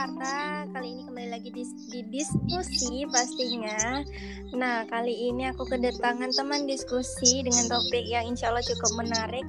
Arta. 0.00 0.64
Kali 0.72 0.96
ini 0.96 1.02
kembali 1.04 1.28
lagi 1.28 1.52
di, 1.52 1.60
di 1.92 2.00
diskusi 2.08 3.04
pastinya. 3.04 4.00
Nah, 4.56 4.88
kali 4.88 5.28
ini 5.28 5.44
aku 5.52 5.68
kedatangan 5.68 6.32
teman 6.32 6.64
diskusi 6.64 7.44
dengan 7.44 7.68
topik 7.68 8.08
yang 8.08 8.24
insya 8.24 8.48
Allah 8.48 8.64
cukup 8.64 8.96
menarik 8.96 9.44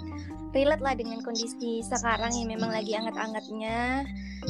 relate 0.52 0.84
lah 0.84 0.92
dengan 1.00 1.24
kondisi 1.24 1.80
sekarang 1.88 2.36
yang 2.36 2.52
memang 2.52 2.68
lagi 2.68 2.92
anget-angetnya. 3.00 4.04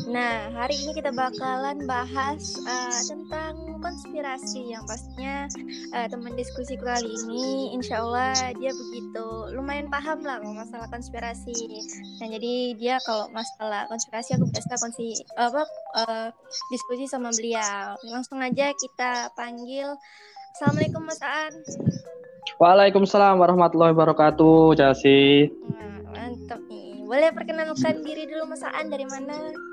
Nah, 0.08 0.48
hari 0.56 0.80
ini 0.80 0.96
kita 0.96 1.12
bakalan 1.12 1.84
bahas 1.84 2.56
uh, 2.64 3.02
tentang 3.12 3.76
konspirasi 3.84 4.72
yang 4.72 4.88
pastinya 4.88 5.52
uh, 5.92 6.08
teman 6.08 6.32
diskusi 6.40 6.80
kali 6.80 7.12
ini, 7.12 7.76
insya 7.76 8.00
Allah 8.00 8.56
dia 8.56 8.72
begitu 8.72 9.52
lumayan 9.52 9.92
paham 9.92 10.24
lah 10.24 10.40
masalah 10.40 10.88
konspirasi. 10.88 11.52
Nah, 12.24 12.28
jadi 12.32 12.80
dia 12.80 12.96
kalau 13.04 13.28
masalah 13.36 13.84
konspirasi 13.92 14.40
aku 14.40 14.48
biasa 14.48 14.80
konsi 14.80 15.12
apa 15.36 15.64
uh, 16.00 16.28
diskusi 16.72 17.12
sama 17.12 17.28
beliau. 17.36 18.00
Langsung 18.08 18.40
aja 18.40 18.72
kita 18.72 19.36
panggil. 19.36 19.92
Assalamualaikum 20.56 21.04
Mas 21.04 21.20
Aan. 21.20 21.54
Waalaikumsalam 22.64 23.40
warahmatullahi 23.40 23.92
wabarakatuh, 23.92 24.76
Jasi. 24.80 25.52
Nah, 25.68 26.00
Mantap 26.16 26.64
nih. 26.72 27.04
Boleh 27.04 27.32
perkenalkan 27.36 28.04
diri 28.08 28.24
dulu 28.24 28.56
Mas 28.56 28.64
Aan 28.64 28.88
dari 28.88 29.04
mana? 29.04 29.71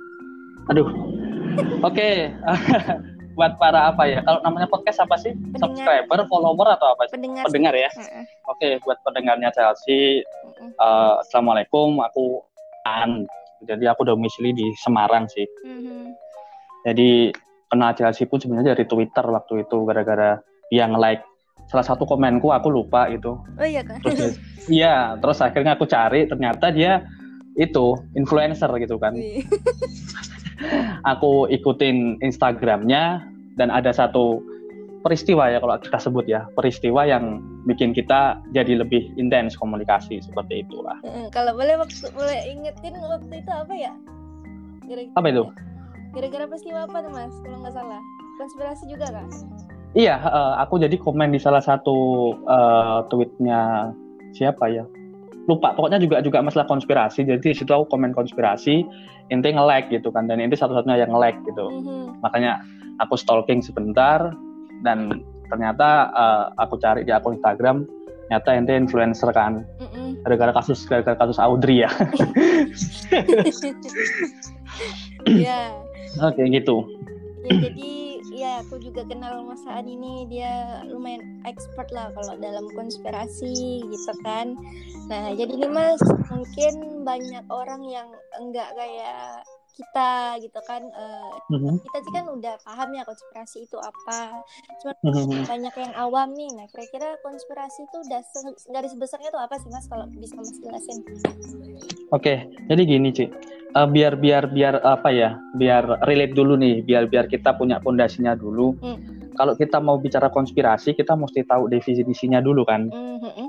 Aduh. 0.69 0.89
Oke. 1.83 2.33
Buat 3.39 3.55
para 3.55 3.95
apa 3.95 4.03
ya? 4.11 4.19
Kalau 4.27 4.43
namanya 4.43 4.67
podcast 4.67 4.99
apa 4.99 5.15
sih? 5.15 5.31
Pendengar. 5.31 5.63
Subscriber, 5.63 6.19
follower 6.27 6.69
atau 6.75 6.91
apa 6.93 7.07
sih? 7.07 7.15
Pendengar. 7.15 7.47
Pendengar 7.47 7.75
ya. 7.79 7.87
Oke, 8.51 8.83
buat 8.83 8.99
pendengarnya 9.07 9.55
Chelsea, 9.55 10.27
eh, 10.59 11.15
assalamualaikum. 11.23 12.03
Aku 12.03 12.43
An. 12.83 13.31
Jadi 13.63 13.87
aku 13.87 14.03
domisili 14.11 14.51
di 14.51 14.67
Semarang 14.83 15.31
sih. 15.31 15.47
Mhm. 15.63 16.19
Jadi 16.83 17.31
kenal 17.71 17.95
Chelsea 17.95 18.27
pun 18.27 18.43
sebenarnya 18.43 18.75
dari 18.75 18.91
Twitter 18.91 19.23
waktu 19.23 19.63
itu 19.63 19.87
gara-gara 19.87 20.43
dia 20.67 20.91
nge-like 20.91 21.23
salah 21.71 21.87
satu 21.87 22.09
komenku 22.09 22.51
aku 22.51 22.75
lupa 22.75 23.07
itu. 23.07 23.39
Oh 23.39 23.67
iya 23.67 23.87
kan? 23.87 24.03
Terus 24.03 24.41
iya, 24.67 25.15
terus 25.21 25.39
akhirnya 25.39 25.79
aku 25.79 25.87
cari 25.87 26.27
ternyata 26.27 26.75
dia 26.75 27.07
itu 27.59 27.99
influencer 28.15 28.71
gitu 28.79 28.97
kan. 28.97 29.13
Aku 31.13 31.47
ikutin 31.47 32.19
Instagramnya 32.19 33.23
dan 33.55 33.71
ada 33.71 33.91
satu 33.91 34.43
peristiwa 35.03 35.47
ya 35.47 35.63
kalau 35.63 35.79
kita 35.79 35.99
sebut 35.99 36.27
ya 36.27 36.51
peristiwa 36.59 37.07
yang 37.07 37.39
bikin 37.71 37.95
kita 37.95 38.39
jadi 38.51 38.83
lebih 38.83 39.15
intens 39.15 39.55
komunikasi 39.55 40.19
seperti 40.19 40.67
itulah 40.67 40.99
Heeh, 41.07 41.31
Kalau 41.31 41.55
boleh 41.55 41.79
waktu 41.79 42.11
boleh 42.11 42.39
ingetin 42.51 42.99
waktu 42.99 43.35
itu 43.39 43.51
apa 43.55 43.75
ya? 43.79 43.93
Gara- 44.91 45.15
apa 45.15 45.27
itu 45.31 45.45
Gara-gara 46.11 46.45
peristiwa 46.51 46.79
apa 46.83 46.97
tuh 47.05 47.13
Mas? 47.15 47.35
Kalau 47.45 47.57
nggak 47.63 47.75
salah. 47.79 48.03
Konspirasi 48.39 48.85
juga 48.91 49.07
kan? 49.15 49.27
iya 49.95 50.19
eh, 50.21 50.55
aku 50.61 50.83
jadi 50.83 50.95
komen 50.99 51.31
di 51.31 51.41
salah 51.41 51.63
satu 51.63 51.97
eh, 52.45 52.99
tweetnya 53.09 53.95
siapa 54.35 54.67
ya 54.69 54.85
lupa. 55.49 55.73
Pokoknya 55.73 55.99
juga 55.99 56.21
juga 56.21 56.45
masalah 56.45 56.69
konspirasi. 56.69 57.25
Jadi 57.25 57.41
di 57.41 57.57
situ 57.57 57.73
aku 57.73 57.89
komen 57.89 58.13
konspirasi 58.13 58.85
inti 59.33 59.49
nge-like 59.49 59.89
gitu 59.89 60.13
kan. 60.13 60.29
Dan 60.29 60.45
inti 60.45 60.55
satu-satunya 60.55 61.03
yang 61.09 61.11
nge-like 61.11 61.41
gitu. 61.49 61.67
Mhm. 61.69 62.21
makanya 62.21 62.61
aku 63.01 63.15
stalking 63.17 63.65
sebentar 63.65 64.35
dan 64.85 65.25
ternyata 65.49 66.13
eh, 66.13 66.45
aku 66.61 66.77
cari 66.79 67.09
di 67.09 67.13
akun 67.15 67.41
Instagram 67.41 67.89
ternyata 68.29 68.49
ente 68.53 68.77
influencer 68.77 69.33
kan. 69.33 69.65
Mhm. 69.81 70.21
gara-gara 70.29 70.53
kasus 70.53 70.85
gara-gara 70.85 71.17
kasus 71.17 71.41
Audrey 71.41 71.89
ya. 71.89 71.91
Iya. 75.27 75.75
oke 76.29 76.43
gitu. 76.49 76.77
Ya, 77.49 77.69
jadi 77.69 78.18
ya 78.39 78.63
aku 78.63 78.79
juga 78.79 79.03
kenal 79.03 79.43
Mas 79.43 79.67
Aan 79.67 79.85
ini 79.85 80.31
dia 80.31 80.51
lumayan 80.87 81.21
expert 81.43 81.91
lah 81.91 82.15
kalau 82.15 82.39
dalam 82.39 82.71
konspirasi 82.73 83.83
gitu 83.85 84.13
kan. 84.23 84.55
Nah 85.11 85.35
jadi 85.35 85.53
nih 85.55 85.67
Mas 85.67 85.99
mungkin 86.29 87.03
banyak 87.03 87.45
orang 87.51 87.83
yang 87.85 88.09
enggak 88.39 88.71
kayak 88.73 89.43
kita 89.75 90.13
gitu 90.39 90.61
kan. 90.63 90.83
Eh, 90.87 91.33
Mhm. 91.51 91.79
kita 91.81 91.99
sih 92.01 92.13
kan 92.13 92.27
udah 92.29 92.55
paham 92.63 92.91
ya 92.93 93.03
konspirasi 93.03 93.59
itu 93.65 93.79
apa. 93.79 94.43
Cuma 94.79 94.93
Mhm. 95.03 95.47
banyak 95.47 95.75
yang 95.75 95.93
awam 95.95 96.35
nih. 96.35 96.51
Nah 96.55 96.67
kira-kira 96.69 97.19
konspirasi 97.19 97.87
itu 97.87 97.97
udah 98.03 98.23
garis 98.71 98.95
besarnya 98.95 99.31
tuh 99.31 99.39
apa 99.39 99.59
sih 99.59 99.71
Mas 99.71 99.87
kalau 99.87 100.07
bisa 100.15 100.39
Mas 100.39 100.59
jelasin? 100.59 100.99
Oke, 102.09 102.41
jadi 102.67 102.83
gini 102.83 103.13
Ci, 103.13 103.29
Eh, 103.69 103.89
biar 103.93 104.17
biar 104.17 104.49
biar 104.49 104.81
apa 104.81 105.13
ya, 105.13 105.37
biar 105.53 106.01
relate 106.09 106.33
dulu 106.33 106.57
nih, 106.57 106.81
biar 106.81 107.05
biar 107.05 107.29
kita 107.29 107.53
punya 107.53 107.77
pondasinya 107.85 108.33
dulu. 108.33 108.73
Hmm. 108.81 108.97
Kalau 109.37 109.53
kita 109.55 109.77
mau 109.79 110.01
bicara 110.01 110.33
konspirasi, 110.33 110.97
kita 110.97 111.13
mesti 111.15 111.45
tahu 111.45 111.69
definisinya 111.69 112.41
dulu 112.41 112.65
kan. 112.65 112.89
Mhm. 112.89 113.47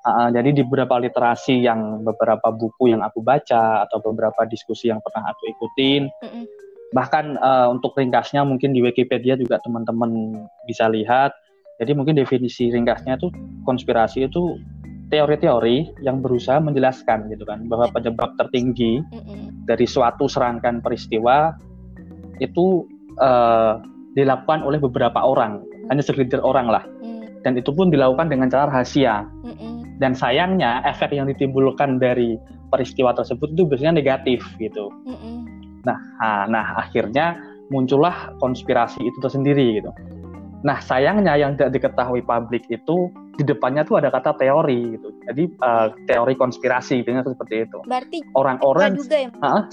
Ah, 0.00 0.26
ah, 0.26 0.28
jadi 0.32 0.52
di 0.56 0.64
beberapa 0.64 0.96
literasi 0.96 1.60
yang 1.60 2.02
beberapa 2.02 2.48
buku 2.50 2.88
yang 2.92 3.04
aku 3.04 3.20
baca 3.20 3.84
atau 3.84 4.00
beberapa 4.00 4.48
diskusi 4.48 4.88
yang 4.88 4.98
pernah 5.04 5.28
aku 5.32 5.44
ikutin, 5.48 6.08
Mhm. 6.08 6.44
bahkan 6.92 7.36
eh, 7.38 7.66
untuk 7.70 7.94
ringkasnya 7.94 8.42
mungkin 8.42 8.74
di 8.74 8.82
Wikipedia 8.82 9.38
juga 9.38 9.62
teman-teman 9.62 10.44
bisa 10.66 10.90
lihat. 10.90 11.30
Jadi 11.80 11.96
mungkin 11.96 12.18
definisi 12.18 12.68
ringkasnya 12.68 13.16
itu 13.16 13.32
konspirasi 13.64 14.28
itu 14.28 14.60
teori-teori 15.10 16.00
yang 16.06 16.22
berusaha 16.22 16.62
menjelaskan 16.62 17.28
gitu 17.34 17.42
kan 17.42 17.66
bahwa 17.66 17.90
penyebab 17.90 18.38
tertinggi 18.38 19.02
Mhm. 19.10 19.66
dari 19.66 19.84
suatu 19.84 20.30
serangkaian 20.30 20.78
peristiwa 20.80 21.58
itu 22.40 22.86
eh, 23.20 23.74
dilakukan 24.16 24.64
oleh 24.64 24.80
beberapa 24.80 25.20
orang, 25.20 25.60
hanya 25.92 26.00
segelintir 26.00 26.40
orang 26.40 26.72
lah, 26.72 26.80
Mhm. 27.04 27.44
dan 27.44 27.52
itu 27.52 27.68
pun 27.68 27.92
dilakukan 27.92 28.32
dengan 28.32 28.48
cara 28.48 28.72
rahasia. 28.72 29.28
Mhm. 29.44 30.00
Dan 30.00 30.16
sayangnya 30.16 30.80
efek 30.88 31.12
yang 31.12 31.28
ditimbulkan 31.28 32.00
dari 32.00 32.40
peristiwa 32.72 33.12
tersebut 33.12 33.52
itu 33.52 33.68
biasanya 33.68 34.00
negatif 34.00 34.40
gitu. 34.56 34.88
Mhm. 35.04 35.36
Nah, 35.84 35.98
ah, 36.24 36.44
nah 36.48 36.80
akhirnya 36.80 37.36
muncullah 37.68 38.32
konspirasi 38.40 39.04
itu 39.04 39.18
tersendiri 39.20 39.84
gitu. 39.84 39.92
Nah, 40.64 40.80
sayangnya 40.80 41.36
yang 41.36 41.56
tidak 41.56 41.76
diketahui 41.76 42.24
publik 42.24 42.64
itu 42.72 43.12
di 43.40 43.44
depannya 43.48 43.88
tuh 43.88 44.04
ada 44.04 44.12
kata 44.12 44.36
teori 44.36 45.00
gitu. 45.00 45.08
Jadi 45.24 45.44
eh, 45.48 45.88
teori 46.04 46.36
konspirasi 46.36 47.00
gitu 47.00 47.24
seperti 47.24 47.64
itu. 47.64 47.80
Berarti 47.88 48.20
Orang-orang 48.36 49.00
juga 49.00 49.16
ya 49.16 49.30
Ah, 49.40 49.64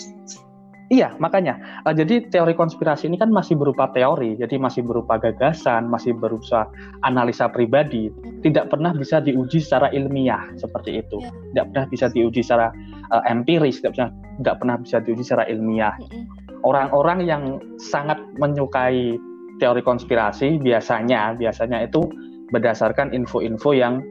Iya, 0.87 1.11
makanya. 1.19 1.59
Eh, 1.83 1.91
jadi 1.99 2.31
teori 2.31 2.55
konspirasi 2.55 3.11
ini 3.11 3.19
kan 3.19 3.27
masih 3.27 3.59
berupa 3.59 3.91
teori, 3.91 4.39
jadi 4.39 4.55
masih 4.55 4.87
berupa 4.87 5.19
gagasan, 5.19 5.91
masih 5.91 6.15
berupa 6.15 6.71
analisa 7.03 7.51
pribadi, 7.51 8.07
tidak 8.39 8.71
pernah 8.71 8.95
bisa 8.95 9.19
diuji 9.19 9.59
secara 9.59 9.91
ilmiah 9.91 10.47
seperti 10.55 11.03
itu. 11.03 11.19
Ya. 11.19 11.31
Tidak 11.51 11.65
pernah 11.75 11.85
bisa 11.91 12.07
diuji 12.07 12.39
secara 12.39 12.71
eh, 13.11 13.23
empiris, 13.27 13.83
tidak 13.83 13.99
pernah 13.99 14.11
tidak 14.39 14.55
pernah 14.63 14.75
bisa 14.79 14.97
diuji 15.03 15.23
secara 15.27 15.43
ilmiah. 15.51 15.95
Mhm. 15.99 16.23
Orang-orang 16.63 17.19
yang 17.27 17.43
sangat 17.75 18.23
menyukai 18.39 19.19
teori 19.59 19.81
konspirasi 19.83 20.61
biasanya 20.63 21.35
biasanya 21.35 21.83
itu 21.83 22.07
berdasarkan 22.51 23.11
info-info 23.11 23.75
yang 23.75 24.03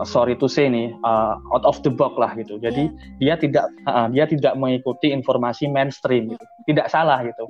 eh, 0.00 0.06
sorry 0.06 0.36
to 0.36 0.48
say 0.48 0.68
nih 0.68 0.92
eh, 0.92 1.34
out 1.52 1.64
of 1.64 1.80
the 1.84 1.92
box 1.92 2.16
lah 2.16 2.32
gitu. 2.36 2.56
Jadi 2.60 2.90
dia 3.20 3.34
tidak 3.36 3.68
uh, 3.88 4.08
dia 4.12 4.28
tidak 4.28 4.54
mengikuti 4.56 5.12
informasi 5.12 5.68
mainstream 5.68 6.32
gitu. 6.32 6.44
Tidak 6.68 6.86
salah 6.88 7.24
gitu. 7.24 7.44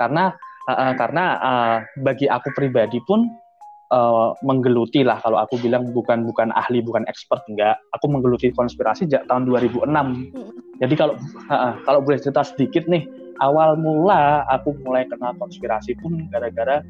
Karena 0.00 0.32
uh, 0.68 0.72
uh, 0.72 0.92
karena 0.96 1.24
uh, 1.40 1.76
bagi 2.00 2.26
aku 2.28 2.52
pribadi 2.56 2.98
pun 3.04 3.28
uh, 3.92 4.32
menggeluti 4.40 5.04
lah 5.04 5.20
kalau 5.20 5.38
aku 5.38 5.60
bilang 5.60 5.92
bukan 5.92 6.24
bukan 6.24 6.48
ahli 6.56 6.80
bukan 6.80 7.04
expert 7.06 7.44
enggak. 7.46 7.76
Aku 7.94 8.08
menggeluti 8.08 8.50
konspirasi 8.50 9.06
sejak 9.06 9.28
tahun 9.28 9.46
2006. 9.46 9.92
Jadi 10.80 10.94
kalau 10.96 11.14
uh, 11.46 11.54
uh, 11.54 11.72
kalau 11.84 12.00
boleh 12.02 12.18
cerita 12.18 12.42
sedikit 12.42 12.88
nih, 12.88 13.04
awal 13.44 13.76
mula 13.76 14.42
aku 14.48 14.74
mulai 14.82 15.04
kenal 15.06 15.36
konspirasi 15.36 15.94
pun 16.00 16.26
gara-gara 16.32 16.80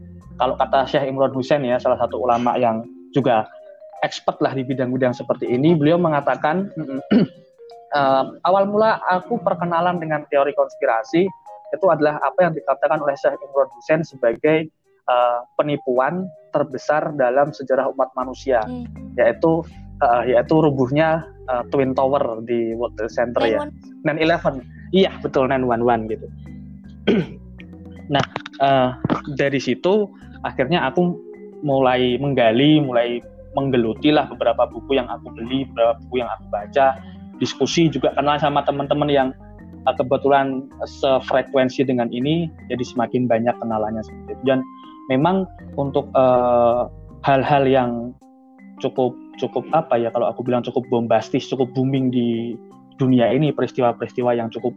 kalau 0.40 0.55
kata 0.56 0.88
Syekh 0.88 1.08
Imran 1.08 1.32
Hussein 1.34 1.64
ya 1.64 1.76
salah 1.81 1.99
satu 2.00 2.20
ulama 2.20 2.56
yang 2.56 2.84
juga 3.12 3.44
expert 4.02 4.40
lah 4.43 4.52
di 4.52 4.67
bidang-bidang 4.67 5.14
seperti 5.14 5.46
ini, 5.46 5.79
beliau 5.79 5.96
mengatakan 5.96 6.73
eh, 7.99 8.25
awal 8.43 8.64
mula 8.67 8.99
aku 9.06 9.38
perkenalan 9.40 10.02
dengan 10.02 10.26
teori 10.26 10.50
konspirasi 10.56 11.29
itu 11.73 11.87
adalah 11.88 12.20
apa 12.20 12.50
yang 12.50 12.52
dikatakan 12.52 13.00
oleh 13.00 13.17
Syekh 13.17 13.40
Imran 13.40 13.70
Hussein 13.73 14.00
sebagai 14.05 14.69
eh, 15.08 15.40
penipuan 15.56 16.26
terbesar 16.52 17.17
dalam 17.17 17.50
sejarah 17.55 17.88
umat 17.96 18.12
manusia, 18.12 18.61
Hmm. 18.69 18.84
yaitu 19.17 19.64
eh, 20.02 20.34
yaitu 20.37 20.58
rubuhnya 20.58 21.25
eh, 21.49 21.62
Twin 21.70 21.94
Tower 21.96 22.43
di 22.44 22.75
World 22.76 22.99
Trade 22.99 23.14
Center 23.14 23.43
ya. 23.46 23.64
9/11. 24.05 24.61
Iya, 24.93 25.17
betul 25.25 25.49
911 25.49 26.11
gitu. 26.12 26.26
nah, 28.14 28.20
eh, 28.62 28.88
dari 29.34 29.58
situ 29.58 30.06
akhirnya 30.46 30.86
aku 30.86 31.18
mulai 31.62 32.18
menggali, 32.18 32.82
mulai 32.82 33.22
menggeluti 33.54 34.10
lah 34.10 34.26
beberapa 34.26 34.66
buku 34.66 34.98
yang 34.98 35.06
aku 35.10 35.30
beli, 35.34 35.68
beberapa 35.70 36.00
buku 36.06 36.24
yang 36.24 36.30
aku 36.32 36.44
baca, 36.50 36.98
diskusi 37.38 37.90
juga 37.90 38.14
kenal 38.16 38.40
sama 38.40 38.64
teman-teman 38.66 39.10
yang 39.10 39.28
uh, 39.86 39.94
kebetulan 39.94 40.66
sefrekuensi 40.86 41.86
dengan 41.86 42.10
ini 42.10 42.50
jadi 42.72 42.82
semakin 42.82 43.30
banyak 43.30 43.54
kenalannya 43.60 44.02
seperti 44.02 44.30
itu. 44.38 44.44
Dan 44.46 44.58
memang 45.10 45.46
untuk 45.78 46.10
hal 46.14 46.90
hal-hal 47.22 47.64
yang 47.66 47.90
cukup 48.82 49.14
cukup 49.38 49.64
apa 49.72 49.94
ya 49.98 50.10
kalau 50.10 50.26
aku 50.28 50.42
bilang 50.42 50.60
cukup 50.66 50.82
bombastis 50.90 51.46
cukup 51.46 51.70
booming 51.72 52.10
di 52.10 52.58
dunia 52.98 53.30
ini 53.30 53.54
peristiwa-peristiwa 53.54 54.36
yang 54.36 54.50
cukup 54.50 54.74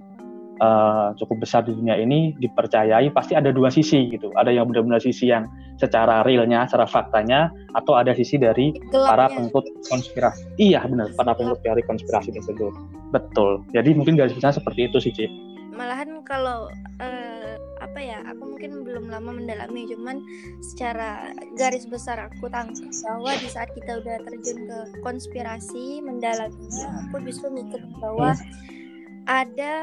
uh, 0.62 1.12
cukup 1.20 1.44
besar 1.44 1.66
di 1.66 1.76
dunia 1.76 2.00
ini 2.00 2.36
dipercayai 2.40 3.12
pasti 3.12 3.36
ada 3.36 3.52
dua 3.52 3.72
sisi 3.72 4.08
gitu. 4.12 4.32
Ada 4.36 4.52
yang 4.54 4.72
benar-benar 4.72 5.02
sisi 5.04 5.32
yang 5.32 5.48
secara 5.76 6.24
realnya, 6.24 6.64
secara 6.68 6.88
faktanya, 6.88 7.52
atau 7.76 8.00
ada 8.00 8.16
sisi 8.16 8.40
dari 8.40 8.72
Gelapnya. 8.92 9.10
para 9.12 9.26
pengikut 9.32 9.66
konspirasi. 9.92 10.44
Iya 10.60 10.88
benar, 10.88 11.12
para 11.16 11.36
pengikut 11.36 11.60
teori 11.64 11.84
konspirasi 11.84 12.30
tersebut. 12.32 12.74
Betul. 13.12 13.64
Jadi 13.76 13.96
mungkin 13.96 14.16
garis 14.16 14.36
besar 14.36 14.56
seperti 14.56 14.88
itu 14.88 14.98
sih, 15.04 15.12
Cip. 15.12 15.32
Malahan 15.76 16.24
kalau 16.24 16.72
uh, 17.04 17.54
apa 17.84 18.00
ya, 18.00 18.24
aku 18.32 18.56
mungkin 18.56 18.88
belum 18.88 19.12
lama 19.12 19.36
mendalami, 19.36 19.84
cuman 19.92 20.24
secara 20.64 21.36
garis 21.60 21.84
besar 21.84 22.16
aku 22.32 22.48
tangkap 22.48 22.88
bahwa 23.04 23.36
di 23.36 23.50
saat 23.52 23.68
kita 23.76 24.00
udah 24.00 24.24
terjun 24.24 24.72
ke 24.72 24.80
konspirasi, 25.04 26.00
mendalaminya, 26.00 27.12
aku 27.12 27.20
justru 27.28 27.52
mikir 27.52 27.84
bahwa 28.00 28.32
hmm 28.40 28.85
ada 29.26 29.76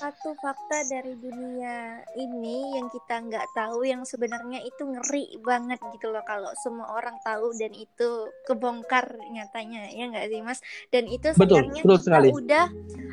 satu 0.00 0.32
fakta 0.40 0.80
dari 0.88 1.12
dunia 1.20 2.00
ini 2.16 2.72
yang 2.80 2.88
kita 2.88 3.20
nggak 3.20 3.46
tahu 3.52 3.84
yang 3.84 4.00
sebenarnya 4.08 4.64
itu 4.64 4.80
ngeri 4.80 5.36
banget 5.44 5.76
gitu 5.92 6.08
loh 6.08 6.24
kalau 6.24 6.48
semua 6.64 6.96
orang 6.96 7.20
tahu 7.20 7.52
dan 7.60 7.76
itu 7.76 8.32
kebongkar 8.48 9.20
nyatanya 9.28 9.92
ya 9.92 10.08
nggak 10.08 10.26
sih 10.32 10.40
mas? 10.40 10.60
Dan 10.88 11.04
itu 11.04 11.36
sebenarnya 11.36 11.84
betul, 11.84 12.00
kita 12.00 12.04
sekali. 12.08 12.28
udah 12.32 12.66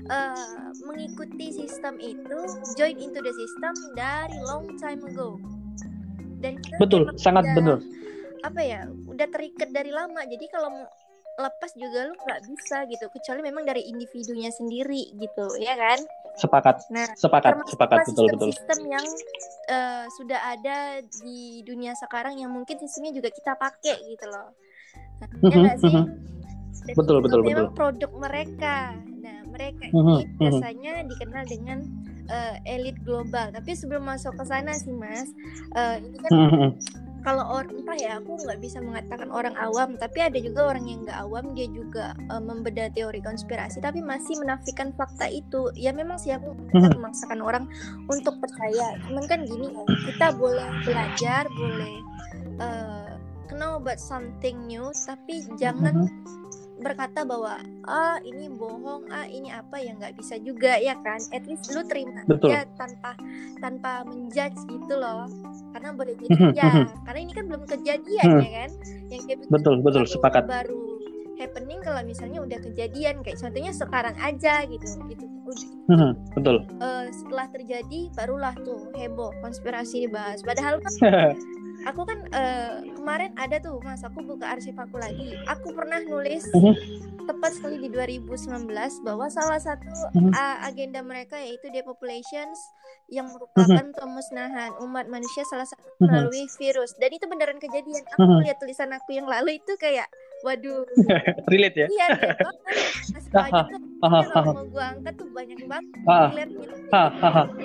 uh, 0.08 0.72
mengikuti 0.88 1.48
sistem 1.52 2.00
itu 2.00 2.40
join 2.80 2.96
into 2.96 3.20
the 3.20 3.34
system 3.36 3.76
dari 4.00 4.40
long 4.48 4.80
time 4.80 5.04
ago. 5.04 5.36
Dan 6.40 6.56
betul 6.80 7.12
sangat 7.20 7.52
udah, 7.52 7.56
benar. 7.60 7.80
apa 8.48 8.62
ya 8.64 8.82
udah 9.12 9.28
terikat 9.28 9.76
dari 9.76 9.92
lama. 9.92 10.24
Jadi 10.24 10.46
kalau 10.48 10.72
lepas 11.36 11.72
juga 11.76 12.08
lu 12.08 12.16
nggak 12.16 12.42
bisa 12.48 12.78
gitu. 12.88 13.06
Kecuali 13.12 13.42
memang 13.44 13.64
dari 13.68 13.88
individunya 13.92 14.50
sendiri 14.52 15.16
gitu 15.20 15.46
ya 15.60 15.76
kan? 15.76 16.00
Sepakat. 16.36 16.88
Nah 16.92 17.08
sepakat 17.16 17.64
sepakat. 17.68 18.08
betul 18.12 18.28
betul. 18.32 18.50
sistem 18.52 18.80
yang 18.88 19.06
uh, 19.72 20.04
sudah 20.16 20.40
ada 20.56 21.00
di 21.24 21.64
dunia 21.64 21.96
sekarang 21.96 22.40
yang 22.40 22.52
mungkin 22.52 22.80
sistemnya 22.80 23.16
juga 23.16 23.30
kita 23.32 23.56
pakai 23.56 23.96
gitu 24.16 24.26
loh. 24.28 24.52
Nah, 25.24 25.28
ya 25.48 25.58
gak 25.64 25.78
sih? 25.80 25.94
Dan 26.86 26.96
betul 26.96 27.18
betul 27.24 27.40
memang 27.44 27.72
betul. 27.72 27.78
produk 27.78 28.12
mereka. 28.20 28.78
Nah 29.24 29.40
mereka 29.48 29.84
ini 29.88 30.28
biasanya 30.38 31.08
dikenal 31.08 31.44
dengan 31.48 31.80
uh, 32.28 32.56
elit 32.68 33.00
global. 33.04 33.52
Tapi 33.52 33.72
sebelum 33.76 34.04
masuk 34.04 34.36
ke 34.36 34.44
sana 34.44 34.76
sih 34.76 34.92
mas 34.92 35.32
uh, 35.76 36.00
ini 36.00 36.18
kan 36.20 36.32
kalau 37.26 37.42
orang 37.42 37.74
entah 37.74 37.98
ya 37.98 38.22
aku 38.22 38.38
nggak 38.38 38.62
bisa 38.62 38.78
mengatakan 38.78 39.34
orang 39.34 39.58
awam 39.58 39.98
tapi 39.98 40.22
ada 40.22 40.38
juga 40.38 40.70
orang 40.70 40.86
yang 40.86 41.02
nggak 41.02 41.20
awam 41.26 41.58
dia 41.58 41.66
juga 41.74 42.14
uh, 42.30 42.38
membedah 42.38 42.94
teori 42.94 43.18
konspirasi 43.26 43.82
tapi 43.82 44.06
masih 44.06 44.38
menafikan 44.38 44.94
fakta 44.94 45.26
itu. 45.26 45.74
Ya 45.74 45.90
memang 45.90 46.22
sih 46.22 46.38
aku 46.38 46.54
memaksakan 46.96 47.42
orang 47.42 47.66
untuk 48.06 48.38
percaya. 48.38 49.02
Cuman 49.10 49.26
kan 49.26 49.42
gini 49.50 49.74
ya 49.74 49.84
kita 50.14 50.28
boleh 50.38 50.70
belajar 50.86 51.50
boleh 51.50 51.96
uh, 52.62 53.18
know 53.58 53.82
about 53.82 53.98
something 53.98 54.70
new 54.70 54.94
tapi 55.10 55.42
jangan 55.58 56.06
hmm 56.06 56.45
berkata 56.76 57.24
bahwa 57.24 57.56
ah 57.88 58.20
ini 58.22 58.52
bohong 58.52 59.08
ah 59.08 59.24
ini 59.28 59.48
apa 59.52 59.80
ya 59.80 59.96
nggak 59.96 60.16
bisa 60.20 60.36
juga 60.42 60.76
ya 60.80 60.96
kan? 61.00 61.20
At 61.32 61.48
least 61.48 61.72
lu 61.72 61.82
terima 61.88 62.24
Betul. 62.28 62.52
aja 62.52 62.68
tanpa 62.76 63.12
tanpa 63.64 63.92
menjudge 64.08 64.60
gitu 64.68 64.94
loh. 64.96 65.28
Karena 65.72 65.90
boleh 65.96 66.14
jadi 66.20 66.36
mhm, 66.36 66.52
ya 66.56 66.68
mhm. 66.72 66.86
karena 67.08 67.20
ini 67.20 67.34
kan 67.36 67.44
belum 67.48 67.64
kejadian 67.68 68.26
hmm. 68.28 68.42
ya 68.44 68.52
kan? 68.66 68.72
Yang 69.12 69.22
kayak 69.28 69.40
betul 69.48 69.74
betul 69.80 70.04
baru, 70.04 70.12
sepakat. 70.12 70.44
baru 70.48 70.84
happening 71.36 71.80
kalau 71.84 72.02
misalnya 72.08 72.40
udah 72.40 72.60
kejadian 72.64 73.20
kayak 73.20 73.38
contohnya 73.40 73.72
sekarang 73.76 74.16
aja 74.24 74.64
gitu 74.66 74.88
gitu. 75.12 75.26
Betul. 76.34 76.66
uh, 76.82 77.06
setelah 77.14 77.46
terjadi 77.54 78.10
barulah 78.18 78.56
tuh 78.66 78.90
heboh 78.98 79.30
konspirasi 79.46 80.10
dibahas. 80.10 80.42
Padahal 80.42 80.82
kan 80.82 80.94
aku 81.86 82.02
kan 82.04 82.20
uh, 82.34 82.82
kemarin 82.98 83.32
ada 83.38 83.62
tuh 83.62 83.78
mas 83.86 84.02
aku 84.02 84.26
buka 84.26 84.58
arsip 84.58 84.76
aku 84.76 84.98
lagi. 84.98 85.38
Aku 85.48 85.72
pernah 85.72 86.02
nulis 86.02 86.46
uh-huh. 86.52 86.74
tepat 87.30 87.58
sekali 87.58 87.86
di 87.86 87.90
2019 87.94 88.68
bahwa 89.06 89.26
salah 89.30 89.62
satu 89.62 89.88
uh, 90.14 90.58
agenda 90.66 91.06
mereka 91.06 91.38
yaitu 91.38 91.70
depopulations 91.70 92.58
yang 93.08 93.30
merupakan 93.30 93.86
uh-huh. 93.86 93.98
pemusnahan 94.02 94.74
umat 94.82 95.06
manusia 95.08 95.46
salah 95.46 95.70
satu 95.70 95.86
melalui 96.02 96.50
virus. 96.58 96.92
Dan 96.98 97.14
itu 97.14 97.26
beneran 97.30 97.62
kejadian. 97.62 98.04
Aku 98.18 98.42
lihat 98.42 98.58
tulisan 98.58 98.90
aku 98.92 99.14
yang 99.14 99.30
lalu 99.30 99.62
itu 99.62 99.74
kayak 99.78 100.10
waduh. 100.42 100.84
Relate 101.54 101.86
ya? 101.86 101.88
Iya 101.88 102.08
masih 103.16 103.32
banyak 103.36 103.66
tuh 103.70 103.82
kalau 104.34 104.54
mau 104.54 104.66
gua 104.70 104.86
angkat 104.96 105.14
tuh 105.18 105.28
banyak 105.32 105.58
banget 105.66 105.86
relate 106.06 106.52
gitu 106.54 106.76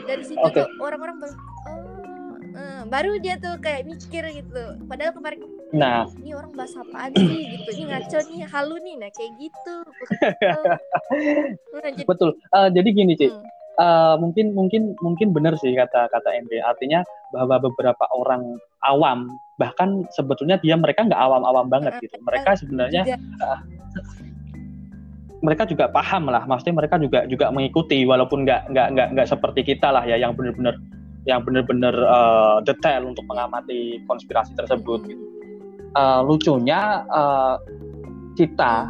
dari 0.06 0.24
situ 0.24 0.40
okay. 0.40 0.62
tuh 0.62 0.66
orang-orang 0.80 1.16
oh 1.20 2.09
uh, 2.54 2.82
baru 2.86 3.18
dia 3.22 3.38
tuh 3.38 3.56
kayak 3.62 3.86
mikir 3.86 4.24
gitu. 4.30 4.64
Padahal 4.86 5.12
kemarin 5.14 5.40
nah. 5.70 6.06
Ini 6.18 6.34
orang 6.36 6.52
bahas 6.54 6.74
apa 6.76 7.10
sih? 7.14 7.42
gitu. 7.56 7.70
Ini 7.76 7.84
ngaco 7.90 8.18
nih 8.30 8.40
halu 8.48 8.76
nih. 8.82 8.94
Nah 8.98 9.10
kayak 9.14 9.32
gitu. 9.38 9.76
Nah, 11.80 11.90
jadi, 11.96 12.06
betul. 12.06 12.30
Uh, 12.52 12.68
jadi 12.70 12.88
gini 12.92 13.14
sih 13.16 13.30
hmm. 13.32 13.44
uh, 13.80 14.14
mungkin 14.20 14.52
mungkin 14.52 14.82
mungkin 15.00 15.32
benar 15.32 15.56
sih 15.58 15.72
kata 15.72 16.12
kata 16.12 16.28
MB 16.44 16.52
artinya 16.60 17.00
bahwa 17.32 17.56
beberapa 17.56 18.04
orang 18.12 18.60
awam 18.84 19.32
bahkan 19.56 20.04
sebetulnya 20.12 20.60
dia 20.60 20.76
mereka 20.76 21.04
nggak 21.08 21.20
awam-awam 21.20 21.68
banget 21.72 21.96
gitu. 22.04 22.16
mereka 22.24 22.56
sebenarnya 22.56 23.16
uh, 23.40 23.60
mereka 25.40 25.64
juga 25.64 25.88
paham 25.88 26.28
lah. 26.28 26.44
Maksudnya 26.44 26.76
mereka 26.76 27.00
juga 27.00 27.24
juga 27.24 27.48
mengikuti 27.48 28.04
walaupun 28.04 28.44
nggak 28.44 28.70
nggak 28.72 28.88
nggak 28.92 29.08
nggak 29.16 29.28
seperti 29.28 29.60
kita 29.64 29.88
lah 29.88 30.04
ya 30.04 30.20
yang 30.20 30.36
benar-benar 30.36 30.76
yang 31.28 31.44
benar-benar 31.44 31.92
uh, 31.92 32.58
detail 32.64 33.04
untuk 33.04 33.24
mengamati 33.28 34.00
konspirasi 34.08 34.56
tersebut. 34.56 35.04
Gitu. 35.04 35.24
Uh, 35.98 36.22
lucunya 36.24 37.04
uh, 37.10 37.60
kita, 38.38 38.88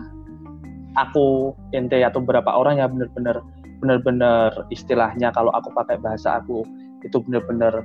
aku, 0.94 1.56
ente 1.74 1.98
atau 2.04 2.22
beberapa 2.22 2.54
orang 2.54 2.78
yang 2.78 2.90
benar-benar 2.94 3.42
benar-benar 3.80 4.52
istilahnya 4.68 5.32
kalau 5.32 5.48
aku 5.56 5.72
pakai 5.72 5.96
bahasa 5.96 6.36
aku 6.36 6.62
itu 7.00 7.16
benar-benar 7.24 7.80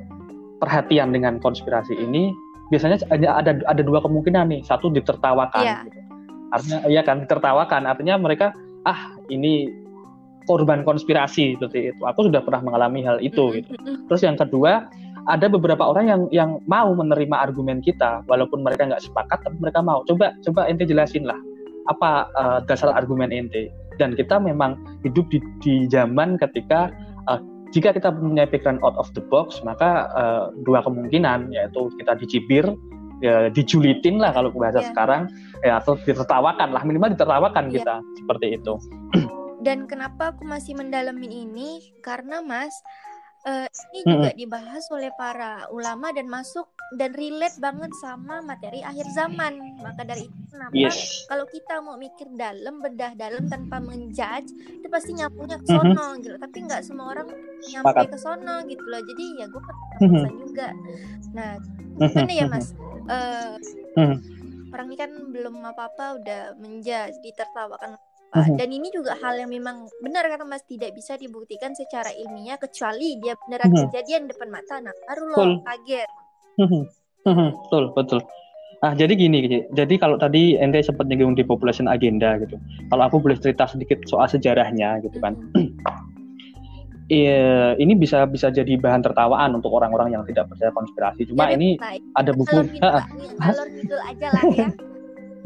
perhatian 0.59 1.15
dengan 1.15 1.39
konspirasi 1.39 1.95
ini 1.95 2.35
biasanya 2.67 2.99
ada 3.13 3.63
ada 3.63 3.81
dua 3.81 4.03
kemungkinan 4.03 4.51
nih 4.51 4.61
satu 4.67 4.91
ditertawakan 4.91 5.63
yeah. 5.63 5.81
gitu. 5.87 5.99
artinya 6.51 6.79
ya 6.91 7.01
kan 7.07 7.23
ditertawakan 7.23 7.87
artinya 7.87 8.19
mereka 8.19 8.51
ah 8.83 9.15
ini 9.31 9.71
korban 10.45 10.85
konspirasi 10.85 11.57
seperti 11.57 11.93
itu. 11.93 12.01
Aku 12.05 12.29
sudah 12.29 12.41
pernah 12.45 12.61
mengalami 12.61 13.05
hal 13.05 13.17
itu 13.21 13.61
gitu. 13.61 13.75
Terus 14.09 14.21
yang 14.21 14.37
kedua, 14.37 14.87
ada 15.25 15.49
beberapa 15.49 15.81
orang 15.81 16.05
yang 16.05 16.21
yang 16.29 16.51
mau 16.69 16.93
menerima 16.93 17.33
argumen 17.33 17.81
kita 17.81 18.21
walaupun 18.29 18.61
mereka 18.61 18.85
nggak 18.85 19.03
sepakat 19.03 19.41
tapi 19.41 19.57
mereka 19.57 19.81
mau. 19.81 20.05
Coba 20.05 20.37
coba 20.45 20.69
ente 20.69 20.85
jelasin 20.85 21.25
lah 21.25 21.37
apa 21.89 22.29
uh, 22.37 22.59
dasar 22.65 22.93
argumen 22.93 23.33
ente. 23.33 23.73
Dan 23.95 24.11
kita 24.11 24.37
memang 24.43 24.75
hidup 25.07 25.23
di, 25.31 25.39
di 25.63 25.87
zaman 25.87 26.35
ketika 26.35 26.91
uh, 27.31 27.39
jika 27.71 27.95
kita 27.95 28.11
punya 28.11 28.45
pikiran 28.45 28.77
out 28.85 28.95
of 28.99 29.09
the 29.17 29.23
box, 29.31 29.63
maka 29.65 30.11
uh, 30.13 30.51
dua 30.67 30.83
kemungkinan 30.83 31.51
yaitu 31.55 31.87
kita 31.99 32.13
dicibir, 32.19 32.65
ya, 33.23 33.47
dijulitin 33.49 34.19
lah 34.19 34.35
kalau 34.35 34.51
bahasa 34.51 34.83
yeah. 34.83 34.89
sekarang, 34.91 35.21
ya 35.63 35.73
atau 35.79 35.95
ditertawakan 36.03 36.75
lah 36.75 36.83
minimal 36.83 37.15
ditertawakan 37.15 37.71
yeah. 37.71 37.75
kita 37.79 37.95
seperti 38.19 38.47
itu. 38.59 38.73
Dan 39.65 39.89
kenapa 39.89 40.38
aku 40.38 40.45
masih 40.45 40.77
mendalamin 40.77 41.50
ini? 41.50 41.98
Karena 42.05 42.45
Mas, 42.45 42.77
uh, 43.50 43.65
ini 43.98 44.05
juga 44.05 44.29
mm-hmm. 44.29 44.41
dibahas 44.45 44.86
oleh 44.93 45.10
para 45.17 45.65
ulama 45.74 46.13
dan 46.13 46.29
masuk 46.29 46.69
dan 47.01 47.17
relate 47.17 47.57
banget 47.57 47.89
sama 47.98 48.45
materi 48.45 48.86
akhir 48.86 49.10
zaman. 49.17 49.57
Maka 49.81 50.05
dari 50.05 50.29
itu 50.29 50.41
kenapa 50.53 50.74
yes. 50.77 51.25
kalau 51.25 51.50
kita 51.50 51.81
mau 51.81 51.98
mikir 51.98 52.29
dalam, 52.38 52.77
bedah 52.77 53.17
dalam 53.17 53.50
tanpa 53.50 53.81
menjudge, 53.81 54.53
itu 54.53 54.86
pasti 54.86 55.17
nyapunya 55.17 55.57
ke 55.57 55.65
sono 55.65 55.89
mm-hmm. 55.98 56.22
gitu. 56.22 56.36
Tapi 56.38 56.57
nggak 56.69 56.81
semua 56.86 57.05
orang 57.17 57.27
nyampe 57.65 58.01
ke 58.05 58.17
sono 58.22 58.55
gitu 58.69 58.86
loh. 58.86 59.01
Jadi 59.01 59.25
ya 59.41 59.45
gue 59.50 59.62
mm-hmm. 60.05 60.25
juga. 60.45 60.67
Nah, 61.34 61.51
gimana 61.98 62.34
ya 62.38 62.45
Mas? 62.45 62.77
Uh, 63.10 63.57
mm-hmm. 63.98 64.17
Orang 64.77 64.93
ini 64.93 64.98
kan 65.00 65.12
belum 65.34 65.63
apa-apa 65.65 66.22
udah 66.22 66.41
menjudge, 66.60 67.17
ditertawakan 67.24 67.95
Dan 68.34 68.70
ini 68.74 68.91
juga 68.91 69.15
hal 69.15 69.39
yang 69.39 69.51
memang 69.51 69.88
benar 70.03 70.27
kata 70.27 70.44
Mas 70.44 70.65
tidak 70.67 70.91
bisa 70.91 71.15
dibuktikan 71.15 71.72
secara 71.72 72.12
ilmiah 72.12 72.60
kecuali 72.60 73.15
dia 73.20 73.38
beneran 73.39 73.72
uh 73.72 73.88
kejadian 73.88 74.27
depan 74.27 74.50
mata. 74.51 74.82
Nah, 74.84 74.91
baru 75.08 75.24
lo 75.32 75.63
kaget. 75.63 76.10
betul, 77.24 77.84
betul. 77.96 78.20
Ah, 78.84 78.91
jadi 78.91 79.15
gini, 79.15 79.65
jadi 79.72 79.96
kalau 79.96 80.20
tadi 80.20 80.60
ente 80.60 80.84
sempat 80.84 81.08
nyinggung 81.08 81.34
di 81.34 81.48
population 81.48 81.88
agenda 81.88 82.36
gitu. 82.44 82.60
Kalau 82.91 83.03
aku 83.08 83.24
boleh 83.24 83.39
cerita 83.39 83.65
sedikit 83.65 84.03
soal 84.05 84.27
sejarahnya 84.27 85.00
gitu 85.05 85.17
kan. 85.24 85.34
Iya, 87.05 87.77
ini 87.77 87.94
bisa 87.94 88.25
bisa 88.25 88.50
jadi 88.50 88.82
bahan 88.82 89.05
tertawaan 89.05 89.53
untuk 89.53 89.70
orang-orang 89.77 90.17
yang 90.17 90.25
tidak 90.25 90.50
percaya 90.50 90.74
konspirasi. 90.74 91.29
Cuma 91.29 91.53
jadi, 91.53 91.53
ini 91.53 91.70
nah, 91.77 91.94
ada 92.17 92.34
buku. 92.34 92.65
Alur 93.46 93.70
gitu 93.77 93.94
aja 93.94 94.27
lah 94.34 94.44
ya. 94.50 94.67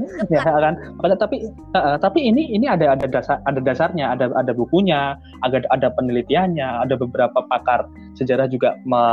ya 0.34 0.42
kan? 0.44 0.76
Tapi 1.00 1.52
uh, 1.76 1.98
tapi 2.00 2.20
ini 2.24 2.48
ini 2.56 2.66
ada 2.66 2.96
ada 2.96 3.06
dasar 3.06 3.38
ada 3.46 3.60
dasarnya 3.60 4.16
ada 4.16 4.32
ada 4.36 4.52
bukunya 4.56 5.20
ada 5.44 5.64
ada 5.70 5.88
penelitiannya 5.94 6.88
ada 6.88 6.96
beberapa 6.96 7.44
pakar 7.52 7.86
sejarah 8.16 8.48
juga 8.48 8.80
me, 8.88 9.04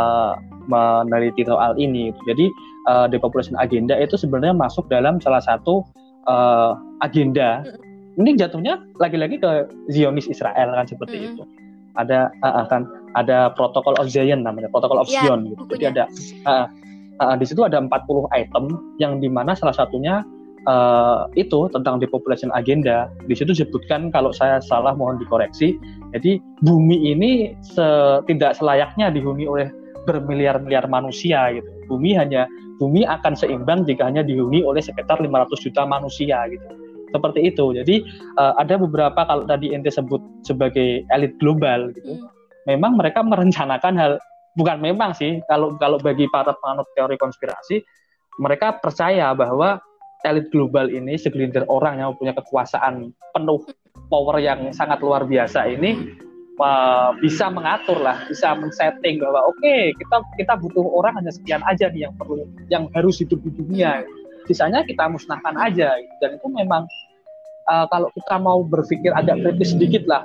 meneliti 0.70 1.42
soal 1.46 1.74
ini. 1.76 2.14
Jadi 2.26 2.46
uh, 2.86 3.06
depopulation 3.10 3.58
agenda 3.58 3.98
itu 3.98 4.14
sebenarnya 4.14 4.54
masuk 4.54 4.86
dalam 4.86 5.18
salah 5.18 5.42
satu 5.42 5.82
uh, 6.30 6.78
agenda. 7.02 7.66
Ini 8.16 8.32
jatuhnya 8.40 8.80
lagi-lagi 8.96 9.36
ke 9.36 9.68
Zionis 9.92 10.24
Israel 10.24 10.72
kan 10.72 10.88
seperti 10.88 11.16
mm. 11.20 11.26
itu. 11.36 11.42
Ada 12.00 12.32
uh, 12.40 12.64
kan? 12.70 12.88
Ada 13.16 13.52
protokol 13.56 13.96
of 13.96 14.12
Zion 14.12 14.44
namanya 14.44 14.68
protokol 14.68 15.00
of 15.00 15.08
ya, 15.08 15.24
Zion 15.24 15.48
gitu. 15.48 15.64
jadi 15.72 15.84
ada 15.88 16.04
uh, 16.44 16.68
uh, 17.20 17.34
di 17.36 17.44
situ 17.48 17.64
ada 17.64 17.80
40 17.80 17.88
item 18.36 18.64
yang 19.00 19.18
di 19.20 19.28
mana 19.28 19.56
salah 19.56 19.72
satunya 19.72 20.20
uh, 20.66 21.30
itu 21.38 21.70
tentang 21.72 22.02
depopulation 22.02 22.50
agenda. 22.52 23.10
Di 23.24 23.34
situ 23.38 23.54
disebutkan 23.54 24.10
kalau 24.10 24.34
saya 24.34 24.60
salah 24.60 24.92
mohon 24.92 25.18
dikoreksi. 25.18 25.78
Jadi 26.12 26.38
bumi 26.62 27.14
ini 27.14 27.54
se 27.62 28.20
tidak 28.26 28.58
selayaknya 28.58 29.10
dihuni 29.10 29.46
oleh 29.46 29.70
bermiliar-miliar 30.06 30.86
manusia 30.86 31.50
gitu. 31.54 31.66
Bumi 31.90 32.14
hanya 32.14 32.46
bumi 32.78 33.02
akan 33.08 33.34
seimbang 33.34 33.88
jika 33.88 34.06
hanya 34.06 34.22
dihuni 34.22 34.62
oleh 34.62 34.82
sekitar 34.82 35.18
500 35.18 35.64
juta 35.64 35.82
manusia 35.88 36.46
gitu. 36.50 36.66
Seperti 37.10 37.40
itu. 37.48 37.64
Jadi 37.72 38.02
uh, 38.36 38.54
ada 38.60 38.76
beberapa 38.76 39.24
kalau 39.26 39.46
tadi 39.48 39.72
ente 39.72 39.90
sebut 39.90 40.20
sebagai 40.46 41.06
elit 41.10 41.34
global 41.40 41.90
gitu. 41.94 42.18
Hmm. 42.18 42.28
Memang 42.66 42.98
mereka 42.98 43.22
merencanakan 43.22 43.94
hal 43.94 44.12
bukan 44.58 44.80
memang 44.82 45.12
sih 45.12 45.38
kalau 45.46 45.76
kalau 45.76 46.00
bagi 46.00 46.26
para 46.32 46.56
penganut 46.58 46.88
teori 46.96 47.14
konspirasi 47.20 47.84
mereka 48.40 48.80
percaya 48.80 49.32
bahwa 49.36 49.80
elit 50.24 50.48
global 50.48 50.88
ini 50.88 51.20
segelintir 51.20 51.66
orang 51.68 52.00
yang 52.00 52.16
punya 52.16 52.32
kekuasaan 52.32 53.12
penuh 53.34 53.60
power 54.08 54.38
yang 54.40 54.70
sangat 54.72 55.02
luar 55.02 55.26
biasa 55.26 55.66
ini 55.68 56.16
uh, 56.60 57.12
bisa 57.20 57.52
mengatur 57.52 58.00
lah, 58.00 58.24
bisa 58.28 58.56
men-setting 58.56 59.20
bahwa 59.20 59.50
oke 59.50 59.58
okay, 59.60 59.92
kita 59.96 60.16
kita 60.40 60.54
butuh 60.56 60.84
orang 60.84 61.18
hanya 61.20 61.32
sekian 61.32 61.60
aja 61.66 61.90
nih 61.92 62.08
yang 62.08 62.14
perlu 62.16 62.44
yang 62.72 62.84
harus 62.96 63.20
hidup 63.20 63.40
di 63.44 63.50
dunia. 63.52 64.04
Sisanya 64.46 64.86
kita 64.86 65.10
musnahkan 65.10 65.58
aja 65.58 65.98
dan 66.22 66.30
itu 66.38 66.46
memang 66.46 66.86
uh, 67.66 67.86
kalau 67.90 68.08
kita 68.14 68.38
mau 68.38 68.62
berpikir 68.62 69.10
agak 69.10 69.42
kritis 69.42 69.74
sedikit 69.74 70.06
lah 70.06 70.22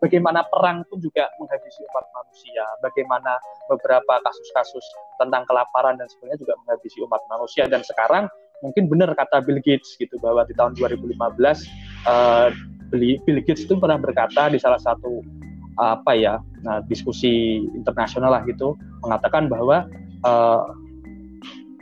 bagaimana 0.00 0.46
perang 0.48 0.86
pun 0.88 0.98
juga 1.02 1.26
menghabisi 1.36 1.82
umat 1.90 2.06
manusia, 2.14 2.64
bagaimana 2.80 3.36
beberapa 3.66 4.22
kasus-kasus 4.22 4.82
tentang 5.18 5.42
kelaparan 5.44 5.98
dan 5.98 6.06
sebagainya 6.06 6.38
juga 6.38 6.54
menghabisi 6.64 6.98
umat 7.04 7.22
manusia 7.28 7.66
dan 7.66 7.82
sekarang 7.82 8.30
mungkin 8.62 8.90
benar 8.90 9.14
kata 9.14 9.44
Bill 9.44 9.62
Gates 9.62 9.94
gitu 9.98 10.18
bahwa 10.18 10.42
di 10.46 10.54
tahun 10.54 10.74
2015 10.76 11.14
uh, 12.06 12.48
Bill 12.90 13.40
Gates 13.44 13.68
itu 13.68 13.74
pernah 13.78 14.00
berkata 14.00 14.50
di 14.50 14.58
salah 14.58 14.80
satu 14.80 15.22
apa 15.78 16.10
ya 16.10 16.42
nah, 16.66 16.82
diskusi 16.90 17.62
internasional 17.70 18.34
lah 18.34 18.42
gitu 18.50 18.74
mengatakan 19.06 19.46
bahwa 19.46 19.86
uh, 20.26 20.66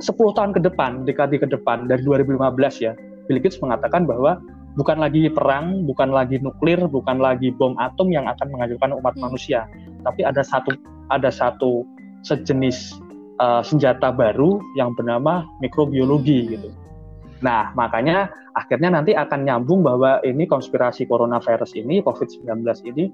10 0.04 0.12
tahun 0.36 0.52
ke 0.52 0.60
depan 0.60 1.08
dekade 1.08 1.40
ke 1.40 1.48
depan 1.48 1.88
dari 1.88 2.04
2015 2.04 2.36
ya 2.84 2.92
Bill 3.26 3.40
Gates 3.40 3.56
mengatakan 3.64 4.04
bahwa 4.04 4.36
bukan 4.76 5.00
lagi 5.00 5.32
perang 5.32 5.88
bukan 5.88 6.12
lagi 6.12 6.36
nuklir 6.44 6.84
bukan 6.84 7.16
lagi 7.16 7.48
bom 7.56 7.72
atom 7.80 8.12
yang 8.12 8.28
akan 8.28 8.52
menghancurkan 8.52 8.92
umat 8.92 9.16
hmm. 9.16 9.22
manusia 9.24 9.64
tapi 10.04 10.22
ada 10.22 10.44
satu 10.44 10.76
ada 11.08 11.32
satu 11.32 11.88
sejenis 12.22 13.00
uh, 13.38 13.62
senjata 13.64 14.12
baru 14.12 14.60
yang 14.78 14.92
bernama 14.96 15.44
mikrobiologi 15.60 16.44
hmm. 16.44 16.50
gitu. 16.56 16.68
Nah, 17.44 17.70
makanya 17.76 18.32
akhirnya 18.56 18.96
nanti 18.96 19.12
akan 19.12 19.44
nyambung 19.44 19.84
bahwa 19.84 20.24
ini 20.24 20.48
konspirasi 20.48 21.04
coronavirus 21.04 21.76
ini, 21.76 22.00
COVID-19 22.00 22.64
ini 22.88 23.12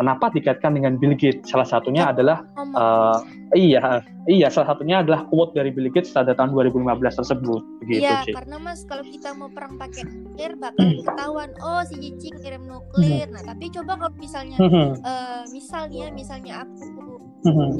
Kenapa 0.00 0.32
dikaitkan 0.32 0.72
dengan 0.80 0.96
Bill 0.96 1.12
Gates? 1.12 1.52
Salah 1.52 1.68
satunya 1.68 2.08
ya, 2.08 2.16
adalah 2.16 2.40
uh, 2.56 3.20
iya, 3.52 4.00
iya 4.28 4.52
salah 4.52 4.76
satunya 4.76 5.00
adalah 5.00 5.24
quote 5.30 5.56
dari 5.56 5.72
Bill 5.72 5.88
Gates 5.88 6.12
pada 6.12 6.36
tahun 6.36 6.52
2015 6.52 7.20
tersebut. 7.24 7.62
Begitu, 7.80 8.04
iya, 8.04 8.20
karena 8.26 8.56
Mas 8.60 8.84
kalau 8.84 9.04
kita 9.06 9.32
mau 9.32 9.48
perang 9.48 9.80
pakai 9.80 10.04
nuklir 10.04 10.52
bakal 10.60 10.84
hmm. 10.84 11.00
ketahuan 11.06 11.50
oh 11.64 11.82
si 11.88 11.96
Cici 11.96 12.28
kirim 12.42 12.68
nuklir. 12.68 13.28
Hmm. 13.30 13.34
Nah, 13.38 13.42
tapi 13.54 13.72
coba 13.72 13.92
kalau 13.96 14.12
misalnya 14.20 14.56
uh, 14.60 15.42
misalnya 15.48 16.06
misalnya 16.12 16.52
aku 16.66 16.84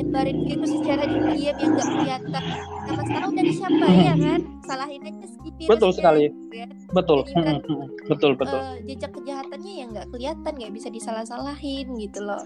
nyebarin 0.00 0.40
virus 0.48 0.72
secara 0.72 1.04
diam 1.04 1.36
yang 1.36 1.56
nggak 1.76 1.88
kelihatan. 1.92 2.44
Sama 2.88 3.02
sekarang 3.04 3.28
udah 3.36 3.44
siapa? 3.52 3.86
Ya 3.92 4.14
kan? 4.16 4.40
Salahin 4.64 5.02
aja 5.04 5.26
si 5.28 5.48
virus 5.60 5.68
betul 5.68 5.90
sekali. 5.92 6.24
ya. 6.54 6.66
betul. 6.96 7.20
Kan, 7.28 7.60
betul 8.08 8.32
betul. 8.40 8.60
uh, 8.60 8.80
jejak 8.88 9.12
kejahatannya 9.12 9.72
yang 9.76 9.88
nggak 9.92 10.08
kelihatan 10.08 10.52
nggak 10.56 10.72
bisa 10.72 10.88
disalah-salahin 10.88 11.86
gitu 12.00 12.24
loh 12.24 12.40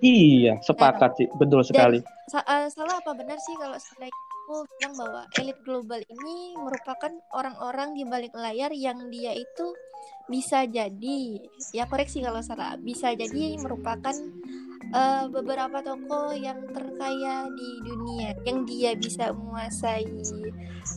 iya 0.00 0.58
sepakat 0.62 1.10
nah, 1.14 1.18
sih. 1.18 1.28
Betul 1.36 1.60
sekali. 1.66 1.98
sa 2.30 2.40
uh, 2.46 2.68
salah 2.72 2.96
apa 3.02 3.12
benar 3.12 3.36
sih 3.36 3.54
kalau 3.60 3.76
saya 3.76 4.08
bilang 4.48 4.94
bahwa 4.98 5.22
elit 5.40 5.58
global 5.64 6.00
ini 6.00 6.56
merupakan 6.58 7.12
orang-orang 7.32 7.94
di 7.96 8.04
balik 8.04 8.32
layar 8.36 8.72
yang 8.74 9.08
dia 9.08 9.32
itu 9.32 9.66
bisa 10.26 10.66
jadi 10.66 11.40
ya 11.74 11.86
koreksi 11.86 12.22
kalau 12.22 12.42
salah 12.42 12.74
bisa 12.78 13.14
jadi 13.14 13.58
merupakan 13.58 14.14
uh, 14.92 15.30
beberapa 15.30 15.82
toko 15.82 16.34
yang 16.34 16.62
terkaya 16.74 17.46
di 17.52 17.70
dunia 17.86 18.34
yang 18.44 18.66
dia 18.66 18.92
bisa 18.98 19.30
menguasai 19.34 20.08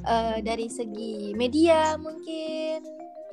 uh, 0.07 0.37
dari 0.41 0.67
segi 0.67 1.33
media 1.37 1.95
mungkin. 1.99 2.81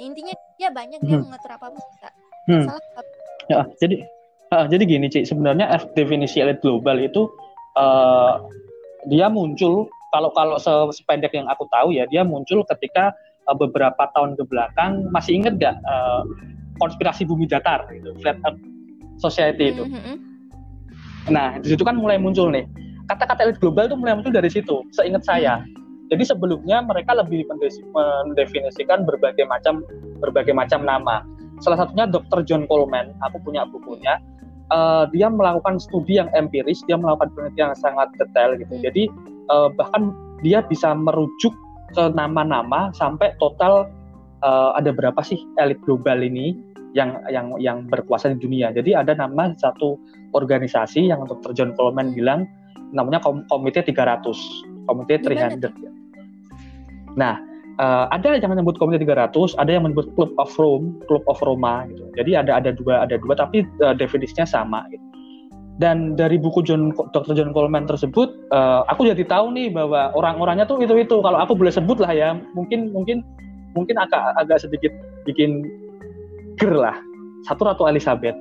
Intinya 0.00 0.34
dia 0.56 0.70
banyak 0.72 1.00
dia 1.02 1.16
hmm. 1.18 1.24
mengatur 1.28 1.50
apa 1.54 1.66
bisa 1.74 2.08
hmm. 2.48 2.64
salah 2.66 3.04
ya 3.50 3.60
jadi 3.82 3.96
uh, 4.52 4.66
jadi 4.68 4.82
gini 4.84 5.06
cik 5.08 5.24
sebenarnya 5.26 5.72
definisi 5.96 6.44
elit 6.44 6.60
global 6.60 7.00
itu 7.00 7.26
uh, 7.80 8.38
dia 9.08 9.26
muncul 9.32 9.88
kalau 10.12 10.30
kalau 10.36 10.60
sependek 10.92 11.32
yang 11.32 11.48
aku 11.48 11.64
tahu 11.72 11.96
ya 11.96 12.04
dia 12.06 12.22
muncul 12.22 12.62
ketika 12.76 13.10
uh, 13.48 13.56
beberapa 13.56 14.06
tahun 14.12 14.36
ke 14.36 14.44
belakang 14.46 15.08
masih 15.10 15.40
inget 15.40 15.56
gak 15.58 15.76
uh, 15.88 16.22
konspirasi 16.78 17.24
bumi 17.24 17.48
datar 17.48 17.88
itu 17.90 18.12
flat 18.20 18.36
earth 18.44 18.60
society 19.18 19.72
itu 19.74 19.88
mm 19.88 19.96
-hmm 19.96 20.32
Nah, 21.30 21.60
di 21.62 21.70
situ 21.70 21.86
kan 21.86 21.94
mulai 21.94 22.18
muncul 22.18 22.50
nih. 22.50 22.66
Kata-kata 23.06 23.46
elit 23.46 23.58
global 23.62 23.86
itu 23.86 23.94
mulai 23.94 24.18
muncul 24.18 24.34
dari 24.34 24.50
situ, 24.50 24.82
seingat 24.90 25.22
saya. 25.22 25.62
Jadi 26.10 26.24
sebelumnya 26.26 26.82
mereka 26.82 27.14
lebih 27.14 27.46
mendefinisikan 27.46 29.06
berbagai 29.06 29.46
macam 29.46 29.86
berbagai 30.18 30.50
macam 30.56 30.82
nama. 30.82 31.22
Salah 31.62 31.78
satunya 31.86 32.10
Dr. 32.10 32.42
John 32.42 32.66
Coleman, 32.66 33.14
aku 33.22 33.38
punya 33.40 33.62
bukunya. 33.70 34.18
Uh, 34.72 35.06
dia 35.14 35.28
melakukan 35.30 35.78
studi 35.78 36.18
yang 36.18 36.32
empiris, 36.34 36.82
dia 36.88 36.96
melakukan 36.98 37.30
penelitian 37.36 37.70
yang 37.70 37.78
sangat 37.78 38.08
detail 38.18 38.56
gitu. 38.58 38.74
Hmm. 38.74 38.82
Jadi 38.82 39.02
uh, 39.52 39.68
bahkan 39.78 40.10
dia 40.42 40.64
bisa 40.66 40.90
merujuk 40.96 41.54
ke 41.92 42.08
nama-nama 42.16 42.90
sampai 42.96 43.36
total 43.36 43.86
uh, 44.42 44.72
ada 44.74 44.90
berapa 44.90 45.20
sih 45.22 45.38
elit 45.60 45.78
global 45.84 46.24
ini 46.24 46.56
yang 46.96 47.20
yang 47.28 47.52
yang 47.60 47.84
berkuasa 47.86 48.32
di 48.32 48.40
dunia. 48.40 48.72
Jadi 48.72 48.96
ada 48.96 49.12
nama 49.14 49.52
satu 49.56 50.00
organisasi 50.32 51.08
yang 51.12 51.24
untuk 51.24 51.40
John 51.52 51.76
Coleman 51.76 52.16
bilang 52.16 52.48
namanya 52.92 53.20
Komite 53.24 53.80
300, 53.84 54.88
Komite 54.88 55.20
300. 55.20 55.72
Nah, 57.16 57.51
uh, 57.80 58.10
ada 58.12 58.36
yang 58.36 58.52
menyebut 58.52 58.76
Komite 58.76 59.04
300, 59.04 59.56
ada 59.56 59.70
yang 59.70 59.86
menyebut 59.86 60.10
Club 60.18 60.32
of 60.36 60.50
Rome, 60.58 61.00
Club 61.08 61.24
of 61.30 61.38
Roma 61.40 61.86
gitu. 61.88 62.04
Jadi 62.18 62.30
ada 62.36 62.58
ada 62.58 62.70
dua 62.74 63.06
ada 63.06 63.16
dua 63.16 63.38
tapi 63.38 63.64
uh, 63.80 63.94
definisinya 63.96 64.44
sama 64.44 64.84
gitu. 64.92 65.04
Dan 65.80 66.14
dari 66.20 66.36
buku 66.36 66.60
John 66.62 66.92
Dr. 67.16 67.32
John 67.32 67.56
Coleman 67.56 67.88
tersebut, 67.88 68.28
uh, 68.52 68.84
aku 68.92 69.08
jadi 69.08 69.24
tahu 69.24 69.56
nih 69.56 69.72
bahwa 69.72 70.12
orang-orangnya 70.12 70.68
tuh 70.68 70.84
itu 70.84 70.92
itu. 71.00 71.16
Kalau 71.24 71.38
aku 71.40 71.56
boleh 71.56 71.72
sebut 71.72 71.96
lah 71.96 72.12
ya, 72.12 72.36
mungkin 72.52 72.92
mungkin 72.92 73.24
mungkin 73.72 73.96
agak 73.96 74.36
agak 74.36 74.60
sedikit 74.60 74.92
bikin 75.24 75.64
ger 76.60 76.76
lah. 76.76 76.96
Satu 77.48 77.64
Ratu 77.64 77.88
Elizabeth. 77.88 78.36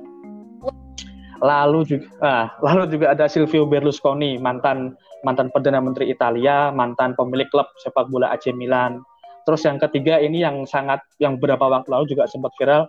Lalu 1.42 1.82
juga, 1.90 2.06
ah, 2.22 2.46
lalu 2.62 2.94
juga 2.94 3.10
ada 3.10 3.26
Silvio 3.26 3.66
Berlusconi, 3.66 4.38
mantan 4.38 4.94
mantan 5.26 5.50
perdana 5.50 5.82
menteri 5.82 6.06
Italia, 6.14 6.70
mantan 6.70 7.18
pemilik 7.18 7.50
klub 7.50 7.66
sepak 7.82 8.06
bola 8.14 8.30
AC 8.30 8.54
Milan. 8.54 9.02
Terus 9.42 9.62
yang 9.66 9.78
ketiga 9.82 10.18
ini 10.22 10.42
yang 10.42 10.64
sangat 10.64 11.02
yang 11.18 11.38
beberapa 11.38 11.66
waktu 11.66 11.88
lalu 11.90 12.14
juga 12.14 12.30
sempat 12.30 12.54
viral, 12.58 12.86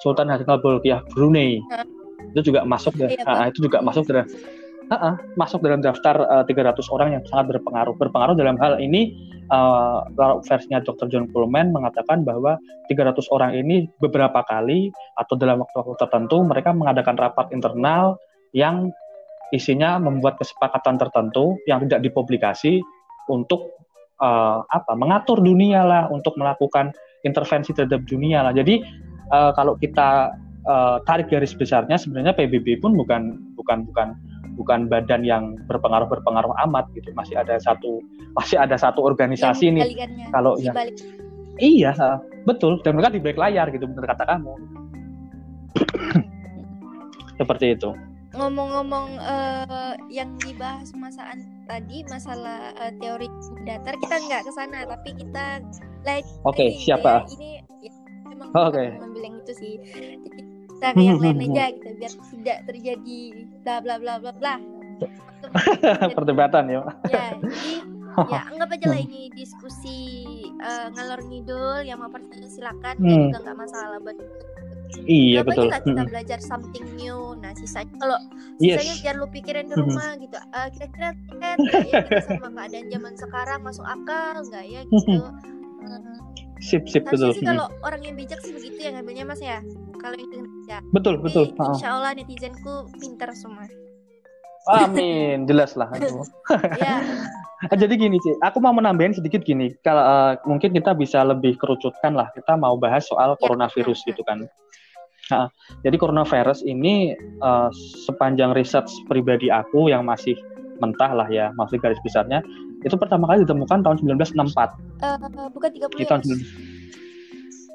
Sultan 0.00 0.32
Hasanal 0.32 0.60
Bolkiah 0.60 1.04
Brunei. 1.12 1.60
Itu 2.32 2.52
juga 2.52 2.64
masuk 2.64 2.96
ya, 3.00 3.12
ah, 3.24 3.48
itu 3.48 3.64
juga 3.64 3.80
masuk 3.80 4.08
dalam 4.08 4.28
uh, 4.90 4.94
uh, 4.94 5.14
masuk 5.38 5.62
dalam 5.62 5.80
daftar 5.80 6.26
uh, 6.26 6.44
300 6.44 6.76
orang 6.92 7.08
yang 7.16 7.22
sangat 7.30 7.56
berpengaruh. 7.56 7.94
Berpengaruh 7.96 8.34
dalam 8.36 8.58
hal 8.58 8.76
ini 8.82 9.14
uh, 9.48 10.04
versinya 10.44 10.82
Dr. 10.82 11.08
John 11.08 11.30
Coleman 11.30 11.70
mengatakan 11.70 12.26
bahwa 12.26 12.58
300 12.90 13.16
orang 13.30 13.56
ini 13.56 13.86
beberapa 14.02 14.42
kali 14.44 14.90
atau 15.16 15.34
dalam 15.38 15.62
waktu-waktu 15.62 15.94
tertentu 16.00 16.42
mereka 16.42 16.74
mengadakan 16.74 17.16
rapat 17.16 17.54
internal 17.54 18.18
yang 18.50 18.90
isinya 19.50 19.98
membuat 19.98 20.38
kesepakatan 20.38 20.98
tertentu 20.98 21.58
yang 21.66 21.82
tidak 21.86 22.06
dipublikasi 22.06 22.82
untuk 23.26 23.74
uh, 24.20 24.62
apa 24.68 24.92
mengatur 24.94 25.40
dunia 25.40 25.82
lah 25.82 26.06
untuk 26.12 26.36
melakukan 26.36 26.92
intervensi 27.24 27.72
terhadap 27.74 28.04
dunia 28.06 28.44
lah. 28.44 28.52
Jadi 28.54 28.80
uh, 29.32 29.52
kalau 29.56 29.76
kita 29.76 30.32
uh, 30.68 31.00
tarik 31.08 31.32
garis 31.32 31.56
besarnya 31.56 31.96
sebenarnya 31.96 32.36
PBB 32.36 32.80
pun 32.80 32.94
bukan 32.96 33.40
bukan 33.56 33.84
bukan 33.88 34.16
bukan 34.54 34.92
badan 34.92 35.24
yang 35.24 35.56
berpengaruh 35.66 36.06
berpengaruh 36.08 36.52
amat 36.68 36.88
gitu. 36.96 37.10
Masih 37.16 37.40
ada 37.40 37.56
satu 37.60 38.00
masih 38.38 38.56
ada 38.60 38.76
satu 38.76 39.02
organisasi 39.04 39.72
nih. 39.74 39.84
kalau 40.30 40.56
yang 40.60 40.76
iya 41.60 41.92
betul. 42.44 42.80
Dan 42.84 42.96
mereka 42.96 43.12
di 43.16 43.20
balik 43.20 43.40
layar 43.40 43.66
gitu 43.72 43.84
benar 43.88 44.16
kata 44.16 44.24
kamu. 44.28 44.54
Seperti 47.40 47.72
itu 47.72 48.09
ngomong-ngomong 48.30 49.18
uh, 49.18 49.94
yang 50.06 50.30
dibahas 50.38 50.94
masaan 50.94 51.42
tadi 51.66 52.06
masalah 52.06 52.70
uh, 52.78 52.92
teori 53.02 53.26
datar 53.66 53.98
kita 53.98 54.16
nggak 54.22 54.42
ke 54.46 54.52
sana 54.54 54.86
tapi 54.86 55.10
kita 55.18 55.58
like 56.06 56.26
oke 56.46 56.54
okay, 56.54 56.70
siapa 56.78 57.26
ya, 57.26 57.34
ini 57.34 57.50
ya, 57.82 57.92
memang 58.30 58.48
oh, 58.54 58.70
okay. 58.70 58.94
yang 59.18 59.34
itu 59.42 59.52
sih 59.58 59.74
Jadi, 59.82 60.42
kita 60.78 60.86
ke 60.94 61.00
yang 61.02 61.18
lain 61.18 61.42
aja 61.50 61.64
gitu 61.74 61.88
biar 61.98 62.12
tidak 62.30 62.58
terjadi 62.70 63.20
bla 63.66 63.76
bla 63.82 63.94
bla 63.98 64.14
bla 64.22 64.32
bla 64.38 64.54
perdebatan 66.16 66.70
ya 66.70 66.80
ya 67.10 67.26
jadi 67.34 67.72
ya 68.30 68.40
anggap 68.54 68.68
aja 68.74 68.86
lah 68.90 69.00
ini 69.00 69.30
diskusi 69.34 69.98
uh, 70.62 70.86
ngalor 70.94 71.20
ngidul 71.26 71.82
yang 71.86 71.98
mau 72.02 72.10
pertanyaan 72.10 72.50
silakan 72.50 72.94
hmm. 72.98 73.06
ya 73.06 73.14
juga 73.26 73.38
nggak 73.42 73.58
masalah 73.58 73.98
buat 74.02 74.18
Iya 75.06 75.40
Kenapa 75.42 75.48
betul. 75.50 75.66
Kita, 75.66 75.78
kita 75.82 76.02
hmm. 76.02 76.10
belajar 76.10 76.38
something 76.42 76.86
new. 76.98 77.18
Nah 77.38 77.52
sisanya 77.56 77.94
kalau 77.98 78.18
sisanya 78.58 78.94
yes. 78.94 79.02
jangan 79.02 79.16
lu 79.22 79.26
pikirin 79.30 79.66
di 79.70 79.76
rumah 79.78 80.14
hmm. 80.14 80.22
gitu. 80.26 80.36
Uh, 80.50 80.68
kira-kira 80.74 81.08
kan 81.40 81.56
ya 81.84 82.00
kita 82.04 82.22
sama 82.26 82.48
keadaan 82.54 82.86
zaman 82.90 83.14
sekarang 83.14 83.58
masuk 83.62 83.86
akal 83.86 84.34
nggak 84.46 84.64
ya 84.66 84.80
gitu. 84.86 85.14
Uh, 85.80 86.18
sip 86.60 86.84
sip 86.90 87.08
betul. 87.08 87.32
sih 87.32 87.46
kalau 87.46 87.72
orang 87.80 88.04
yang 88.04 88.14
bijak 88.14 88.38
sih 88.44 88.52
begitu 88.52 88.78
ya 88.78 88.90
ngambilnya 88.98 89.24
mas 89.24 89.40
ya. 89.40 89.58
Kalau 90.00 90.16
yang 90.16 90.46
ya. 90.68 90.78
Betul 90.92 91.14
Jadi, 91.20 91.24
betul. 91.28 91.44
Insya 91.54 91.88
Allah 91.96 92.12
netizenku 92.16 92.88
pintar 92.98 93.30
semua. 93.36 93.68
Amin, 94.70 95.44
jelas 95.50 95.74
lah. 95.74 95.90
ya. 96.78 97.02
Jadi 97.68 97.94
gini 98.00 98.16
sih, 98.24 98.32
aku 98.40 98.56
mau 98.62 98.72
menambahin 98.72 99.12
sedikit 99.12 99.44
gini. 99.44 99.74
Kalau 99.84 100.00
uh, 100.00 100.32
mungkin 100.48 100.72
kita 100.72 100.96
bisa 100.96 101.20
lebih 101.26 101.60
kerucutkan 101.60 102.16
lah. 102.16 102.32
Kita 102.32 102.56
mau 102.56 102.78
bahas 102.80 103.04
soal 103.04 103.36
ya, 103.36 103.40
coronavirus 103.42 104.00
ya, 104.06 104.14
gitu 104.14 104.22
kan. 104.24 104.48
Nah, 105.30 105.46
jadi 105.86 105.94
coronavirus 106.00 106.64
ini 106.64 107.14
uh, 107.44 107.68
sepanjang 108.08 108.56
riset 108.56 108.88
pribadi 109.06 109.52
aku 109.52 109.92
yang 109.92 110.08
masih 110.08 110.34
mentah 110.80 111.12
lah 111.12 111.28
ya, 111.28 111.52
masih 111.54 111.76
garis 111.76 112.00
besarnya, 112.00 112.40
itu 112.80 112.96
pertama 112.96 113.28
kali 113.28 113.44
ditemukan 113.44 113.84
tahun 113.84 113.96
1964. 114.00 114.40
Uh, 115.04 115.48
bukan 115.52 115.70
30 115.70 116.00
Di 116.00 116.06
tahun 116.08 116.22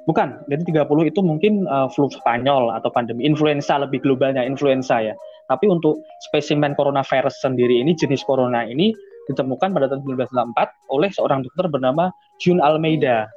Bukan, 0.06 0.46
jadi 0.46 0.86
30 0.86 1.10
itu 1.10 1.20
mungkin 1.26 1.66
uh, 1.66 1.90
flu 1.90 2.06
Spanyol 2.14 2.70
atau 2.78 2.94
pandemi 2.94 3.26
influenza 3.26 3.82
lebih 3.82 4.06
globalnya 4.06 4.46
influenza 4.46 5.02
ya. 5.02 5.18
Tapi 5.46 5.66
untuk 5.70 6.02
spesimen 6.30 6.74
coronavirus 6.74 7.38
sendiri 7.46 7.86
ini 7.86 7.94
jenis 7.94 8.26
corona 8.26 8.66
ini 8.66 8.90
ditemukan 9.30 9.74
pada 9.74 9.90
tahun 9.90 10.06
1964 10.06 10.94
oleh 10.94 11.10
seorang 11.14 11.40
dokter 11.46 11.66
bernama 11.70 12.14
June 12.42 12.62
Almeida. 12.62 13.30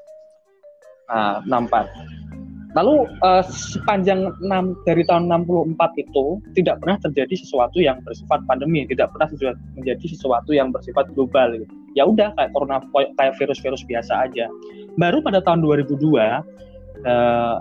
Nah, 1.08 1.40
64. 1.44 2.28
Lalu 2.76 3.08
uh, 3.24 3.40
sepanjang 3.48 4.28
6, 4.44 4.84
dari 4.84 5.00
tahun 5.08 5.32
64 5.32 6.04
itu 6.04 6.24
tidak 6.52 6.84
pernah 6.84 7.00
terjadi 7.00 7.34
sesuatu 7.40 7.80
yang 7.80 7.96
bersifat 8.04 8.44
pandemi, 8.44 8.84
tidak 8.84 9.08
pernah 9.16 9.56
menjadi 9.72 10.04
sesuatu 10.04 10.52
yang 10.52 10.68
bersifat 10.68 11.08
global. 11.16 11.56
Gitu. 11.56 11.72
Ya 11.96 12.04
udah 12.04 12.36
kayak 12.36 12.52
corona 12.52 12.84
kayak 12.92 13.40
virus-virus 13.40 13.80
biasa 13.88 14.28
aja. 14.28 14.52
Baru 15.00 15.24
pada 15.24 15.40
tahun 15.40 15.64
2002 15.64 15.96
uh, 15.96 17.56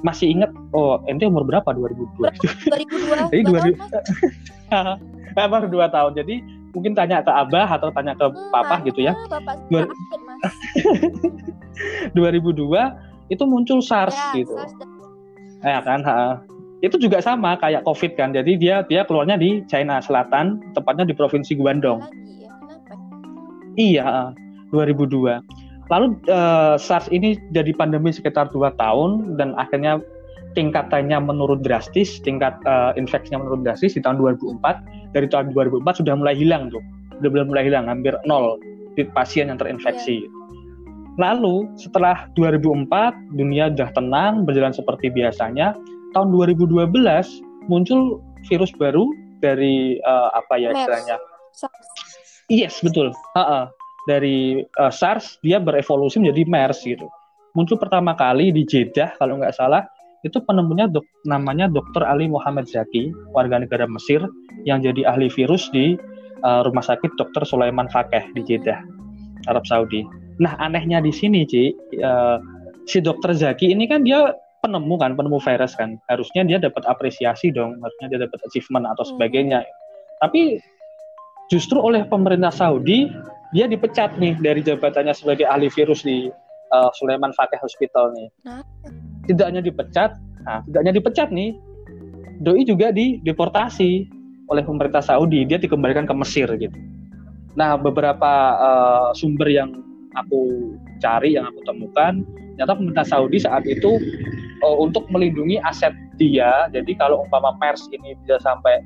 masih 0.00 0.32
ingat 0.32 0.50
oh 0.72 1.00
ente 1.06 1.24
umur 1.28 1.44
berapa 1.44 1.66
2002? 1.72 2.20
2002. 2.20 3.30
Jadi 3.32 3.42
2000 3.48 3.76
baru 5.34 5.66
dua 5.74 5.86
tahun. 5.90 6.12
Jadi 6.16 6.42
mungkin 6.70 6.94
tanya 6.94 7.22
ke 7.22 7.32
abah 7.32 7.68
atau 7.78 7.90
tanya 7.90 8.14
ke 8.14 8.26
hmm, 8.30 8.50
papa 8.54 8.82
gitu 8.86 9.00
ya. 9.02 9.12
Bapak 9.26 9.58
2002 12.14 12.60
itu 13.34 13.44
muncul 13.46 13.78
SARS 13.82 14.14
ya, 14.14 14.42
gitu. 14.42 14.54
SARS 14.54 14.74
dan... 14.78 14.88
Ya 15.60 15.84
kan, 15.84 16.00
ha. 16.08 16.40
itu 16.80 16.96
juga 16.96 17.20
sama 17.20 17.52
kayak 17.60 17.84
COVID 17.84 18.16
kan. 18.16 18.32
Jadi 18.32 18.56
dia 18.56 18.80
dia 18.88 19.04
keluarnya 19.04 19.36
di 19.36 19.60
China 19.68 20.00
Selatan, 20.00 20.64
tepatnya 20.72 21.04
di 21.04 21.12
provinsi 21.12 21.52
Guangdong. 21.52 22.00
iya, 23.76 24.32
2002. 24.72 25.59
Lalu 25.90 26.14
uh, 26.30 26.78
SARS 26.78 27.10
ini 27.10 27.34
jadi 27.50 27.74
pandemi 27.74 28.14
sekitar 28.14 28.54
dua 28.54 28.70
tahun 28.78 29.34
dan 29.34 29.58
akhirnya 29.58 29.98
tingkatannya 30.54 31.18
menurun 31.18 31.62
drastis, 31.62 32.22
tingkat 32.22 32.54
uh, 32.66 32.94
infeksinya 32.94 33.42
menurun 33.42 33.66
drastis 33.66 33.98
di 33.98 34.02
tahun 34.02 34.18
2004. 34.22 35.14
Dari 35.14 35.26
tahun 35.26 35.50
2004 35.54 36.00
sudah 36.02 36.14
mulai 36.14 36.38
hilang 36.38 36.70
tuh, 36.70 36.82
sudah 37.18 37.46
mulai 37.46 37.66
hilang, 37.66 37.90
hampir 37.90 38.14
nol 38.22 38.58
di 38.94 39.02
pasien 39.10 39.50
yang 39.50 39.58
terinfeksi. 39.58 40.26
Ya. 40.26 40.30
Lalu 41.18 41.66
setelah 41.74 42.30
2004 42.38 43.34
dunia 43.34 43.74
sudah 43.74 43.90
tenang 43.92 44.46
berjalan 44.46 44.70
seperti 44.70 45.10
biasanya. 45.10 45.74
Tahun 46.10 46.26
2012 46.34 46.90
muncul 47.70 48.18
virus 48.50 48.70
baru 48.74 49.10
dari 49.38 49.98
uh, 50.02 50.34
apa 50.34 50.54
ya 50.58 50.74
istilahnya? 50.74 51.16
Yes 52.50 52.82
betul. 52.82 53.14
Uh 53.34 53.42
-uh. 53.42 53.64
Dari 54.08 54.64
uh, 54.80 54.92
SARS 54.92 55.40
dia 55.44 55.60
berevolusi 55.60 56.20
menjadi 56.20 56.42
MERS 56.48 56.80
gitu. 56.86 57.06
Muncul 57.52 57.76
pertama 57.76 58.14
kali 58.14 58.54
di 58.54 58.62
Jeddah 58.62 59.18
kalau 59.18 59.40
nggak 59.42 59.56
salah 59.58 59.84
itu 60.20 60.36
penemunya 60.44 60.84
dok, 60.84 61.04
namanya 61.24 61.66
Dr. 61.66 62.04
Ali 62.04 62.28
Muhammad 62.28 62.68
Zaki 62.68 63.10
warga 63.32 63.56
negara 63.56 63.88
Mesir 63.88 64.20
yang 64.68 64.84
jadi 64.84 65.08
ahli 65.08 65.32
virus 65.32 65.72
di 65.72 65.96
uh, 66.44 66.60
rumah 66.64 66.84
sakit 66.84 67.16
Dr. 67.16 67.48
Sulaiman 67.48 67.88
Fakeh 67.88 68.28
di 68.36 68.44
Jeddah 68.44 68.84
Arab 69.48 69.64
Saudi. 69.64 70.04
Nah 70.40 70.56
anehnya 70.60 71.00
di 71.00 71.12
sini 71.12 71.48
Ci, 71.48 71.72
uh, 72.04 72.36
si 72.84 73.00
dokter 73.00 73.32
Zaki 73.32 73.72
ini 73.72 73.88
kan 73.88 74.04
dia 74.04 74.32
penemu 74.60 74.94
kan, 75.00 75.16
penemu 75.16 75.40
virus 75.40 75.72
kan. 75.76 75.96
Harusnya 76.12 76.44
dia 76.44 76.60
dapat 76.60 76.84
apresiasi 76.84 77.48
dong, 77.52 77.80
harusnya 77.80 78.06
dia 78.12 78.20
dapat 78.28 78.40
achievement 78.44 78.84
atau 78.92 79.04
hmm. 79.04 79.10
sebagainya. 79.16 79.60
Tapi 80.20 80.60
justru 81.48 81.80
oleh 81.80 82.04
pemerintah 82.04 82.52
Saudi 82.52 83.08
dia 83.50 83.66
dipecat 83.66 84.14
nih 84.16 84.38
dari 84.38 84.60
jabatannya 84.62 85.14
sebagai 85.14 85.46
ahli 85.46 85.66
virus 85.70 86.06
di 86.06 86.30
uh, 86.70 86.90
Sulaiman 86.98 87.34
Fakih 87.34 87.58
Hospital 87.62 88.14
nih. 88.14 88.28
Tidak 89.26 89.46
hanya 89.46 89.62
dipecat, 89.62 90.14
nah, 90.46 90.62
tidak 90.66 90.78
hanya 90.86 90.94
dipecat 90.94 91.28
nih, 91.30 91.54
doi 92.42 92.62
juga 92.62 92.90
dideportasi 92.94 94.06
oleh 94.50 94.62
pemerintah 94.62 95.02
Saudi. 95.02 95.46
Dia 95.46 95.58
dikembalikan 95.58 96.06
ke 96.06 96.14
Mesir 96.14 96.50
gitu. 96.58 96.74
Nah, 97.58 97.74
beberapa 97.74 98.32
uh, 98.58 99.10
sumber 99.14 99.50
yang 99.50 99.74
aku 100.18 100.74
cari 100.98 101.38
yang 101.38 101.46
aku 101.46 101.60
temukan 101.66 102.22
ternyata 102.54 102.76
pemerintah 102.76 103.06
Saudi 103.06 103.38
saat 103.40 103.64
itu 103.64 103.96
uh, 104.60 104.76
untuk 104.76 105.06
melindungi 105.08 105.62
aset 105.62 105.94
dia 106.18 106.68
jadi 106.74 106.92
kalau 106.98 107.24
umpama 107.24 107.54
pers 107.62 107.86
ini 107.94 108.18
bisa 108.20 108.42
sampai 108.42 108.82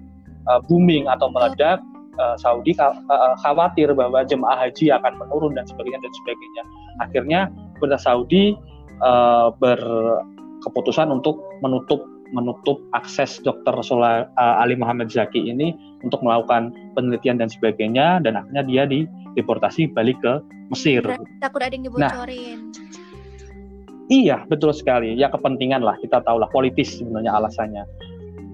uh, 0.46 0.60
booming 0.68 1.08
atau 1.08 1.32
meledak 1.32 1.80
uh, 2.18 2.36
Saudi 2.38 2.74
uh, 2.78 2.94
khawatir 3.42 3.90
bahwa 3.92 4.22
jemaah 4.24 4.68
haji 4.68 4.90
akan 4.94 5.18
menurun 5.20 5.54
dan 5.54 5.66
sebagainya 5.66 6.00
dan 6.02 6.12
sebagainya 6.22 6.62
akhirnya 7.02 7.40
pemerintah 7.78 8.02
Saudi 8.02 8.54
uh, 9.02 9.50
berkeputusan 9.58 11.10
untuk 11.10 11.42
menutup 11.60 12.04
menutup 12.34 12.82
akses 12.98 13.38
dokter 13.46 13.70
Sola, 13.86 14.26
uh, 14.40 14.58
Ali 14.58 14.74
Muhammad 14.74 15.12
Zaki 15.12 15.38
ini 15.38 15.70
untuk 16.02 16.18
melakukan 16.24 16.74
penelitian 16.98 17.38
dan 17.38 17.46
sebagainya 17.46 18.18
dan 18.26 18.34
akhirnya 18.34 18.62
dia 18.66 18.82
dideportasi 18.90 19.94
balik 19.94 20.18
ke 20.18 20.42
Mesir. 20.72 21.04
Takut 21.38 21.60
ada 21.62 21.70
yang 21.70 21.86
nah, 21.94 22.10
dibocorin. 22.10 22.58
Nah, 22.58 24.10
iya 24.10 24.36
betul 24.50 24.74
sekali. 24.74 25.14
Ya 25.14 25.30
kepentingan 25.30 25.84
lah 25.84 25.94
kita 26.02 26.24
tahu 26.26 26.42
lah 26.42 26.50
politis 26.50 26.98
sebenarnya 26.98 27.30
alasannya. 27.36 27.84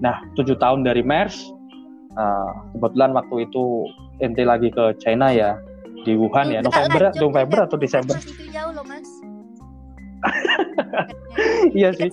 Nah 0.03 0.21
tujuh 0.37 0.59
tahun 0.61 0.85
dari 0.85 1.01
MERS 1.01 1.60
uh, 2.15 2.51
kebetulan 2.77 3.11
waktu 3.15 3.35
itu 3.47 3.63
ente 4.21 4.43
lagi 4.43 4.69
ke 4.71 4.95
China 5.01 5.31
ya 5.31 5.57
di 6.01 6.17
Wuhan 6.17 6.49
ya 6.49 6.59
November 6.65 7.13
November 7.17 7.57
atau 7.69 7.77
Desember. 7.77 8.17
Itu 8.17 8.49
jauh 8.49 8.71
loh 8.73 8.85
mas. 8.85 9.09
iya 11.77 11.89
sih. 11.93 12.09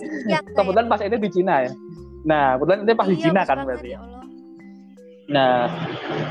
Kebetulan 0.56 0.86
pas 0.88 1.00
ini 1.04 1.16
di 1.20 1.30
Cina 1.32 1.68
ya. 1.68 1.72
Nah, 2.24 2.56
kebetulan 2.56 2.80
ini 2.84 2.92
pas 2.96 3.08
di 3.08 3.16
iya, 3.16 3.24
Cina 3.28 3.40
kan 3.44 3.64
berarti. 3.64 3.88
Ya 3.96 4.00
nah, 5.28 5.68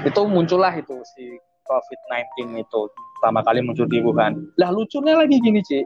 itu 0.03 0.21
muncullah 0.25 0.73
itu 0.73 0.97
si 1.15 1.38
COVID-19 1.69 2.58
itu 2.58 2.82
pertama 3.19 3.45
kali 3.45 3.62
muncul 3.62 3.86
di 3.86 4.01
Wuhan. 4.01 4.49
Lah 4.58 4.73
lucunya 4.73 5.13
lagi 5.13 5.38
gini, 5.38 5.62
Ci. 5.62 5.86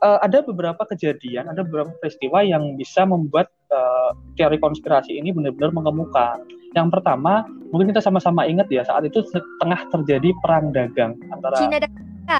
uh, 0.00 0.18
ada 0.24 0.40
beberapa 0.40 0.80
kejadian, 0.88 1.52
ada 1.52 1.60
beberapa 1.60 1.92
peristiwa 2.00 2.40
yang 2.40 2.78
bisa 2.80 3.04
membuat 3.04 3.52
uh, 3.70 4.10
teori 4.36 4.58
konspirasi 4.60 5.16
ini 5.16 5.32
benar-benar 5.34 5.70
mengemuka. 5.72 6.38
Yang 6.70 6.98
pertama, 6.98 7.42
mungkin 7.74 7.90
kita 7.90 7.98
sama-sama 7.98 8.46
ingat 8.46 8.70
ya 8.70 8.86
saat 8.86 9.02
itu 9.02 9.26
tengah 9.58 9.80
terjadi 9.90 10.30
perang 10.38 10.70
dagang 10.70 11.18
antara 11.34 11.58
China 11.58 11.82
dan 11.82 11.90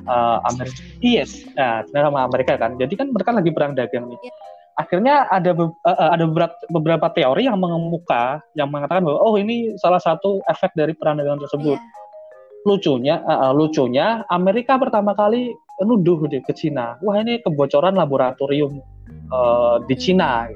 uh, 0.06 0.38
Amerika. 0.46 0.78
Yes, 1.02 1.42
nah 1.58 1.82
China 1.86 2.10
sama 2.10 2.20
Amerika 2.30 2.54
kan. 2.54 2.78
Jadi 2.78 2.94
kan 2.94 3.10
mereka 3.10 3.34
lagi 3.34 3.50
perang 3.50 3.74
dagang 3.74 4.06
nih. 4.06 4.18
Yeah. 4.22 4.34
Akhirnya 4.78 5.28
ada 5.28 5.50
be 5.50 5.66
uh, 5.66 6.10
ada 6.14 6.24
beberapa, 6.30 6.56
beberapa 6.70 7.06
teori 7.10 7.50
yang 7.50 7.58
mengemuka 7.58 8.38
yang 8.54 8.70
mengatakan 8.70 9.02
bahwa 9.02 9.18
oh 9.18 9.34
ini 9.34 9.74
salah 9.82 9.98
satu 9.98 10.40
efek 10.46 10.72
dari 10.78 10.94
perang 10.94 11.18
dagang 11.18 11.42
tersebut. 11.42 11.76
Yeah. 11.76 11.98
Lucunya, 12.60 13.24
uh, 13.24 13.56
lucunya 13.56 14.22
Amerika 14.28 14.76
pertama 14.76 15.16
kali 15.16 15.50
nuduh 15.80 16.28
deh 16.28 16.44
ke 16.44 16.52
Cina. 16.52 17.00
Wah 17.00 17.18
ini 17.18 17.40
kebocoran 17.40 17.96
laboratorium 17.96 18.78
uh, 19.32 19.80
di 19.88 19.96
Cina. 19.96 20.46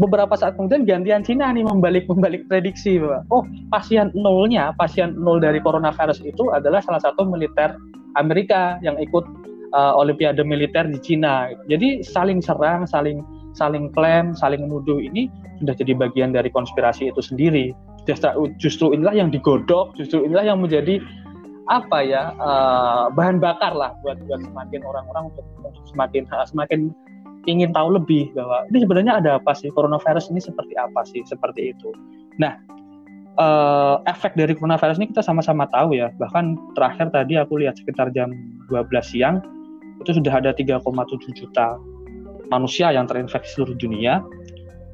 Beberapa 0.00 0.32
saat 0.32 0.56
kemudian 0.56 0.88
gantian 0.88 1.20
Cina 1.20 1.52
nih 1.52 1.60
membalik 1.60 2.08
membalik 2.08 2.48
prediksi 2.48 2.96
bahwa 2.96 3.20
oh 3.28 3.44
pasien 3.68 4.08
nolnya 4.16 4.72
pasien 4.80 5.12
nol 5.12 5.44
dari 5.44 5.60
coronavirus 5.60 6.24
itu 6.24 6.48
adalah 6.56 6.80
salah 6.80 7.04
satu 7.04 7.28
militer 7.28 7.76
Amerika 8.16 8.80
yang 8.80 8.96
ikut 8.96 9.28
uh, 9.76 9.92
Olimpiade 10.00 10.40
militer 10.40 10.88
di 10.88 10.96
Cina. 11.04 11.52
Jadi 11.68 12.00
saling 12.00 12.40
serang, 12.40 12.88
saling 12.88 13.20
saling 13.52 13.92
klaim, 13.92 14.32
saling 14.32 14.64
menuduh 14.64 14.96
ini 14.96 15.28
sudah 15.60 15.76
jadi 15.76 15.92
bagian 15.92 16.32
dari 16.32 16.48
konspirasi 16.48 17.12
itu 17.12 17.20
sendiri. 17.20 17.76
Justru 18.56 18.96
inilah 18.96 19.12
yang 19.14 19.28
digodok, 19.28 19.94
justru 20.00 20.24
inilah 20.24 20.48
yang 20.48 20.64
menjadi 20.64 20.98
apa 21.70 22.02
ya 22.02 22.34
uh, 22.42 23.12
bahan 23.14 23.38
bakar 23.38 23.70
lah 23.70 23.94
buat 24.02 24.18
buat 24.26 24.42
semakin 24.42 24.80
orang-orang 24.82 25.30
untuk, 25.30 25.46
untuk 25.62 25.84
semakin 25.86 26.26
semakin 26.48 26.90
ingin 27.48 27.72
tahu 27.72 27.96
lebih 27.96 28.32
bahwa 28.36 28.68
ini 28.68 28.84
sebenarnya 28.84 29.12
ada 29.22 29.30
apa 29.40 29.52
sih 29.56 29.72
coronavirus 29.72 30.28
ini 30.32 30.40
seperti 30.40 30.74
apa 30.76 31.00
sih 31.08 31.24
seperti 31.24 31.72
itu. 31.72 31.90
Nah 32.36 32.56
uh, 33.40 34.00
efek 34.04 34.36
dari 34.36 34.52
coronavirus 34.52 35.00
ini 35.00 35.08
kita 35.12 35.24
sama-sama 35.24 35.64
tahu 35.72 35.96
ya 35.96 36.12
bahkan 36.20 36.58
terakhir 36.76 37.08
tadi 37.12 37.40
aku 37.40 37.60
lihat 37.60 37.80
sekitar 37.80 38.12
jam 38.12 38.32
12 38.68 38.90
siang 39.00 39.40
itu 40.00 40.16
sudah 40.16 40.40
ada 40.40 40.52
3,7 40.52 40.80
juta 41.36 41.76
manusia 42.50 42.90
yang 42.90 43.06
terinfeksi 43.06 43.56
seluruh 43.56 43.76
dunia 43.78 44.20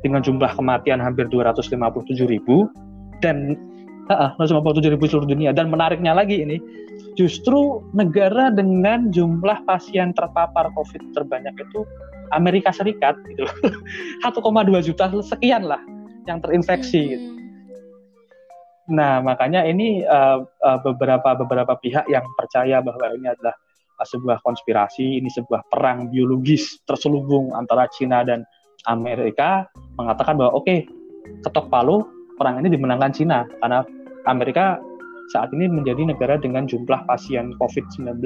dengan 0.04 0.20
jumlah 0.22 0.52
kematian 0.54 1.00
hampir 1.00 1.26
257 1.30 1.74
ribu 2.28 2.68
dan 3.24 3.56
uh, 4.12 4.30
157 4.38 4.92
ribu 4.92 5.04
seluruh 5.08 5.26
dunia. 5.26 5.50
Dan 5.50 5.72
menariknya 5.72 6.12
lagi 6.12 6.44
ini, 6.44 6.60
justru 7.16 7.82
negara 7.96 8.52
dengan 8.52 9.10
jumlah 9.10 9.64
pasien 9.64 10.12
terpapar 10.14 10.70
COVID 10.76 11.16
terbanyak 11.16 11.56
itu 11.56 11.82
Amerika 12.34 12.70
Serikat 12.74 13.14
gitu 13.30 13.44
1,2 14.24 14.86
juta 14.86 15.04
sekian 15.22 15.66
lah 15.66 15.80
yang 16.26 16.42
terinfeksi 16.42 17.02
hmm. 17.02 17.10
gitu. 17.14 17.28
Nah, 18.86 19.18
makanya 19.18 19.66
ini 19.66 20.06
uh, 20.06 20.46
uh, 20.46 20.78
beberapa 20.78 21.34
beberapa 21.34 21.74
pihak 21.82 22.06
yang 22.06 22.22
percaya 22.38 22.78
bahwa 22.78 23.10
ini 23.18 23.34
adalah 23.34 23.54
sebuah 23.98 24.38
konspirasi, 24.46 25.18
ini 25.18 25.26
sebuah 25.26 25.66
perang 25.66 26.06
biologis 26.12 26.78
terselubung 26.86 27.50
antara 27.56 27.90
Cina 27.90 28.22
dan 28.22 28.46
Amerika 28.86 29.66
mengatakan 29.98 30.38
bahwa 30.38 30.62
oke, 30.62 30.68
okay, 30.68 30.78
ketok 31.42 31.66
palu 31.66 32.06
perang 32.38 32.62
ini 32.62 32.70
dimenangkan 32.70 33.10
Cina 33.10 33.42
karena 33.58 33.82
Amerika 34.30 34.78
saat 35.32 35.50
ini 35.54 35.66
menjadi 35.66 36.06
negara 36.06 36.38
dengan 36.38 36.66
jumlah 36.66 37.06
pasien 37.06 37.54
COVID-19 37.58 38.22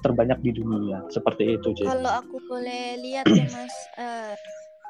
terbanyak 0.00 0.38
di 0.40 0.50
dunia. 0.54 1.04
Seperti 1.10 1.58
itu, 1.58 1.74
Jadi. 1.74 1.88
Kalau 1.90 2.12
aku 2.22 2.36
boleh 2.46 2.96
lihat 3.02 3.26
ya, 3.28 3.44
Mas, 3.54 3.76
uh, 3.98 4.32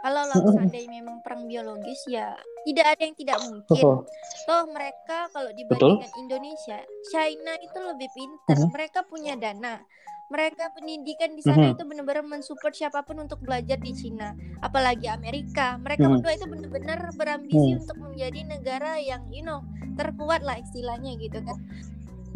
kalau 0.05 0.23
seandainya 0.55 1.03
memang 1.03 1.19
perang 1.27 1.51
biologis 1.51 2.01
ya 2.07 2.37
tidak 2.63 2.87
ada 2.95 3.03
yang 3.03 3.17
tidak 3.17 3.39
mungkin. 3.43 3.83
Oh. 3.83 3.99
Toh 4.49 4.65
mereka 4.71 5.29
kalau 5.33 5.51
dibandingkan 5.53 6.09
Betul? 6.09 6.23
Indonesia, 6.23 6.79
China 7.11 7.53
itu 7.61 7.79
lebih 7.81 8.09
pintar. 8.15 8.55
Uh 8.55 8.59
-huh. 8.65 8.71
Mereka 8.73 9.01
punya 9.09 9.35
dana 9.35 9.83
mereka 10.29 10.69
pendidikan 10.77 11.33
di 11.33 11.41
sana 11.41 11.57
mm 11.57 11.65
-hmm. 11.73 11.75
itu 11.81 11.83
benar-benar 11.89 12.25
mensupport 12.25 12.75
siapa 12.77 13.01
pun 13.01 13.25
untuk 13.25 13.41
belajar 13.41 13.81
di 13.81 13.93
Cina. 13.97 14.37
Apalagi 14.61 15.09
Amerika. 15.09 15.81
Mereka 15.81 16.05
mm 16.05 16.09
-hmm. 16.09 16.15
berdua 16.21 16.33
itu 16.37 16.47
benar-benar 16.47 17.01
berambisi 17.17 17.69
mm. 17.73 17.81
untuk 17.85 17.97
menjadi 17.97 18.41
negara 18.45 19.01
yang 19.01 19.25
you 19.33 19.41
know 19.41 19.65
terkuat 19.97 20.45
lah 20.45 20.61
istilahnya 20.61 21.17
gitu 21.17 21.41
kan. 21.41 21.57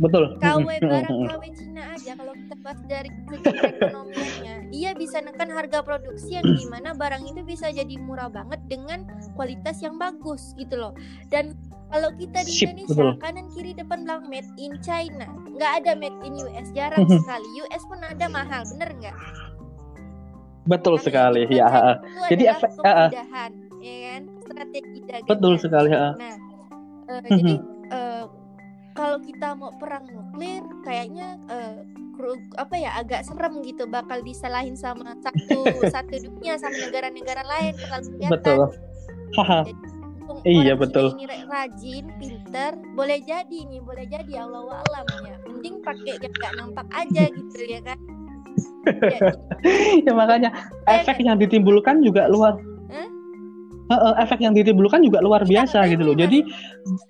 Betul. 0.01 0.41
KW 0.41 0.69
barang 0.81 1.19
KW 1.29 1.43
Cina 1.53 1.83
aja. 1.93 2.17
Kalau 2.17 2.33
kita 2.33 2.55
bahas 2.65 2.81
dari 2.89 3.11
segi 3.29 3.57
ekonominya 3.61 4.55
dia 4.73 4.91
bisa 4.97 5.21
nekan 5.21 5.53
harga 5.53 5.85
produksi 5.85 6.41
yang 6.41 6.49
di 6.49 6.65
mana 6.73 6.97
barang 6.97 7.29
itu 7.29 7.45
bisa 7.45 7.69
jadi 7.69 8.01
murah 8.01 8.33
banget 8.33 8.61
dengan 8.73 9.05
kualitas 9.37 9.85
yang 9.85 10.01
bagus 10.01 10.57
gitu 10.57 10.81
loh. 10.81 10.97
Dan 11.29 11.53
kalau 11.93 12.09
kita 12.17 12.39
di 12.49 12.51
Ship, 12.51 12.73
Indonesia 12.73 12.97
betul. 12.97 13.11
kanan 13.21 13.47
kiri 13.53 13.73
depan 13.77 13.99
belakang 14.09 14.27
made 14.33 14.51
in 14.57 14.73
China, 14.81 15.29
nggak 15.53 15.73
ada 15.85 15.93
made 15.93 16.17
in 16.25 16.41
US, 16.41 16.69
jarang 16.73 17.05
mhm. 17.05 17.21
sekali. 17.21 17.49
US 17.69 17.83
pun 17.85 18.01
ada 18.01 18.27
mahal, 18.33 18.65
bener 18.73 18.91
nggak? 18.97 19.17
Betul 20.65 20.97
Karena 20.97 21.07
sekali, 21.07 21.43
ya. 21.53 21.69
Jadi 22.33 22.43
efek 22.49 22.71
kemudahan, 22.81 23.53
uh, 23.53 23.83
ya 23.85 23.97
kan? 24.09 24.23
Strategi 24.41 24.99
dagang. 25.05 25.29
Betul 25.29 25.53
sekali, 25.61 25.89
ya. 25.93 26.17
Nah, 26.17 26.37
uh, 27.13 27.21
jadi 27.29 27.53
uh, 27.93 28.25
kalau 28.97 29.19
kita 29.21 29.49
mau 29.53 29.75
perang 29.77 30.09
nuklir, 30.09 30.65
kayaknya 30.87 31.37
uh, 31.53 31.77
apa 32.55 32.75
ya 32.79 32.95
agak 33.03 33.27
serem 33.27 33.67
gitu 33.67 33.83
bakal 33.91 34.23
disalahin 34.23 34.79
sama 34.79 35.19
satu 35.19 35.67
satu 35.95 36.15
dunia 36.23 36.55
sama 36.55 36.77
negara-negara 36.87 37.43
lain 37.43 37.75
betul 38.31 38.71
Jadi, 39.35 39.75
iya 40.47 40.75
betul 40.75 41.15
ini 41.19 41.27
rajin 41.47 42.05
pinter 42.19 42.73
boleh 42.95 43.19
jadi 43.23 43.59
nih 43.69 43.81
boleh 43.83 44.05
jadi 44.09 44.33
Allah 44.47 44.83
alam 44.91 45.07
ya 45.27 45.37
mending 45.47 45.81
pakai 45.83 46.19
yang 46.19 46.33
nggak 46.33 46.53
nampak 46.59 46.87
aja 46.95 47.25
gitu 47.31 47.61
ya 47.67 47.81
kan 47.85 47.99
ya, 48.87 49.29
ya 50.07 50.13
makanya 50.13 50.51
ya, 50.87 51.03
efek 51.03 51.23
yang 51.23 51.39
ditimbulkan 51.39 52.03
juga 52.03 52.27
luar 52.27 52.59
huh? 52.91 53.09
uh, 53.91 54.15
efek 54.23 54.41
yang 54.41 54.55
ditimbulkan 54.55 55.03
juga 55.05 55.19
luar 55.21 55.43
iya, 55.45 55.65
biasa 55.65 55.89
gitu 55.91 56.03
loh. 56.05 56.17
Jadi 56.17 56.39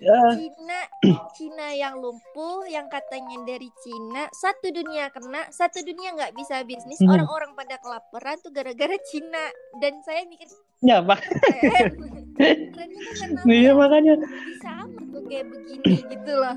uh, 0.09 0.33
Cina 0.39 0.81
Cina 1.37 1.67
yang 1.75 1.99
lumpuh 1.99 2.67
yang 2.67 2.87
katanya 2.91 3.43
dari 3.47 3.69
Cina 3.83 4.27
satu 4.33 4.71
dunia 4.73 5.11
kena, 5.13 5.51
satu 5.53 5.83
dunia 5.85 6.15
nggak 6.17 6.33
bisa 6.35 6.63
bisnis. 6.67 6.99
Hmm. 7.03 7.13
Orang-orang 7.13 7.53
pada 7.55 7.77
kelaparan 7.79 8.39
tuh 8.41 8.51
gara-gara 8.55 8.97
Cina. 9.11 9.45
Dan 9.79 10.01
saya 10.03 10.27
mikir 10.27 10.49
ya 10.83 11.03
pak. 11.03 11.21
Iya 13.49 13.73
makanya 13.77 14.15
bisa 14.23 14.71
amat 14.87 15.05
tuh 15.11 15.23
kayak 15.29 15.47
begini 15.51 15.95
gitu 16.07 16.33
loh. 16.33 16.57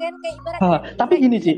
Kan 0.00 0.14
kayak 0.20 0.34
ibarat. 0.40 0.60
Uh, 0.60 0.78
tapi 0.96 1.14
gini 1.20 1.38
sih. 1.40 1.56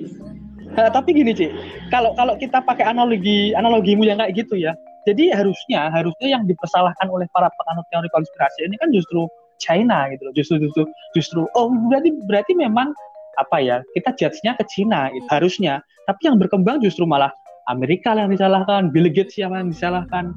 Uh, 0.72 0.88
tapi 0.88 1.12
gini 1.12 1.33
sih, 1.37 1.52
kalau 1.92 2.16
kalau 2.16 2.33
kita 2.40 2.64
pakai 2.64 2.88
analogi 2.88 3.52
analogimu 3.52 4.09
yang 4.09 4.16
kayak 4.16 4.40
gitu 4.40 4.57
ya, 4.57 4.72
jadi 5.05 5.35
harusnya 5.37 5.92
harusnya 5.92 6.28
yang 6.33 6.48
dipersalahkan 6.48 7.12
oleh 7.12 7.28
para 7.35 7.52
penganut 7.61 7.85
teori 7.92 8.09
konspirasi 8.09 8.64
ini 8.64 8.81
kan 8.81 8.88
justru 8.94 9.28
China 9.61 10.09
gitu 10.09 10.22
loh. 10.31 10.35
Justru 10.35 10.57
justru 10.64 10.83
justru 11.12 11.40
oh 11.59 11.68
berarti 11.92 12.11
berarti 12.24 12.52
memang 12.57 12.94
apa 13.37 13.57
ya 13.61 13.76
kita 13.96 14.16
judge-nya 14.16 14.57
ke 14.57 14.64
China 14.70 15.12
gitu, 15.12 15.26
hmm. 15.28 15.35
harusnya. 15.35 15.74
Tapi 16.09 16.26
yang 16.26 16.37
berkembang 16.40 16.83
justru 16.83 17.07
malah 17.07 17.31
Amerika 17.70 18.11
yang 18.18 18.33
disalahkan, 18.33 18.90
Bill 18.90 19.07
Gates 19.07 19.38
yang 19.38 19.55
disalahkan 19.70 20.35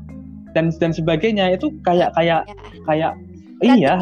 dan 0.56 0.72
dan 0.80 0.96
sebagainya 0.96 1.52
itu 1.52 1.70
kayak 1.84 2.16
kayak 2.16 2.48
ya. 2.48 2.56
kayak 2.88 3.14
berarti, 3.56 3.76
iya, 3.80 3.94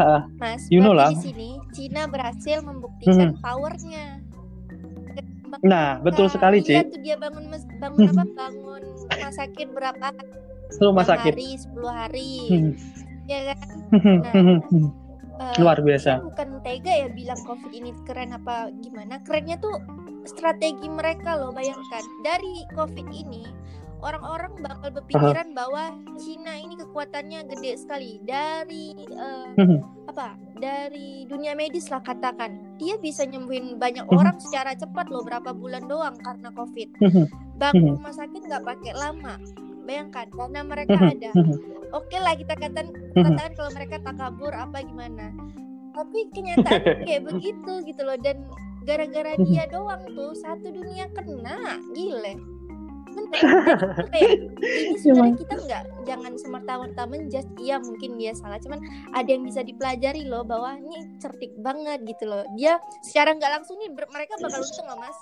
Mas, 0.42 0.66
you 0.74 0.82
know 0.82 0.98
lah. 0.98 1.14
Di 1.14 1.30
sini 1.30 1.50
Cina 1.74 2.10
berhasil 2.10 2.62
membuktikan 2.62 3.38
hmm. 3.38 3.42
powernya. 3.42 4.22
Nah, 5.62 6.02
betul 6.02 6.26
sekali, 6.34 6.66
Cik. 6.66 6.98
tuh 6.98 7.02
dia 7.06 7.14
bangun 7.14 7.54
bangun 7.78 8.10
apa? 8.10 8.26
Bangun 8.34 8.82
rumah 9.14 9.32
sakit 9.34 9.68
berapa 9.72 10.08
rumah 10.82 11.06
sakit 11.06 11.34
hari 11.36 11.50
10 11.60 11.86
hari 11.86 12.34
hmm. 12.50 12.72
ya 13.30 13.40
kan 13.54 13.68
nah, 13.94 14.34
uh, 15.40 15.56
luar 15.62 15.78
biasa 15.84 16.24
bukan 16.24 16.62
tega 16.66 16.94
ya 17.06 17.08
bilang 17.12 17.40
covid 17.46 17.72
ini 17.74 17.92
keren 18.08 18.34
apa 18.34 18.74
gimana 18.82 19.22
kerennya 19.22 19.60
tuh 19.62 19.78
strategi 20.26 20.88
mereka 20.88 21.38
loh 21.38 21.52
bayangkan 21.52 22.04
dari 22.24 22.66
covid 22.74 23.08
ini 23.12 23.44
orang-orang 24.04 24.52
bakal 24.60 24.90
berpikiran 24.92 25.48
uh-huh. 25.56 25.58
bahwa 25.58 25.84
Cina 26.20 26.54
ini 26.60 26.76
kekuatannya 26.76 27.48
gede 27.48 27.72
sekali. 27.80 28.20
Dari 28.22 28.92
uh, 29.16 29.56
apa 30.12 30.36
dari 30.60 31.24
dunia 31.26 31.56
medis 31.56 31.88
lah 31.88 32.04
katakan. 32.04 32.76
Dia 32.78 33.00
bisa 33.00 33.24
nyembuhin 33.24 33.80
banyak 33.80 34.06
orang 34.12 34.38
secara 34.44 34.76
cepat 34.76 35.08
loh 35.08 35.24
berapa 35.24 35.56
bulan 35.56 35.88
doang 35.88 36.20
karena 36.20 36.52
covid. 36.52 36.92
Bangun 37.58 37.98
rumah 37.98 38.14
sakit 38.14 38.44
nggak 38.44 38.64
pakai 38.68 38.94
lama. 38.94 39.40
Bayangkan 39.88 40.28
karena 40.32 40.62
mereka 40.64 40.96
ada. 41.00 41.32
Oke 41.96 42.12
okay 42.16 42.20
lah 42.20 42.36
kita 42.36 42.54
katakan 42.60 42.92
katakan 43.16 43.52
kalau 43.56 43.72
mereka 43.72 43.96
tak 44.04 44.16
kabur 44.20 44.52
apa 44.52 44.84
gimana. 44.84 45.32
Tapi 45.94 46.20
kenyataan 46.34 47.06
kayak 47.08 47.24
begitu 47.32 47.74
gitu 47.88 48.02
loh. 48.04 48.18
Dan 48.20 48.44
gara-gara 48.84 49.40
dia 49.40 49.64
doang 49.72 50.04
tuh 50.12 50.36
satu 50.36 50.68
dunia 50.68 51.08
kena 51.16 51.80
gile 51.96 52.53
ini 54.64 54.98
sebenarnya 55.00 55.38
kita 55.42 55.56
nggak 55.66 55.84
jangan 56.06 56.34
semerta-merta 56.38 57.04
menjudge. 57.10 57.50
Iya 57.60 57.82
mungkin 57.82 58.18
dia 58.18 58.34
salah. 58.38 58.58
Cuman 58.62 58.80
ada 59.14 59.30
yang 59.30 59.44
bisa 59.46 59.62
dipelajari 59.62 60.26
loh 60.26 60.46
bahwa 60.46 60.78
ini 60.78 61.18
cerdik 61.20 61.54
banget 61.62 62.02
gitu 62.06 62.30
loh. 62.30 62.44
Dia 62.58 62.78
secara 63.06 63.34
nggak 63.36 63.52
langsung 63.62 63.78
nih 63.82 63.90
mereka 63.92 64.38
bakal 64.40 64.62
untung 64.62 64.88
loh 64.88 65.00
mas. 65.00 65.18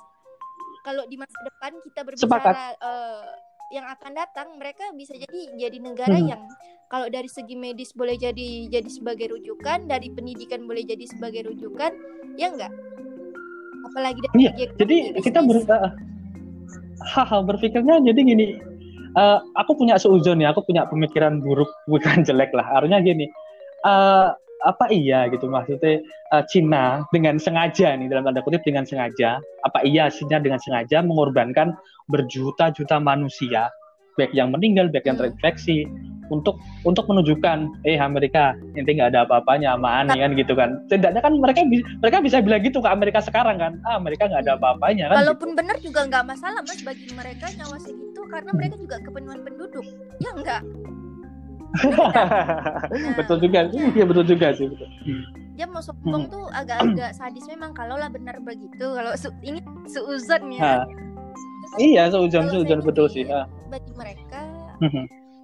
Kalau 0.82 1.04
di 1.06 1.16
masa 1.16 1.38
depan 1.46 1.72
kita 1.86 2.00
berbicara 2.02 2.74
uh, 2.82 3.26
yang 3.72 3.88
akan 3.88 4.12
datang 4.12 4.48
mereka 4.60 4.92
bisa 4.92 5.16
jadi 5.16 5.56
jadi 5.56 5.78
negara 5.80 6.20
hmm. 6.20 6.28
yang 6.28 6.42
kalau 6.92 7.08
dari 7.08 7.32
segi 7.32 7.56
medis 7.56 7.96
boleh 7.96 8.20
jadi 8.20 8.68
jadi 8.68 8.90
sebagai 8.92 9.32
rujukan 9.32 9.88
dari 9.88 10.12
pendidikan 10.12 10.68
boleh 10.68 10.84
jadi 10.84 11.08
sebagai 11.08 11.48
rujukan 11.48 11.96
ya 12.36 12.52
enggak 12.52 12.74
apalagi 13.88 14.20
dari 14.20 14.36
iya, 14.44 14.68
jadi 14.76 14.96
kita 15.24 15.40
ber 15.40 15.64
hal 17.16 17.42
berpikirnya 17.46 18.02
jadi 18.04 18.20
gini 18.22 18.46
uh, 19.18 19.40
aku 19.58 19.76
punya 19.76 19.98
seuzon 19.98 20.44
ya 20.44 20.54
aku 20.54 20.64
punya 20.66 20.88
pemikiran 20.88 21.40
buruk 21.42 21.70
bukan 21.92 22.24
jelek 22.24 22.52
lah 22.56 22.68
artinya 22.78 23.02
gini 23.02 23.26
uh, 23.88 24.36
apa 24.62 24.94
iya 24.94 25.26
gitu 25.34 25.50
maksudnya 25.50 26.06
uh, 26.30 26.46
Cina 26.46 27.02
dengan 27.10 27.42
sengaja 27.42 27.98
nih 27.98 28.06
dalam 28.06 28.30
tanda 28.30 28.46
kutip 28.46 28.62
dengan 28.62 28.86
sengaja 28.86 29.42
apa 29.66 29.82
iya 29.82 30.06
Cina 30.14 30.38
dengan 30.38 30.62
sengaja 30.62 31.02
mengorbankan 31.02 31.74
berjuta-juta 32.14 33.02
manusia 33.02 33.74
baik 34.22 34.32
yang 34.38 34.54
meninggal 34.54 34.86
baik 34.94 35.10
yang 35.10 35.18
hmm. 35.18 35.34
terinfeksi 35.34 35.90
untuk 36.32 36.56
untuk 36.88 37.06
menunjukkan 37.12 37.84
eh 37.84 38.00
Amerika 38.00 38.56
inti 38.74 38.98
nggak 38.98 39.12
ada 39.14 39.28
apa-apanya 39.28 39.76
sama 39.76 39.90
Ani 40.02 40.18
kan 40.18 40.32
gitu 40.40 40.54
kan. 40.56 40.70
Setidaknya 40.88 41.22
kan 41.22 41.34
mereka 41.38 41.60
mereka 42.00 42.18
bisa 42.24 42.38
bilang 42.40 42.64
gitu 42.64 42.80
ke 42.80 42.90
Amerika 42.90 43.20
sekarang 43.20 43.60
kan. 43.60 43.78
Ah 43.84 44.00
Amerika 44.00 44.32
nggak 44.32 44.48
ada 44.48 44.56
apa-apanya 44.56 45.12
kan 45.12 45.28
walaupun 45.28 45.54
gitu. 45.54 45.60
benar 45.60 45.78
juga 45.84 46.02
nggak 46.08 46.26
masalah 46.26 46.62
mas 46.64 46.82
bagi 46.82 47.12
mereka 47.12 47.46
nyawa 47.60 47.78
segitu 47.78 48.22
karena 48.32 48.52
mereka 48.56 48.76
juga 48.80 48.96
kepenuhan 49.04 49.40
penduduk. 49.44 49.86
Ya 50.24 50.32
enggak 50.34 50.64
nah, 51.72 53.16
betul 53.20 53.38
juga. 53.40 53.60
Iya. 53.72 54.04
Betul 54.04 54.26
juga 54.28 54.48
sih 54.56 54.68
betul. 54.68 54.88
Dia 55.56 55.68
mau 55.68 55.84
sombong 55.84 56.28
hmm. 56.28 56.34
tuh 56.34 56.46
agak-agak 56.52 57.12
sadis. 57.16 57.46
Memang 57.48 57.72
kalau 57.76 57.96
lah 57.96 58.12
benar 58.12 58.40
begitu 58.44 58.86
kalau 58.96 59.14
su 59.16 59.32
ini 59.44 59.64
seuzon 59.88 60.44
ya. 60.52 60.84
Iya 61.80 62.12
seuzon 62.12 62.52
seuzon 62.52 62.82
betul 62.84 63.08
sih 63.08 63.24
bagi 63.72 63.92
mereka 63.96 64.44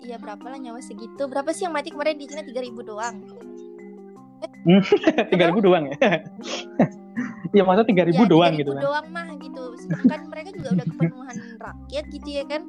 Iya 0.07 0.17
berapa 0.23 0.45
lah 0.47 0.55
nyawa 0.55 0.79
segitu. 0.79 1.27
Berapa 1.27 1.51
sih 1.51 1.67
yang 1.67 1.75
mati 1.75 1.91
kemarin? 1.91 2.15
Di 2.15 2.31
Cina 2.31 2.47
tiga 2.47 2.63
ribu 2.63 2.79
doang. 2.79 3.27
Hmm, 4.63 4.81
tiga 5.35 5.51
ribu 5.51 5.59
doang 5.59 5.91
ya? 5.91 5.97
Iya 7.55 7.63
masa 7.65 7.81
tiga 7.87 8.05
ribu 8.05 8.27
ya, 8.27 8.29
doang 8.29 8.53
3 8.53 8.59
gitu 8.61 8.71
kan? 8.75 8.83
doang 8.83 9.07
mah 9.09 9.27
gitu. 9.39 9.63
Kan 10.05 10.29
mereka 10.29 10.53
juga 10.53 10.69
udah 10.77 10.85
kepenuhan 10.85 11.37
rakyat 11.57 12.05
gitu 12.13 12.29
ya 12.29 12.43
kan? 12.45 12.61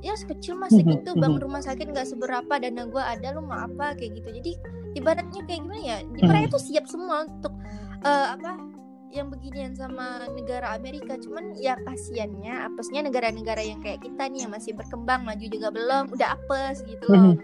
Ya 0.00 0.12
sekecil 0.16 0.58
mas 0.58 0.72
hmm, 0.72 0.80
segitu. 0.82 1.10
Hmm, 1.14 1.20
bangun 1.22 1.40
rumah 1.46 1.62
sakit 1.62 1.92
nggak 1.92 2.08
seberapa 2.08 2.52
dana 2.58 2.82
gue 2.88 3.02
ada 3.04 3.36
lu 3.36 3.44
mau 3.46 3.68
apa 3.68 3.94
kayak 3.94 4.18
gitu. 4.18 4.28
Jadi 4.40 4.52
ibaratnya 4.98 5.44
kayak 5.46 5.60
gimana 5.62 5.78
ya? 5.84 5.96
Mereka 6.08 6.56
tuh 6.56 6.62
siap 6.62 6.88
semua 6.90 7.28
untuk 7.28 7.54
uh, 8.02 8.34
apa 8.34 8.77
yang 9.12 9.32
beginian 9.32 9.72
sama 9.74 10.28
negara 10.32 10.76
Amerika. 10.76 11.16
Cuman 11.16 11.56
ya 11.56 11.76
kasiannya 11.84 12.68
apesnya 12.68 13.04
negara-negara 13.04 13.62
yang 13.64 13.80
kayak 13.80 14.04
kita 14.04 14.28
nih 14.28 14.46
yang 14.46 14.52
masih 14.52 14.72
berkembang 14.76 15.24
maju 15.24 15.46
juga 15.48 15.68
belum 15.72 16.12
udah 16.12 16.28
apes 16.36 16.84
gitu 16.84 17.04
loh. 17.08 17.34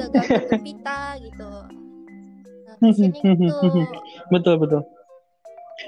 Gagal 0.00 0.60
kita 0.62 1.00
gitu. 1.24 1.50
Nah, 2.76 2.88
gitu. 2.92 3.80
betul 4.28 4.54
betul. 4.60 4.82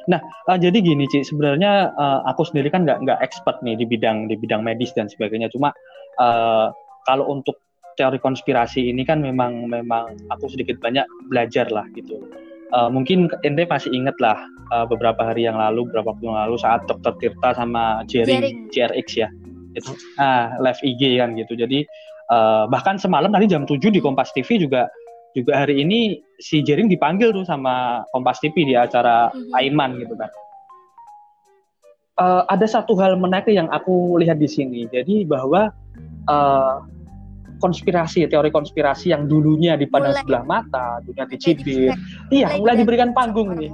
Nah, 0.09 0.21
uh, 0.49 0.57
jadi 0.61 0.85
gini, 0.85 1.09
Ci. 1.09 1.25
Sebenarnya 1.25 1.93
uh, 1.97 2.21
aku 2.29 2.45
sendiri 2.45 2.69
kan 2.69 2.85
nggak 2.85 3.05
nggak 3.05 3.21
expert 3.25 3.61
nih 3.65 3.77
di 3.77 3.85
bidang 3.89 4.29
di 4.29 4.37
bidang 4.37 4.61
medis 4.61 4.93
dan 4.93 5.09
sebagainya. 5.09 5.49
Cuma 5.53 5.73
uh, 6.21 6.69
kalau 7.09 7.29
untuk 7.33 7.61
teori 7.97 8.21
konspirasi 8.23 8.95
ini 8.95 9.03
kan 9.03 9.19
memang 9.19 9.67
memang 9.67 10.15
aku 10.31 10.47
sedikit 10.47 10.79
banyak 10.79 11.03
belajar 11.27 11.67
lah 11.75 11.83
gitu 11.99 12.23
uh, 12.73 12.89
mungkin 12.93 13.29
ente 13.45 13.65
masih 13.69 13.91
inget 13.93 14.17
lah 14.21 14.37
uh, 14.73 14.85
beberapa 14.89 15.25
hari 15.25 15.49
yang 15.49 15.57
lalu, 15.57 15.89
beberapa 15.89 16.17
waktu 16.17 16.25
yang 16.29 16.39
lalu 16.49 16.57
saat 16.61 16.85
Dokter 16.89 17.15
Tirta 17.21 17.57
sama 17.57 18.05
Jering, 18.09 18.69
JRX 18.73 19.09
ya, 19.17 19.29
itu 19.77 19.93
ah 20.21 20.57
live 20.61 20.81
IG 20.85 21.21
kan 21.21 21.37
gitu. 21.37 21.57
Jadi 21.57 21.85
uh, 22.33 22.69
bahkan 22.69 23.01
semalam 23.01 23.33
tadi 23.33 23.49
jam 23.49 23.65
7 23.65 23.79
di 23.93 24.01
Kompas 24.01 24.33
TV 24.33 24.61
juga 24.61 24.89
juga 25.37 25.61
hari 25.61 25.85
ini 25.85 26.19
si 26.41 26.65
Jering 26.65 26.89
dipanggil 26.89 27.33
tuh 27.33 27.45
sama 27.45 28.05
Kompas 28.13 28.41
TV 28.41 28.65
di 28.65 28.75
acara 28.75 29.29
mm-hmm. 29.33 29.59
Aiman 29.59 29.91
gitu 30.01 30.15
kan. 30.17 30.31
Uh, 32.19 32.43
ada 32.51 32.67
satu 32.67 32.99
hal 32.99 33.15
menarik 33.15 33.55
yang 33.55 33.71
aku 33.71 34.19
lihat 34.19 34.43
di 34.43 34.51
sini. 34.51 34.91
Jadi 34.91 35.23
bahwa 35.23 35.71
uh, 36.27 36.83
konspirasi, 37.59 38.27
teori 38.31 38.51
konspirasi 38.51 39.11
yang 39.11 39.27
dulunya 39.27 39.75
dipandang 39.75 40.15
mulai, 40.15 40.23
sebelah 40.23 40.45
mata, 40.47 40.87
dunia 41.05 41.25
dicibir. 41.27 41.93
Iya, 42.31 42.55
mulai, 42.55 42.61
mulai 42.63 42.77
diberikan 42.83 43.11
panggung 43.13 43.55
nih. 43.59 43.71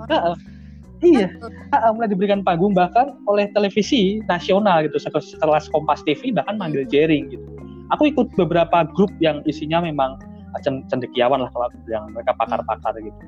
iya, 1.04 1.28
uh, 1.72 1.92
mulai 1.92 2.08
diberikan 2.08 2.40
panggung 2.40 2.72
bahkan 2.72 3.16
oleh 3.28 3.48
televisi 3.52 4.24
nasional 4.26 4.84
gitu, 4.88 4.96
setelah 4.98 5.60
Kompas 5.70 6.00
TV 6.08 6.32
bahkan 6.32 6.56
manggil 6.56 6.88
jaring 6.88 7.28
gitu. 7.28 7.44
Aku 7.92 8.08
ikut 8.08 8.32
beberapa 8.34 8.88
grup 8.96 9.12
yang 9.20 9.44
isinya 9.44 9.84
memang 9.84 10.16
cendekiawan 10.64 11.44
lah 11.44 11.50
kalau 11.52 11.68
yang 11.90 12.08
mereka 12.14 12.32
pakar-pakar 12.38 12.94
gitu. 12.98 13.18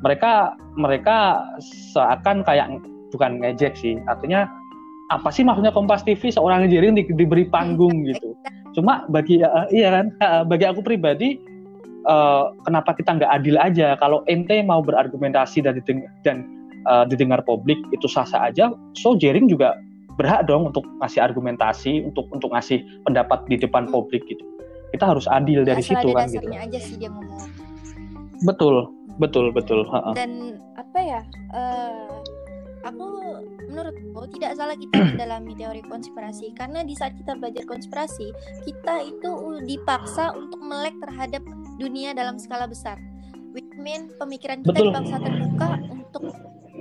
Mereka 0.00 0.56
mereka 0.80 1.44
seakan 1.92 2.42
kayak 2.42 2.80
bukan 3.12 3.38
ngejek 3.44 3.76
sih, 3.76 4.00
artinya 4.08 4.48
apa 5.10 5.28
sih 5.34 5.42
maksudnya 5.42 5.74
Kompas 5.74 6.06
TV 6.06 6.30
seorang 6.30 6.70
jaring 6.70 6.94
di, 6.94 7.02
diberi 7.10 7.44
panggung 7.50 8.06
gitu 8.06 8.32
cuma 8.76 9.06
bagi 9.10 9.42
uh, 9.42 9.66
iya 9.74 9.88
kan? 9.90 10.06
Uh, 10.22 10.42
bagi 10.46 10.64
aku 10.66 10.80
pribadi 10.84 11.40
uh, 12.06 12.54
kenapa 12.64 12.96
kita 12.96 13.18
nggak 13.18 13.30
adil 13.30 13.56
aja? 13.60 13.98
Kalau 13.98 14.24
ente 14.30 14.62
mau 14.64 14.80
berargumentasi 14.80 15.64
dan 15.64 15.76
didengar, 15.80 16.10
dan 16.24 16.46
uh, 16.88 17.04
didengar 17.04 17.40
publik 17.44 17.80
itu 17.90 18.06
sah-sah 18.08 18.48
aja. 18.48 18.72
So 18.96 19.18
jaring 19.18 19.50
juga 19.50 19.76
berhak 20.16 20.48
dong 20.48 20.68
untuk 20.68 20.84
ngasih 21.00 21.20
argumentasi 21.24 22.04
untuk 22.04 22.28
untuk 22.32 22.52
ngasih 22.52 22.84
pendapat 23.08 23.40
di 23.48 23.56
depan 23.56 23.88
hmm. 23.88 23.92
publik 23.92 24.22
gitu. 24.28 24.44
Kita 24.90 25.16
harus 25.16 25.24
adil 25.30 25.62
dari 25.62 25.80
Asal 25.80 26.02
situ 26.02 26.08
kan 26.12 26.26
gitu. 26.28 26.46
aja 26.50 26.78
sih 26.80 26.96
dia 26.98 27.08
ngomong. 27.08 27.48
Betul 28.44 28.90
betul 29.20 29.52
betul. 29.52 29.84
Dan 30.16 30.60
apa 30.76 30.98
ya 31.00 31.20
uh, 31.52 32.19
aku 32.84 33.06
menurutku 33.68 34.20
tidak 34.36 34.56
salah 34.56 34.76
kita 34.76 34.96
mendalami 35.14 35.52
teori 35.56 35.82
konspirasi 35.84 36.52
karena 36.56 36.80
di 36.84 36.94
saat 36.96 37.16
kita 37.16 37.36
belajar 37.36 37.64
konspirasi 37.68 38.32
kita 38.64 38.94
itu 39.04 39.30
dipaksa 39.68 40.32
untuk 40.34 40.60
melek 40.64 40.96
terhadap 41.00 41.42
dunia 41.76 42.16
dalam 42.16 42.40
skala 42.40 42.64
besar 42.68 42.96
which 43.52 43.68
mean 43.76 44.08
pemikiran 44.16 44.62
kita 44.64 44.76
Betul. 44.76 44.86
dipaksa 44.92 45.16
terbuka 45.20 45.68
untuk 45.90 46.24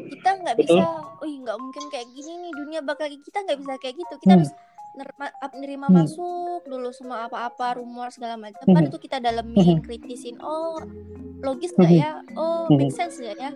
kita 0.09 0.29
nggak 0.41 0.55
bisa 0.57 0.85
oh 1.21 1.27
nggak 1.27 1.57
mungkin 1.59 1.83
kayak 1.91 2.07
gini 2.15 2.31
nih 2.47 2.51
dunia 2.55 2.79
bakal 2.81 3.05
kita 3.09 3.39
nggak 3.45 3.59
bisa 3.61 3.73
kayak 3.81 3.95
gitu 3.97 4.13
kita 4.21 4.33
hmm. 4.33 4.41
harus 4.41 4.51
nerima, 4.99 5.25
nerima 5.55 5.87
hmm. 5.87 5.95
masuk 5.95 6.61
dulu 6.67 6.91
semua 6.91 7.31
apa-apa 7.31 7.79
rumor 7.79 8.11
segala 8.11 8.35
macam 8.35 8.59
hmm. 8.67 8.75
baru 8.75 8.87
itu 8.91 8.99
kita 8.99 9.23
dalemin 9.23 9.79
hmm. 9.79 9.83
kritisin 9.87 10.35
oh 10.43 10.83
logis 11.39 11.71
nggak 11.75 11.91
hmm. 11.91 12.01
ya 12.03 12.11
oh 12.35 12.67
hmm. 12.67 12.75
make 12.75 12.91
sense 12.91 13.15
nggak 13.15 13.37
ya 13.39 13.51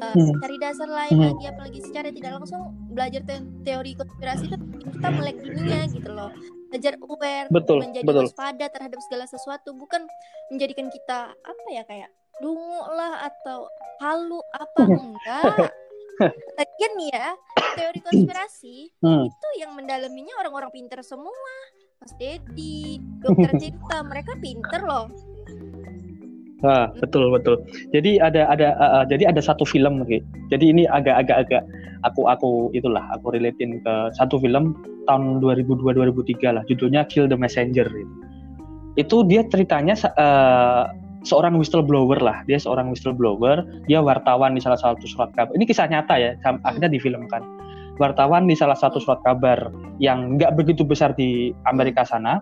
uh, 0.00 0.14
hmm. 0.16 0.40
cari 0.40 0.56
dasar 0.56 0.88
lain 0.88 1.14
hmm. 1.16 1.26
lagi 1.28 1.44
apalagi 1.52 1.80
secara 1.84 2.08
tidak 2.08 2.40
langsung 2.40 2.72
belajar 2.88 3.20
te 3.28 3.36
teori 3.64 3.92
konspirasi 3.92 4.48
itu 4.48 4.56
kita 4.96 5.08
melek 5.12 5.36
dunia 5.44 5.80
gitu 5.92 6.10
loh 6.10 6.32
belajar 6.70 6.94
aware 7.02 7.48
betul, 7.50 7.78
menjadi 7.82 8.06
betul. 8.06 8.24
waspada 8.30 8.66
terhadap 8.70 9.00
segala 9.02 9.24
sesuatu 9.26 9.74
bukan 9.74 10.06
menjadikan 10.54 10.86
kita 10.88 11.34
apa 11.34 11.64
ya 11.74 11.82
kayak 11.84 12.10
dungu 12.40 12.80
lah 12.94 13.28
atau 13.28 13.68
halu 14.00 14.40
apa 14.56 14.80
enggak 14.88 15.68
Lagian 16.58 16.92
nih 17.00 17.08
ya, 17.12 17.28
teori 17.76 18.00
konspirasi 18.04 18.76
hmm. 19.00 19.24
itu 19.26 19.48
yang 19.60 19.72
mendalaminya 19.72 20.36
orang-orang 20.44 20.70
pinter 20.72 21.00
semua. 21.00 21.52
Mas 22.00 22.16
Dedi, 22.16 22.96
Dokter 23.20 23.52
Cipta, 23.60 24.00
mereka 24.04 24.32
pinter 24.40 24.80
loh. 24.80 25.12
Ah, 26.60 26.92
betul 27.00 27.32
betul. 27.32 27.64
Jadi 27.92 28.20
ada 28.20 28.44
ada 28.52 28.76
uh, 28.76 29.04
jadi 29.08 29.32
ada 29.32 29.40
satu 29.40 29.64
film 29.64 30.04
gitu. 30.08 30.24
Jadi 30.52 30.76
ini 30.76 30.84
agak-agak 30.84 31.48
agak 31.48 31.62
aku 32.04 32.28
aku 32.28 32.50
itulah 32.76 33.00
aku 33.16 33.32
relatein 33.32 33.80
ke 33.80 33.94
satu 34.12 34.36
film 34.40 34.76
tahun 35.08 35.40
2002 35.40 35.96
2003 35.96 36.56
lah 36.56 36.62
judulnya 36.68 37.08
Kill 37.08 37.28
the 37.32 37.36
Messenger 37.36 37.88
itu. 37.88 38.14
Itu 39.00 39.24
dia 39.24 39.44
ceritanya 39.48 39.96
uh, 40.20 40.84
seorang 41.24 41.56
whistleblower 41.56 42.20
lah. 42.20 42.42
Dia 42.48 42.56
seorang 42.56 42.92
whistleblower, 42.92 43.64
dia 43.88 44.00
wartawan 44.00 44.56
di 44.56 44.62
salah 44.62 44.80
satu 44.80 45.04
surat 45.04 45.32
kabar. 45.36 45.52
Ini 45.52 45.64
kisah 45.68 45.88
nyata 45.88 46.14
ya, 46.16 46.30
akhirnya 46.44 46.88
difilmkan. 46.88 47.42
Wartawan 48.00 48.48
di 48.48 48.56
salah 48.56 48.76
satu 48.76 48.96
surat 48.96 49.20
kabar 49.20 49.68
yang 50.00 50.40
nggak 50.40 50.56
begitu 50.56 50.80
besar 50.84 51.12
di 51.12 51.52
Amerika 51.68 52.04
sana. 52.08 52.40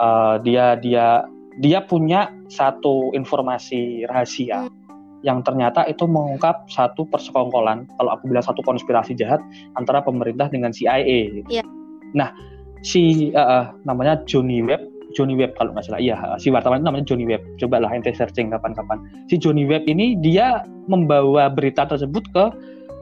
Uh, 0.00 0.40
dia 0.40 0.80
dia 0.80 1.28
dia 1.60 1.84
punya 1.84 2.32
satu 2.48 3.12
informasi 3.12 4.08
rahasia 4.08 4.64
hmm. 4.64 5.20
yang 5.20 5.44
ternyata 5.44 5.84
itu 5.84 6.08
mengungkap 6.08 6.64
satu 6.72 7.04
persekongkolan 7.12 7.84
kalau 8.00 8.10
aku 8.16 8.32
bilang 8.32 8.40
satu 8.40 8.64
konspirasi 8.64 9.12
jahat 9.12 9.44
antara 9.76 10.00
pemerintah 10.00 10.48
dengan 10.48 10.72
CIA 10.72 11.44
gitu. 11.44 11.60
Yeah. 11.60 11.68
Nah, 12.16 12.32
si 12.80 13.28
uh, 13.36 13.76
namanya 13.84 14.24
Johnny 14.24 14.64
Webb 14.64 14.89
Johnny 15.16 15.34
Webb 15.34 15.58
kalau 15.58 15.74
nggak 15.74 15.86
salah. 15.90 16.00
Iya 16.02 16.16
si 16.38 16.48
wartawan 16.50 16.82
itu 16.82 16.86
namanya 16.86 17.06
Johnny 17.06 17.26
Webb. 17.26 17.42
Coba 17.58 17.82
lah 17.82 17.90
ente 17.90 18.14
searching 18.14 18.54
kapan-kapan. 18.54 18.98
Si 19.26 19.36
Johnny 19.36 19.66
Webb 19.66 19.86
ini 19.90 20.18
dia 20.18 20.62
membawa 20.86 21.50
berita 21.50 21.86
tersebut 21.86 22.24
ke 22.34 22.44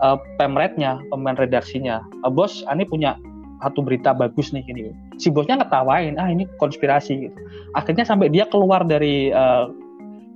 uh, 0.01 0.19
pemretnya 0.41 1.01
pemain 1.13 1.37
redaksinya. 1.37 2.01
Uh, 2.25 2.33
bos 2.33 2.65
ini 2.69 2.85
punya 2.89 3.17
satu 3.59 3.83
berita 3.83 4.15
bagus 4.15 4.55
nih 4.55 4.63
ini 4.71 4.95
si 5.19 5.35
bosnya 5.35 5.59
ngetawain 5.59 6.15
ah 6.17 6.31
ini 6.31 6.47
konspirasi 6.63 7.29
gitu. 7.29 7.39
Akhirnya 7.75 8.07
sampai 8.07 8.31
dia 8.31 8.47
keluar 8.47 8.87
dari 8.87 9.35
uh, 9.35 9.69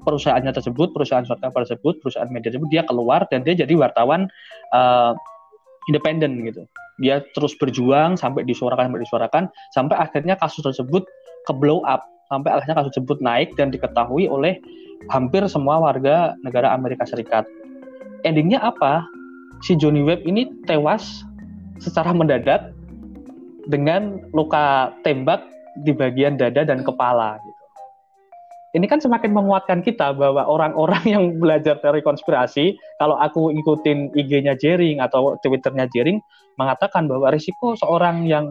perusahaannya 0.02 0.50
tersebut, 0.50 0.90
perusahaan 0.90 1.22
kabar 1.22 1.62
tersebut, 1.62 2.02
perusahaan 2.02 2.26
media 2.28 2.50
tersebut, 2.50 2.68
dia 2.68 2.82
keluar 2.82 3.24
dan 3.30 3.46
dia 3.46 3.54
jadi 3.54 3.72
wartawan 3.78 4.26
uh, 4.74 5.14
independen 5.86 6.42
gitu. 6.42 6.66
Dia 7.00 7.22
terus 7.34 7.56
berjuang 7.56 8.18
sampai 8.18 8.42
disuarakan, 8.42 8.90
sampai 8.90 9.02
disuarakan, 9.06 9.42
sampai 9.72 9.96
akhirnya 9.96 10.34
kasus 10.38 10.62
tersebut 10.62 11.06
ke 11.46 11.52
blow 11.56 11.82
up, 11.84 12.04
sampai 12.30 12.54
akhirnya 12.54 12.78
kasus 12.82 12.92
tersebut 12.96 13.18
naik 13.20 13.52
dan 13.58 13.68
diketahui 13.72 14.26
oleh 14.30 14.58
hampir 15.10 15.42
semua 15.50 15.82
warga 15.82 16.38
negara 16.46 16.70
Amerika 16.70 17.02
Serikat. 17.06 17.44
Endingnya 18.22 18.62
apa? 18.62 19.02
Si 19.66 19.74
Johnny 19.78 20.02
Webb 20.02 20.26
ini 20.26 20.46
tewas 20.66 21.22
secara 21.82 22.14
mendadak 22.14 22.70
dengan 23.66 24.22
luka 24.34 24.90
tembak 25.06 25.42
di 25.86 25.94
bagian 25.94 26.34
dada 26.38 26.66
dan 26.66 26.82
kepala 26.82 27.38
ini 28.72 28.88
kan 28.88 29.04
semakin 29.04 29.36
menguatkan 29.36 29.84
kita 29.84 30.16
bahwa 30.16 30.48
orang-orang 30.48 31.04
yang 31.04 31.24
belajar 31.36 31.76
teori 31.84 32.00
konspirasi, 32.00 32.80
kalau 32.96 33.20
aku 33.20 33.52
ikutin 33.52 34.08
IG-nya 34.16 34.56
Jering 34.56 34.96
atau 34.96 35.36
Twitter-nya 35.44 35.84
Jering, 35.92 36.24
mengatakan 36.56 37.04
bahwa 37.04 37.28
risiko 37.28 37.76
seorang 37.76 38.24
yang 38.24 38.48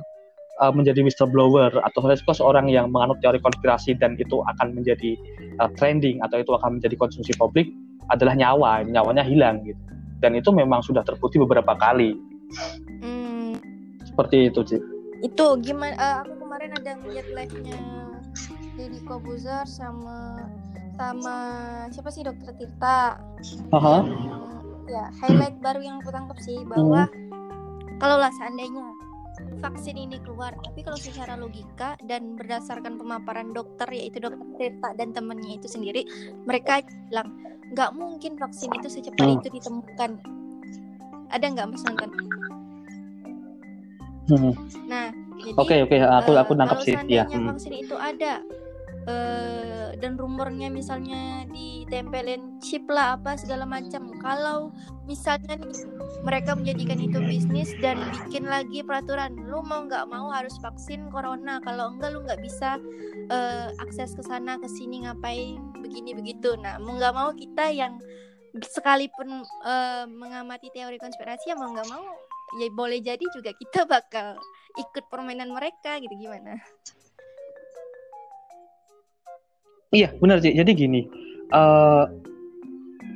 uh, 0.62 0.72
menjadi 0.72 1.02
whistleblower 1.02 1.74
atau 1.82 2.00
risiko 2.06 2.32
seorang 2.32 2.70
yang 2.70 2.94
menganut 2.94 3.18
teori 3.20 3.42
konspirasi 3.42 3.98
dan 3.98 4.16
itu 4.22 4.46
akan 4.46 4.78
menjadi 4.78 5.18
uh, 5.58 5.70
trending 5.76 6.22
atau 6.22 6.40
itu 6.40 6.54
akan 6.54 6.78
menjadi 6.78 6.96
konsumsi 6.96 7.34
publik 7.36 7.74
adalah 8.14 8.38
nyawa, 8.38 8.86
nyawanya 8.86 9.26
hilang 9.26 9.66
gitu. 9.66 9.82
Dan 10.22 10.38
itu 10.38 10.54
memang 10.54 10.86
sudah 10.86 11.02
terbukti 11.02 11.42
beberapa 11.42 11.74
kali. 11.74 12.14
Hmm. 13.02 13.58
Seperti 14.06 14.54
itu, 14.54 14.62
sih. 14.62 14.82
Itu 15.26 15.58
gimana? 15.66 15.98
Uh, 15.98 16.18
aku 16.26 16.34
kemarin 16.46 16.70
ada 16.78 16.92
ngeliat 17.02 17.28
live-nya 17.34 17.80
Deddy 18.78 19.02
Kobuzer 19.06 19.66
sama 19.66 20.46
sama 21.00 21.36
siapa 21.90 22.10
sih 22.14 22.22
dokter 22.22 22.54
Tirta. 22.54 23.18
Uh-huh. 23.74 24.02
Ya 24.86 25.10
highlight 25.24 25.58
baru 25.64 25.82
yang 25.82 25.98
aku 26.04 26.14
tangkap 26.14 26.38
sih 26.44 26.62
bahwa 26.68 27.10
hmm. 27.10 27.98
kalau 27.98 28.20
lah 28.22 28.30
seandainya 28.36 28.86
vaksin 29.62 29.96
ini 29.96 30.18
keluar, 30.26 30.58
tapi 30.66 30.82
kalau 30.82 30.98
secara 30.98 31.38
logika 31.38 31.94
dan 32.10 32.34
berdasarkan 32.36 32.98
pemaparan 32.98 33.54
dokter 33.54 33.86
yaitu 33.94 34.18
dokter 34.18 34.42
Tirta 34.58 34.90
dan 34.98 35.14
temannya 35.14 35.62
itu 35.62 35.70
sendiri, 35.70 36.02
mereka 36.50 36.82
bilang 37.10 37.38
nggak 37.72 37.92
mungkin 37.96 38.36
vaksin 38.36 38.74
itu 38.76 38.90
secepat 38.90 39.22
hmm. 39.22 39.38
itu 39.42 39.48
ditemukan. 39.62 40.12
Ada 41.32 41.46
nggak 41.48 41.68
mas? 41.72 41.84
Hmm. 44.28 44.54
Nah, 44.88 45.12
Oke 45.58 45.82
oke, 45.82 45.90
okay, 45.90 45.98
okay. 45.98 46.00
aku 46.06 46.38
aku 46.38 46.54
nangkap 46.54 46.80
sih. 46.86 46.94
Ya. 47.10 47.26
Hmm. 47.26 47.50
vaksin 47.50 47.74
itu 47.74 47.96
ada, 47.98 48.46
uh, 49.08 49.94
dan 49.98 50.18
rumornya 50.18 50.68
misalnya 50.68 51.46
ditempelin 51.50 52.60
chip 52.60 52.86
lah 52.90 53.18
apa 53.18 53.38
segala 53.38 53.64
macam. 53.66 54.12
Kalau 54.20 54.74
misalnya 55.06 55.58
nih, 55.58 55.86
mereka 56.26 56.58
menjadikan 56.58 57.00
itu 57.02 57.18
bisnis 57.22 57.72
dan 57.82 58.02
bikin 58.26 58.46
lagi 58.50 58.86
peraturan 58.86 59.38
lu 59.48 59.62
mau 59.66 59.86
nggak 59.86 60.10
mau 60.10 60.30
harus 60.30 60.54
vaksin 60.62 61.10
corona. 61.10 61.58
Kalau 61.62 61.94
enggak 61.96 62.10
lu 62.14 62.26
nggak 62.26 62.42
bisa 62.42 62.82
uh, 63.32 63.70
akses 63.82 64.14
ke 64.14 64.24
sana 64.26 64.60
ke 64.60 64.68
sini 64.68 65.08
ngapain 65.08 65.72
begini 65.82 66.16
begitu 66.16 66.56
nah 66.62 66.78
mau 66.78 66.96
nggak 66.96 67.16
mau 67.16 67.30
kita 67.34 67.68
yang 67.74 68.00
sekalipun 68.64 69.44
uh, 69.64 70.06
mengamati 70.08 70.72
teori 70.72 70.96
konspirasi 71.00 71.52
ya 71.52 71.56
mau 71.56 71.72
nggak 71.72 71.90
mau 71.92 72.04
ya 72.60 72.68
boleh 72.72 73.00
jadi 73.00 73.26
juga 73.32 73.52
kita 73.56 73.88
bakal 73.88 74.36
ikut 74.76 75.04
permainan 75.08 75.52
mereka 75.52 76.00
gitu 76.00 76.16
gimana 76.16 76.60
Iya, 79.92 80.16
benar 80.24 80.40
sih. 80.40 80.56
Jadi 80.56 80.72
gini, 80.72 81.04
uh, 81.52 82.08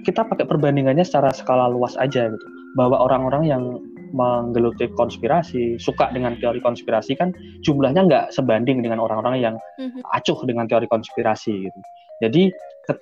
kita 0.03 0.27
pakai 0.27 0.43
perbandingannya 0.43 1.07
secara 1.07 1.31
skala 1.31 1.71
luas 1.71 1.95
aja 1.95 2.27
gitu. 2.27 2.47
Bahwa 2.75 2.99
orang-orang 2.99 3.47
yang 3.47 3.63
menggeluti 4.11 4.91
konspirasi, 4.95 5.79
suka 5.79 6.11
dengan 6.11 6.35
teori 6.39 6.59
konspirasi 6.59 7.19
kan 7.19 7.35
jumlahnya 7.63 8.07
nggak 8.07 8.25
sebanding 8.31 8.83
dengan 8.83 8.99
orang-orang 8.99 9.35
yang 9.39 9.55
mm-hmm. 9.79 10.03
acuh 10.15 10.39
dengan 10.43 10.67
teori 10.67 10.87
konspirasi 10.87 11.67
gitu. 11.67 11.79
Jadi 12.23 12.51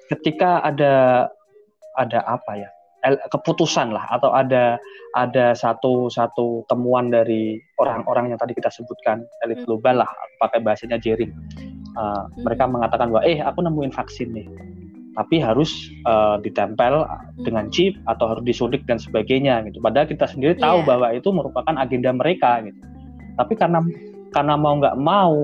ketika 0.10 0.62
ada 0.66 1.28
ada 1.94 2.20
apa 2.26 2.54
ya 2.58 2.70
keputusan 3.30 3.94
lah 3.94 4.10
atau 4.10 4.32
ada 4.32 4.80
ada 5.14 5.54
satu 5.54 6.08
satu 6.10 6.66
temuan 6.72 7.14
dari 7.14 7.60
orang-orang 7.78 8.34
yang 8.34 8.40
tadi 8.40 8.56
kita 8.58 8.72
sebutkan 8.72 9.28
elit 9.46 9.62
mm. 9.62 9.66
global 9.68 10.02
lah 10.02 10.10
pakai 10.40 10.64
bahasanya 10.64 10.98
Jering 10.98 11.36
uh, 11.98 12.28
hmm. 12.30 12.44
mereka 12.46 12.64
mengatakan 12.70 13.10
bahwa 13.14 13.24
eh 13.26 13.40
aku 13.42 13.60
nemuin 13.64 13.94
vaksin 13.94 14.30
nih 14.34 14.48
tapi 15.14 15.38
harus 15.38 15.94
uh, 16.10 16.42
ditempel 16.42 17.06
hmm. 17.06 17.46
dengan 17.46 17.70
chip 17.70 17.94
atau 18.10 18.34
harus 18.34 18.44
disuntik 18.44 18.82
dan 18.90 18.98
sebagainya 18.98 19.62
gitu. 19.70 19.78
Padahal 19.78 20.10
kita 20.10 20.26
sendiri 20.26 20.58
tahu 20.58 20.82
yeah. 20.82 20.88
bahwa 20.90 21.08
itu 21.14 21.30
merupakan 21.30 21.76
agenda 21.78 22.10
mereka 22.10 22.66
gitu. 22.66 22.80
Tapi 23.38 23.54
karena 23.54 23.80
karena 24.34 24.58
mau 24.58 24.74
nggak 24.82 24.98
mau 24.98 25.38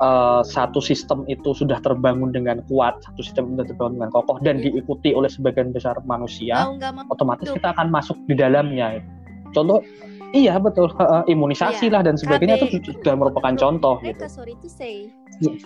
uh, 0.00 0.40
satu 0.40 0.80
sistem 0.80 1.28
itu 1.28 1.52
sudah 1.52 1.76
terbangun 1.84 2.32
dengan 2.32 2.64
kuat, 2.68 3.04
satu 3.04 3.20
sistem 3.20 3.56
itu 3.56 3.68
terbangun 3.68 4.00
dengan 4.00 4.12
kokoh 4.16 4.40
dan 4.40 4.60
iya. 4.60 4.72
diikuti 4.72 5.12
oleh 5.12 5.28
sebagian 5.28 5.72
besar 5.76 6.00
manusia, 6.08 6.64
mau, 6.64 6.80
mau. 6.80 7.04
otomatis 7.12 7.52
kita 7.52 7.76
akan 7.76 7.92
masuk 7.92 8.16
di 8.26 8.34
dalamnya. 8.34 9.04
Contoh 9.52 9.84
Iya 10.30 10.62
betul, 10.62 10.94
uh, 10.94 11.26
imunisasi 11.26 11.90
yeah. 11.90 11.94
lah 11.98 12.02
dan 12.06 12.14
sebagainya 12.14 12.62
itu 12.62 12.78
sudah 12.86 13.18
merupakan 13.18 13.50
contoh. 13.58 13.98
Gitu. 13.98 14.22
Sorry 14.30 14.54
to 14.62 14.70
say. 14.70 15.10
Iya. 15.42 15.58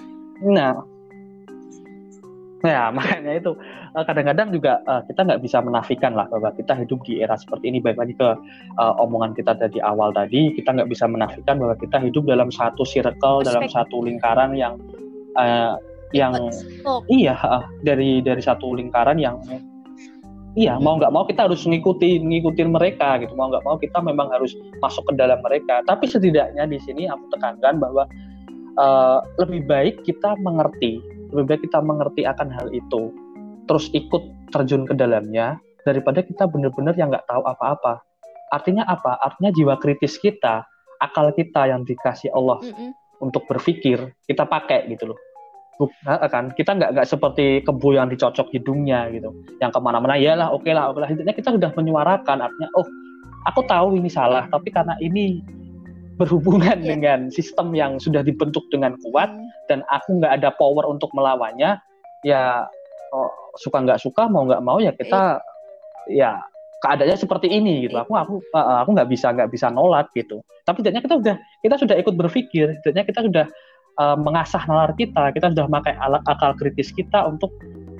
Nah, 0.42 0.82
ya 2.64 2.90
makanya 2.96 3.38
itu. 3.38 3.52
Eh, 3.94 4.02
kadang-kadang 4.02 4.50
juga 4.50 4.82
uh, 4.90 5.06
kita 5.06 5.22
nggak 5.22 5.42
bisa 5.46 5.62
menafikan 5.62 6.18
lah 6.18 6.26
bahwa 6.26 6.50
kita 6.58 6.74
hidup 6.74 6.98
di 7.06 7.22
era 7.22 7.38
seperti 7.38 7.70
ini. 7.70 7.78
Baik 7.78 8.02
lagi 8.02 8.14
ke 8.18 8.28
uh, 8.82 8.94
omongan 8.98 9.38
kita 9.38 9.54
dari 9.54 9.78
awal 9.86 10.10
tadi, 10.10 10.50
kita 10.58 10.74
nggak 10.74 10.90
bisa 10.90 11.06
menafikan 11.06 11.62
bahwa 11.62 11.78
kita 11.78 12.02
hidup 12.02 12.26
dalam 12.26 12.50
satu 12.50 12.82
circle, 12.82 13.46
dalam 13.46 13.70
satu 13.70 14.02
lingkaran 14.02 14.58
yang 14.58 14.74
uh, 15.38 15.78
yang 16.10 16.34
oh. 16.82 17.06
iya 17.06 17.38
uh, 17.38 17.62
dari 17.86 18.18
dari 18.18 18.42
satu 18.42 18.74
lingkaran 18.74 19.18
yang 19.18 19.38
iya 20.58 20.78
mau 20.78 20.98
nggak 20.98 21.10
mau 21.10 21.26
kita 21.26 21.46
harus 21.46 21.62
mengikuti 21.70 22.18
ngikutin 22.18 22.74
mereka 22.74 23.22
gitu. 23.22 23.30
Mau 23.38 23.46
nggak 23.46 23.62
mau 23.62 23.78
kita 23.78 24.02
memang 24.02 24.26
harus 24.34 24.58
masuk 24.82 25.06
ke 25.06 25.14
dalam 25.14 25.38
mereka. 25.46 25.86
Tapi 25.86 26.10
setidaknya 26.10 26.66
di 26.66 26.82
sini 26.82 27.06
aku 27.06 27.30
tekankan 27.30 27.78
bahwa 27.78 28.10
uh, 28.78 29.22
lebih 29.40 29.66
baik 29.66 29.94
kita 30.02 30.36
mengerti, 30.42 30.98
lebih 31.34 31.56
baik 31.56 31.62
kita 31.66 31.78
mengerti 31.82 32.22
akan 32.26 32.48
hal 32.50 32.68
itu, 32.70 33.10
terus 33.66 33.90
ikut 33.94 34.22
terjun 34.54 34.86
ke 34.86 34.94
dalamnya 34.94 35.58
daripada 35.84 36.24
kita 36.24 36.48
benar-benar 36.48 36.94
yang 36.96 37.12
nggak 37.12 37.26
tahu 37.28 37.42
apa-apa. 37.44 38.00
Artinya 38.52 38.86
apa? 38.86 39.18
Artinya 39.18 39.50
jiwa 39.50 39.74
kritis 39.82 40.16
kita, 40.20 40.62
akal 41.02 41.34
kita 41.34 41.68
yang 41.68 41.82
dikasih 41.82 42.30
Allah 42.32 42.62
mm 42.62 42.72
-mm. 42.72 42.90
untuk 43.20 43.44
berpikir 43.50 44.14
kita 44.24 44.46
pakai 44.46 44.86
gitu 44.94 45.12
loh. 45.12 45.18
Bukan 45.74 46.30
kan 46.30 46.54
kita 46.54 46.78
nggak 46.78 46.90
nggak 46.94 47.08
seperti 47.10 47.66
kebu 47.66 47.98
yang 47.98 48.06
dicocok 48.06 48.46
hidungnya 48.54 49.10
gitu, 49.10 49.34
yang 49.58 49.74
ke 49.74 49.78
mana-mana 49.82 50.14
ya 50.14 50.38
lah, 50.38 50.54
oke 50.54 50.62
okay 50.62 50.72
lah, 50.72 50.94
oke 50.94 51.02
lah. 51.02 51.10
Intinya 51.10 51.34
kita 51.34 51.50
sudah 51.50 51.74
menyuarakan, 51.74 52.46
artinya 52.46 52.70
oh 52.78 52.86
aku 53.42 53.66
tahu 53.66 53.98
ini 53.98 54.06
salah, 54.06 54.46
tapi 54.46 54.70
karena 54.70 54.94
ini 55.02 55.42
berhubungan 56.14 56.78
yeah. 56.80 56.88
dengan 56.94 57.20
sistem 57.28 57.74
yang 57.74 57.98
sudah 57.98 58.22
dibentuk 58.22 58.62
dengan 58.70 58.94
kuat 59.02 59.30
hmm. 59.30 59.48
dan 59.66 59.82
aku 59.90 60.22
nggak 60.22 60.42
ada 60.42 60.50
power 60.54 60.86
untuk 60.86 61.10
melawannya 61.12 61.78
ya 62.22 62.66
oh, 63.12 63.30
suka 63.58 63.82
nggak 63.82 64.00
suka 64.00 64.30
mau 64.30 64.46
nggak 64.46 64.62
mau 64.62 64.78
ya 64.78 64.94
kita 64.94 65.42
yeah. 66.08 66.38
ya 66.38 66.42
keadaannya 66.84 67.16
seperti 67.16 67.48
ini 67.48 67.88
gitu 67.88 67.96
aku 67.96 68.12
aku 68.12 68.34
aku 68.52 68.90
nggak 68.92 69.08
bisa 69.08 69.32
nggak 69.32 69.48
bisa 69.48 69.72
nolak 69.72 70.12
gitu 70.12 70.44
tapi 70.68 70.84
setidaknya 70.84 71.02
kita 71.04 71.16
sudah 71.16 71.36
kita 71.64 71.74
sudah 71.80 71.96
ikut 71.96 72.14
berpikir 72.14 72.66
setidaknya 72.80 73.04
kita 73.08 73.20
sudah 73.24 73.46
uh, 73.96 74.16
mengasah 74.20 74.62
nalar 74.68 74.92
kita 74.92 75.32
kita 75.32 75.48
sudah 75.56 75.64
pakai 75.64 75.96
alat 75.96 76.20
akal 76.28 76.52
kritis 76.60 76.92
kita 76.92 77.24
untuk 77.24 77.48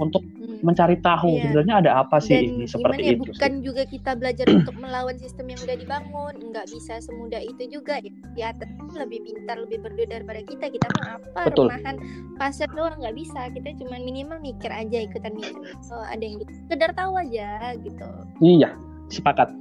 untuk 0.01 0.23
hmm. 0.25 0.63
mencari 0.65 0.99
tahu 0.99 1.39
yeah. 1.39 1.43
sebenarnya 1.51 1.75
ada 1.85 1.91
apa 2.03 2.17
sih 2.19 2.35
Dan 2.35 2.45
ini 2.45 2.65
seperti 2.67 3.03
ya, 3.03 3.13
itu. 3.15 3.31
Bukan 3.31 3.53
sih. 3.53 3.63
juga 3.63 3.83
kita 3.87 4.11
belajar 4.19 4.47
untuk 4.51 4.75
melawan 4.79 5.17
sistem 5.19 5.47
yang 5.51 5.61
udah 5.63 5.77
dibangun, 5.79 6.35
nggak 6.51 6.67
bisa 6.71 6.95
semudah 7.03 7.43
itu 7.43 7.63
juga. 7.71 8.01
Di 8.35 8.43
atas 8.43 8.69
lebih 8.95 9.21
pintar, 9.23 9.57
lebih 9.63 9.79
berdua 9.83 10.07
daripada 10.09 10.41
kita. 10.43 10.67
Kita 10.71 10.87
mah 10.99 11.21
apa 11.21 11.41
Betul. 11.51 11.71
rumahan 11.71 11.97
pasar 12.41 12.69
doang 12.73 12.99
nggak 12.99 13.17
bisa. 13.17 13.51
Kita 13.55 13.71
cuma 13.79 13.97
minimal 14.01 14.39
mikir 14.43 14.71
aja 14.71 14.99
ikutan 15.05 15.35
mikir. 15.35 15.55
Oh, 15.93 16.05
ada 16.07 16.23
yang 16.23 16.43
gitu. 16.43 16.53
sekedar 16.67 16.91
tahu 16.97 17.13
aja 17.19 17.77
gitu. 17.79 18.09
Iya, 18.43 18.75
sepakat 19.11 19.53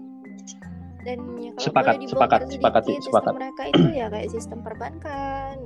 dan 1.03 1.19
ya 1.35 1.51
kalau 1.51 1.65
sepakat, 1.67 1.93
boleh 1.99 2.09
sepakat, 2.09 2.39
sedikit, 2.47 2.55
sepakat, 2.55 2.83
sistem 2.87 3.03
sepakat. 3.03 3.33
mereka 3.35 3.61
itu 3.67 3.87
ya 3.91 4.05
kayak 4.07 4.29
sistem 4.31 4.59
perbankan 4.63 5.57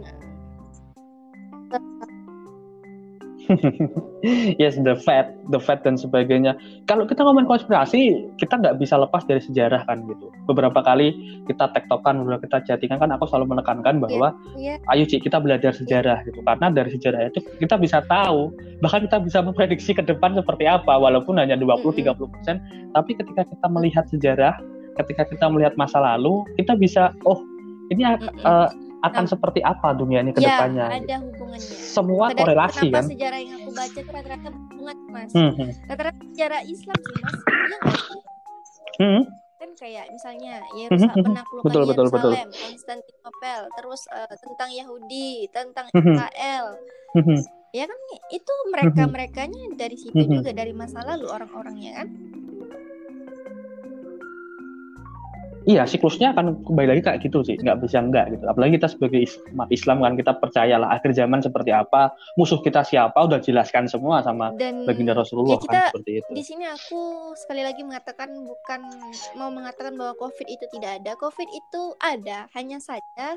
yes, 4.61 4.75
the 4.81 4.95
Fed, 4.99 5.31
the 5.49 5.59
Fed 5.59 5.81
dan 5.83 5.95
sebagainya. 5.95 6.55
Kalau 6.85 7.07
kita 7.07 7.23
ngomongin 7.23 7.47
konspirasi, 7.47 8.27
kita 8.39 8.59
nggak 8.59 8.77
bisa 8.79 8.99
lepas 8.99 9.23
dari 9.23 9.39
sejarah 9.39 9.87
kan 9.87 10.03
gitu. 10.05 10.27
Beberapa 10.47 10.83
kali 10.83 11.15
kita 11.47 11.71
tektokan, 11.71 12.23
beberapa 12.23 12.47
kita 12.47 12.57
chattingan 12.67 12.99
kan, 12.99 13.09
aku 13.15 13.27
selalu 13.29 13.57
menekankan 13.57 14.03
bahwa, 14.03 14.35
yeah, 14.59 14.77
yeah. 14.79 14.91
ayo 14.95 15.07
Cik, 15.07 15.27
kita 15.27 15.39
belajar 15.39 15.71
sejarah 15.71 16.23
gitu. 16.27 16.39
Karena 16.43 16.67
dari 16.71 16.89
sejarah 16.91 17.31
itu 17.31 17.39
kita 17.59 17.75
bisa 17.79 18.03
tahu, 18.05 18.51
bahkan 18.83 19.07
kita 19.07 19.17
bisa 19.23 19.39
memprediksi 19.39 19.95
ke 19.95 20.03
depan 20.03 20.35
seperti 20.35 20.67
apa, 20.67 20.99
walaupun 20.99 21.39
hanya 21.39 21.55
20-30 21.55 22.33
persen. 22.33 22.59
Tapi 22.91 23.11
ketika 23.15 23.47
kita 23.47 23.67
melihat 23.71 24.05
sejarah, 24.11 24.55
ketika 24.99 25.23
kita 25.27 25.45
melihat 25.47 25.73
masa 25.79 26.03
lalu, 26.03 26.43
kita 26.59 26.75
bisa, 26.75 27.15
oh 27.23 27.39
ini. 27.91 28.03
Uh, 28.43 28.67
akan 29.05 29.23
nah, 29.25 29.31
seperti 29.31 29.59
apa 29.61 29.93
dunia 29.93 30.25
ini 30.25 30.33
ke 30.33 30.41
ya, 30.41 30.57
depannya. 30.57 30.85
ada 30.89 31.15
hubungannya. 31.21 31.69
Semua 31.69 32.25
Pada 32.33 32.39
korelasi 32.41 32.87
kan. 32.89 33.05
sejarah 33.05 33.39
yang 33.39 33.61
aku 33.61 33.69
baca 33.73 33.99
itu 34.01 34.11
rata-rata 34.11 34.49
hubungan 34.49 34.97
mas. 35.13 35.31
Hmm, 35.33 35.51
hmm. 35.53 35.69
Rata-rata 35.85 36.21
sejarah 36.33 36.61
Islam 36.65 36.97
sih 36.97 37.17
mas. 37.21 37.35
Iya? 37.37 37.79
Hmm. 38.97 39.21
Kan 39.57 39.69
kayak 39.73 40.05
misalnya 40.13 40.53
Yerusalem 40.73 41.13
hmm. 41.17 41.27
penaklukan 41.33 41.65
betul, 41.65 41.83
betul, 41.89 42.05
Yerusalem, 42.09 42.49
Konstantinopel, 42.53 43.61
terus 43.77 44.01
uh, 44.13 44.35
tentang 44.37 44.69
Yahudi, 44.73 45.29
tentang 45.53 45.85
Israel. 45.93 46.65
Hmm. 47.13 47.41
Ya 47.75 47.85
kan 47.85 47.99
itu 48.33 48.53
mereka 48.73 49.03
merekanya 49.05 49.61
dari 49.77 49.97
situ 49.99 50.17
juga 50.17 50.49
dari 50.55 50.73
masa 50.73 51.05
lalu 51.05 51.29
orang-orangnya 51.29 52.01
kan. 52.01 52.07
Iya, 55.67 55.83
siklusnya 55.83 56.31
akan 56.31 56.63
kembali 56.63 56.87
lagi 56.95 57.01
kayak 57.03 57.19
gitu 57.27 57.43
sih, 57.43 57.59
nggak 57.59 57.83
bisa 57.83 57.99
enggak 57.99 58.31
gitu. 58.31 58.47
Apalagi 58.47 58.79
kita 58.79 58.87
sebagai 58.87 59.27
umat 59.51 59.67
Islam 59.67 59.99
kan 59.99 60.15
kita 60.15 60.39
percayalah 60.39 60.95
akhir 60.95 61.11
zaman 61.11 61.43
seperti 61.43 61.75
apa, 61.75 62.15
musuh 62.39 62.63
kita 62.63 62.87
siapa 62.87 63.19
udah 63.19 63.43
jelaskan 63.43 63.83
semua 63.91 64.23
sama 64.23 64.55
Dan 64.55 64.87
baginda 64.87 65.11
Rasulullah 65.11 65.59
ya 65.59 65.67
kita, 65.67 65.75
kan 65.75 65.83
seperti 65.91 66.11
itu. 66.23 66.29
Di 66.31 66.43
sini 66.47 66.63
aku 66.71 67.35
sekali 67.35 67.67
lagi 67.67 67.83
mengatakan 67.83 68.31
bukan 68.47 68.81
mau 69.35 69.51
mengatakan 69.51 69.99
bahwa 69.99 70.15
COVID 70.15 70.47
itu 70.47 70.65
tidak 70.71 71.03
ada, 71.03 71.19
COVID 71.19 71.49
itu 71.51 71.81
ada, 71.99 72.47
hanya 72.55 72.79
saja 72.79 73.35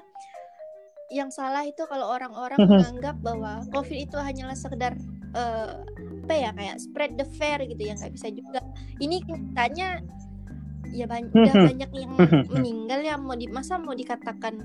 yang 1.10 1.34
salah 1.34 1.66
itu 1.66 1.82
kalau 1.90 2.14
orang-orang 2.14 2.62
menganggap 2.70 3.18
bahwa 3.26 3.66
COVID 3.74 4.06
itu 4.06 4.14
hanyalah 4.14 4.54
sekedar 4.54 4.94
uh, 5.34 5.82
apa 6.30 6.34
ya 6.38 6.50
kayak 6.54 6.78
spread 6.78 7.18
the 7.18 7.26
fear 7.34 7.58
gitu 7.66 7.82
yang 7.90 7.98
nggak 7.98 8.14
bisa 8.14 8.30
juga. 8.30 8.62
Ini 9.02 9.18
katanya 9.26 9.98
ya 10.90 11.06
banyak 11.06 11.32
udah 11.46 11.54
banyak 11.70 11.90
yang 11.94 12.12
meninggal 12.54 13.00
ya 13.02 13.14
mau 13.16 13.34
di 13.34 13.46
masa 13.50 13.78
mau 13.78 13.94
dikatakan 13.94 14.58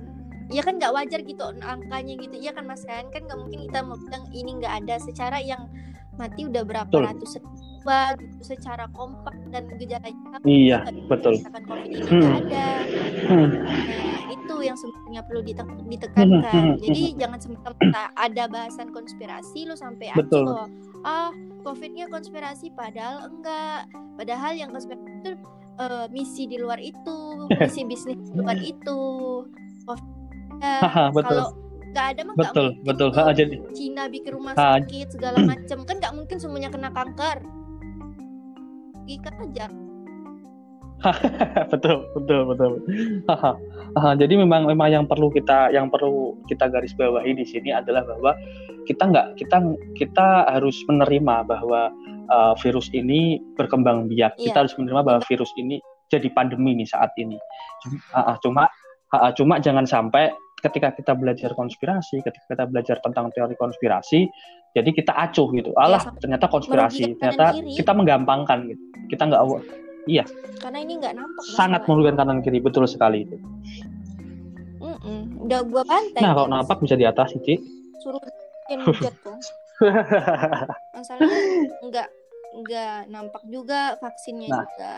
ya 0.53 0.61
kan 0.61 0.77
nggak 0.77 0.93
wajar 0.93 1.19
gitu 1.25 1.41
angkanya 1.61 2.13
gitu. 2.21 2.35
Ya 2.37 2.53
kan 2.53 2.69
mas 2.69 2.85
kan? 2.85 3.09
Kan 3.09 3.25
nggak 3.25 3.39
mungkin 3.41 3.65
kita 3.65 3.79
mau 3.81 3.97
bilang 3.97 4.29
ini 4.29 4.61
nggak 4.61 4.73
ada 4.85 4.95
secara 5.01 5.41
yang 5.41 5.65
mati 6.15 6.47
udah 6.47 6.63
berapa 6.63 6.87
betul. 6.87 7.03
ratus 7.03 7.31
ribu 7.43 7.75
gitu 7.85 8.41
secara 8.41 8.89
kompak 8.97 9.35
dan 9.53 9.69
gejalanya 9.77 10.41
iya 10.41 10.81
betul. 11.05 11.37
covid 11.37 11.85
ini 11.85 12.01
nggak 12.01 12.35
ada. 12.49 12.67
Nah 13.29 14.23
itu 14.33 14.55
yang 14.65 14.77
sebenarnya 14.77 15.21
perlu 15.25 15.41
ditekankan. 15.85 16.81
Jadi 16.81 17.03
jangan 17.17 17.39
semata-mata 17.41 18.03
ada 18.17 18.43
bahasan 18.49 18.89
konspirasi 18.89 19.69
lo 19.69 19.77
sampai 19.77 20.13
betul. 20.17 20.49
bahwa 20.49 20.65
ah 21.05 21.29
covidnya 21.61 22.09
konspirasi 22.09 22.73
padahal 22.73 23.29
enggak. 23.29 23.85
Padahal 24.17 24.53
yang 24.57 24.73
konspirasi 24.73 25.05
itu 25.21 25.31
uh, 25.79 26.05
misi 26.11 26.47
di 26.49 26.57
luar 26.59 26.79
itu, 26.81 27.17
misi 27.61 27.81
bisnis 27.87 28.19
di 28.19 28.33
luar 28.35 28.57
itu. 28.59 29.01
Oh, 29.85 29.99
kalau 31.21 31.53
nggak 31.95 32.05
ada 32.11 32.21
mah 32.27 32.35
betul 32.35 32.67
mungkin 32.75 32.87
betul. 32.91 33.09
ha, 33.15 33.31
jadi 33.31 33.55
Cina 33.71 34.11
bikin 34.11 34.35
rumah 34.35 34.51
sakit 34.51 35.15
segala 35.15 35.39
macam 35.51 35.87
kan 35.87 35.95
nggak 36.01 36.13
mungkin 36.15 36.37
semuanya 36.41 36.67
kena 36.67 36.91
kanker. 36.91 37.39
Ikat 39.05 39.35
aja 39.37 39.69
betul 41.71 42.05
betul 42.17 42.41
betul 42.49 42.71
jadi 44.19 44.33
memang 44.35 44.67
memang 44.67 44.89
yang 44.91 45.05
perlu 45.05 45.29
kita 45.31 45.71
yang 45.71 45.87
perlu 45.87 46.35
kita 46.49 46.67
garis 46.67 46.93
bawahi 46.97 47.37
di 47.37 47.45
sini 47.45 47.71
adalah 47.71 48.03
bahwa 48.05 48.33
kita 48.85 49.03
nggak 49.09 49.27
kita 49.41 49.57
kita 49.97 50.27
harus 50.49 50.77
menerima 50.85 51.45
bahwa 51.45 51.89
uh, 52.29 52.53
virus 52.61 52.89
ini 52.93 53.41
berkembang 53.57 54.07
biak. 54.09 54.37
Yeah. 54.37 54.53
Kita 54.53 54.57
harus 54.65 54.73
menerima 54.77 55.01
bahwa 55.01 55.21
virus 55.25 55.51
ini 55.57 55.81
jadi 56.13 56.29
pandemi 56.31 56.77
nih 56.77 56.87
saat 56.89 57.11
ini. 57.17 57.37
Cuma, 57.81 57.97
uh, 58.13 58.37
cuma 58.41 58.63
uh, 59.17 59.31
cuma 59.33 59.55
jangan 59.57 59.85
sampai 59.85 60.31
ketika 60.61 60.93
kita 60.97 61.13
belajar 61.13 61.53
konspirasi, 61.53 62.25
ketika 62.25 62.45
kita 62.57 62.65
belajar 62.65 62.97
tentang 63.05 63.29
teori 63.33 63.53
konspirasi, 63.57 64.25
jadi 64.73 64.89
kita 64.89 65.13
acuh 65.13 65.53
gitu. 65.53 65.69
Allah 65.77 66.01
ya, 66.01 66.17
ternyata 66.17 66.45
konspirasi, 66.49 67.17
ternyata 67.21 67.53
kita 67.61 67.91
menggampangkan 67.93 68.73
gitu. 68.73 68.83
Kita 69.13 69.29
nggak 69.29 69.43
Iya. 70.05 70.23
Karena 70.61 70.79
ini 70.81 71.01
nggak 71.01 71.13
nampak. 71.17 71.43
Sangat 71.53 71.81
merugikan 71.89 72.17
kanan 72.21 72.39
kiri, 72.45 72.61
betul 72.61 72.85
sekali 72.85 73.25
itu. 73.25 73.37
Mm 74.81 74.97
-mm. 75.01 75.21
Udah 75.49 75.59
gua 75.65 75.83
bantai. 75.85 76.21
Nah, 76.21 76.33
kalau 76.37 76.49
nampak 76.49 76.77
bisa 76.81 76.93
diatasi, 76.93 77.41
Ci. 77.41 77.55
Suruh 78.01 78.21
yang 78.69 78.85
hujat 78.85 79.13
tuh. 79.25 79.37
masalahnya 80.95 81.67
nggak 81.83 82.07
nggak 82.55 82.99
nampak 83.11 83.43
juga 83.51 83.99
vaksinnya 83.99 84.47
nah. 84.47 84.63
juga 84.63 84.93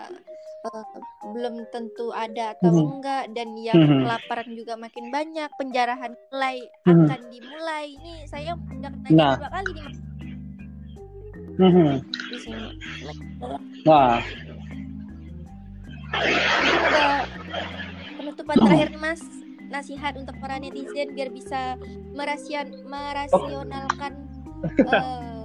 uh, 0.69 0.85
belum 1.33 1.65
tentu 1.73 2.13
ada 2.13 2.53
atau 2.53 2.69
hmm. 2.69 2.85
enggak 2.93 3.23
dan 3.33 3.49
yang 3.57 3.77
hmm. 3.81 4.05
kelaparan 4.05 4.49
juga 4.53 4.73
makin 4.77 5.09
banyak 5.09 5.49
penjarahan 5.57 6.13
mulai 6.29 6.61
hmm. 6.85 7.09
akan 7.09 7.21
dimulai 7.33 7.85
ini 7.97 8.13
saya 8.29 8.53
udah 8.53 8.93
nanya 8.93 9.17
nah. 9.17 9.35
dua 9.41 9.49
kali 9.49 9.71
nih 9.73 9.89
hmm. 11.57 11.93
di 12.05 12.37
sini 12.37 12.69
wah 16.93 17.23
penutupan 18.17 18.55
terakhir 18.63 18.89
mas 18.99 19.21
nasihat 19.67 20.15
untuk 20.15 20.35
para 20.39 20.59
netizen 20.59 21.11
biar 21.11 21.29
bisa 21.31 21.75
merasion 22.15 22.71
merasionalkan 22.87 24.13
uh, 24.87 25.37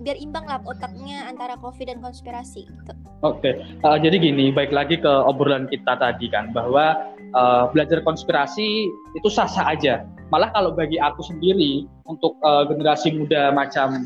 biar 0.00 0.16
imbang 0.16 0.46
lah 0.48 0.62
otaknya 0.64 1.28
antara 1.28 1.58
covid 1.60 1.90
dan 1.90 1.98
konspirasi 2.00 2.64
gitu. 2.64 2.92
Oke, 3.24 3.40
okay. 3.42 3.54
uh, 3.82 3.98
jadi 3.98 4.20
gini, 4.20 4.52
baik 4.52 4.70
lagi 4.70 5.00
ke 5.00 5.08
obrolan 5.08 5.66
kita 5.66 5.96
tadi 5.98 6.28
kan 6.30 6.52
bahwa 6.52 7.12
uh, 7.32 7.68
belajar 7.72 8.04
konspirasi 8.04 8.86
itu 9.16 9.28
sah-sah 9.28 9.72
aja. 9.72 10.04
Malah 10.30 10.52
kalau 10.52 10.74
bagi 10.74 11.00
aku 11.00 11.24
sendiri 11.24 11.88
untuk 12.06 12.36
uh, 12.44 12.66
generasi 12.68 13.14
muda 13.16 13.50
macam 13.50 14.04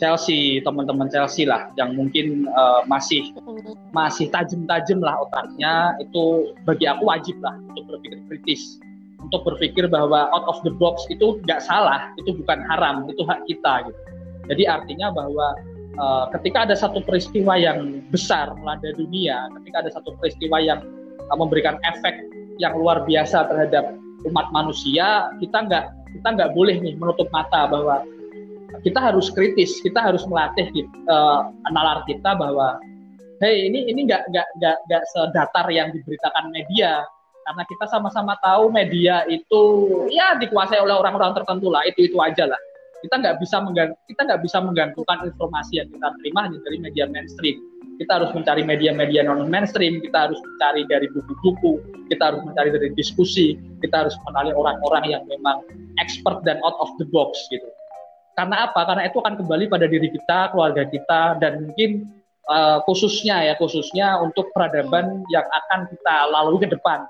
Chelsea, 0.00 0.64
teman-teman 0.64 1.12
Chelsea 1.12 1.44
lah 1.44 1.68
yang 1.76 1.92
mungkin 1.92 2.48
uh, 2.56 2.80
masih 2.88 3.30
masih 3.92 4.32
tajam-tajam 4.32 5.04
lah 5.04 5.20
otaknya. 5.28 5.94
Itu 6.00 6.56
bagi 6.64 6.88
aku 6.88 7.04
wajib 7.04 7.36
lah 7.44 7.54
untuk 7.70 7.84
berpikir 7.94 8.18
kritis. 8.32 8.80
Untuk 9.20 9.44
berpikir 9.44 9.84
bahwa 9.92 10.32
out 10.32 10.48
of 10.48 10.56
the 10.64 10.72
box 10.72 11.04
itu 11.12 11.36
nggak 11.44 11.60
salah 11.60 12.08
itu 12.16 12.32
bukan 12.40 12.64
haram 12.72 13.04
itu 13.12 13.20
hak 13.28 13.44
kita 13.44 13.84
gitu. 13.92 14.00
Jadi 14.48 14.64
artinya 14.64 15.12
bahwa 15.12 15.52
uh, 16.00 16.24
ketika 16.38 16.64
ada 16.64 16.76
satu 16.76 17.04
peristiwa 17.04 17.60
yang 17.60 18.00
besar 18.08 18.52
melanda 18.56 18.90
dunia 18.96 19.48
ketika 19.60 19.86
ada 19.86 19.90
satu 19.92 20.16
peristiwa 20.16 20.56
yang 20.58 20.80
uh, 21.28 21.36
memberikan 21.36 21.76
efek 21.84 22.16
yang 22.56 22.76
luar 22.76 23.04
biasa 23.04 23.48
terhadap 23.48 23.96
umat 24.28 24.46
manusia 24.52 25.32
kita 25.40 25.64
nggak 25.64 25.84
kita 26.20 26.28
nggak 26.36 26.50
boleh 26.56 26.76
nih 26.80 26.94
menutup 26.96 27.28
mata 27.32 27.68
bahwa 27.68 28.04
kita 28.82 28.98
harus 29.00 29.28
kritis, 29.32 29.78
kita 29.82 29.98
harus 30.00 30.22
melatih 30.26 30.68
uh, 31.10 31.50
nalar 31.70 32.02
kita 32.06 32.36
bahwa 32.38 32.78
hey 33.40 33.68
ini 33.68 33.88
ini 33.88 34.06
nggak 34.06 34.28
nggak 34.30 34.48
nggak 34.60 34.76
nggak 34.88 35.02
sedatar 35.12 35.66
yang 35.72 35.90
diberitakan 35.92 36.52
media. 36.52 37.04
Karena 37.40 37.64
kita 37.66 37.84
sama-sama 37.90 38.36
tahu 38.44 38.70
media 38.70 39.26
itu 39.26 39.62
ya 40.12 40.38
dikuasai 40.38 40.78
oleh 40.78 40.94
orang-orang 40.94 41.34
tertentu 41.34 41.72
lah 41.72 41.82
itu 41.88 42.06
itu 42.12 42.16
aja 42.20 42.46
lah. 42.46 42.60
Kita 43.00 43.16
nggak 43.16 43.40
bisa 43.40 43.64
kita 44.06 44.20
nggak 44.28 44.40
bisa 44.44 44.58
menggantungkan 44.60 45.24
informasi 45.24 45.80
yang 45.80 45.88
kita 45.88 46.14
terima 46.20 46.46
hanya 46.46 46.60
dari 46.62 46.78
media 46.78 47.08
mainstream. 47.08 47.58
Kita 48.00 48.16
harus 48.16 48.32
mencari 48.32 48.64
media-media 48.64 49.28
non 49.28 49.48
mainstream 49.48 50.00
kita 50.00 50.28
harus 50.30 50.40
mencari 50.40 50.88
dari 50.88 51.04
buku-buku 51.12 52.00
kita 52.10 52.32
harus 52.32 52.42
mencari 52.42 52.74
dari 52.74 52.88
diskusi 52.98 53.54
kita 53.84 54.04
harus 54.04 54.16
mengenali 54.24 54.50
orang-orang 54.56 55.04
yang 55.06 55.22
memang 55.30 55.62
expert 56.02 56.42
dan 56.48 56.58
out 56.66 56.74
of 56.82 56.90
the 56.96 57.06
box 57.12 57.38
gitu 57.54 57.68
Karena 58.40 58.72
apa? 58.72 58.88
Karena 58.88 59.04
itu 59.04 59.20
akan 59.20 59.36
kembali 59.36 59.68
pada 59.68 59.84
diri 59.84 60.08
kita, 60.08 60.48
keluarga 60.56 60.88
kita, 60.88 61.36
dan 61.44 61.68
mungkin 61.68 62.08
uh, 62.48 62.80
khususnya 62.88 63.52
ya 63.52 63.54
khususnya 63.60 64.16
untuk 64.16 64.48
peradaban 64.56 65.28
yang 65.28 65.44
akan 65.44 65.84
kita 65.92 66.14
lalui 66.32 66.56
ke 66.56 66.72
depan. 66.72 67.04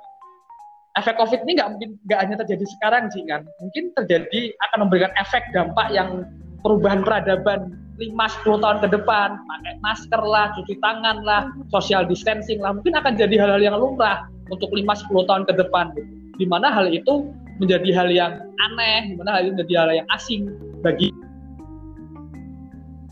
Efek 0.99 1.23
COVID 1.23 1.47
ini 1.47 1.55
nggak 1.55 1.71
mungkin 1.71 1.91
nggak 2.03 2.19
hanya 2.19 2.37
terjadi 2.43 2.67
sekarang 2.67 3.15
sih 3.15 3.23
kan, 3.31 3.47
mungkin 3.63 3.95
terjadi 3.95 4.51
akan 4.59 4.91
memberikan 4.91 5.15
efek 5.23 5.47
dampak 5.55 5.95
yang 5.95 6.27
perubahan 6.67 7.07
peradaban 7.07 7.79
5-10 8.03 8.59
tahun 8.67 8.79
ke 8.83 8.89
depan, 8.91 9.39
pakai 9.39 9.75
masker 9.87 10.23
lah, 10.27 10.51
cuci 10.59 10.83
tangan 10.83 11.23
lah, 11.23 11.47
social 11.71 12.11
distancing 12.11 12.59
lah, 12.59 12.75
mungkin 12.75 12.99
akan 12.99 13.15
jadi 13.15 13.39
hal-hal 13.39 13.63
yang 13.63 13.79
lumrah 13.79 14.27
untuk 14.51 14.67
5-10 14.75 15.31
tahun 15.31 15.45
ke 15.47 15.55
depan. 15.63 15.95
Di 16.43 16.49
mana 16.51 16.75
hal 16.75 16.91
itu 16.91 17.31
menjadi 17.61 17.89
hal 17.93 18.09
yang 18.09 18.33
aneh, 18.73 19.13
di 19.13 19.15
mana 19.21 19.37
hal 19.37 19.45
itu 19.45 19.53
menjadi 19.61 19.75
hal 19.85 19.89
yang 20.03 20.09
asing 20.17 20.49
bagi 20.81 21.13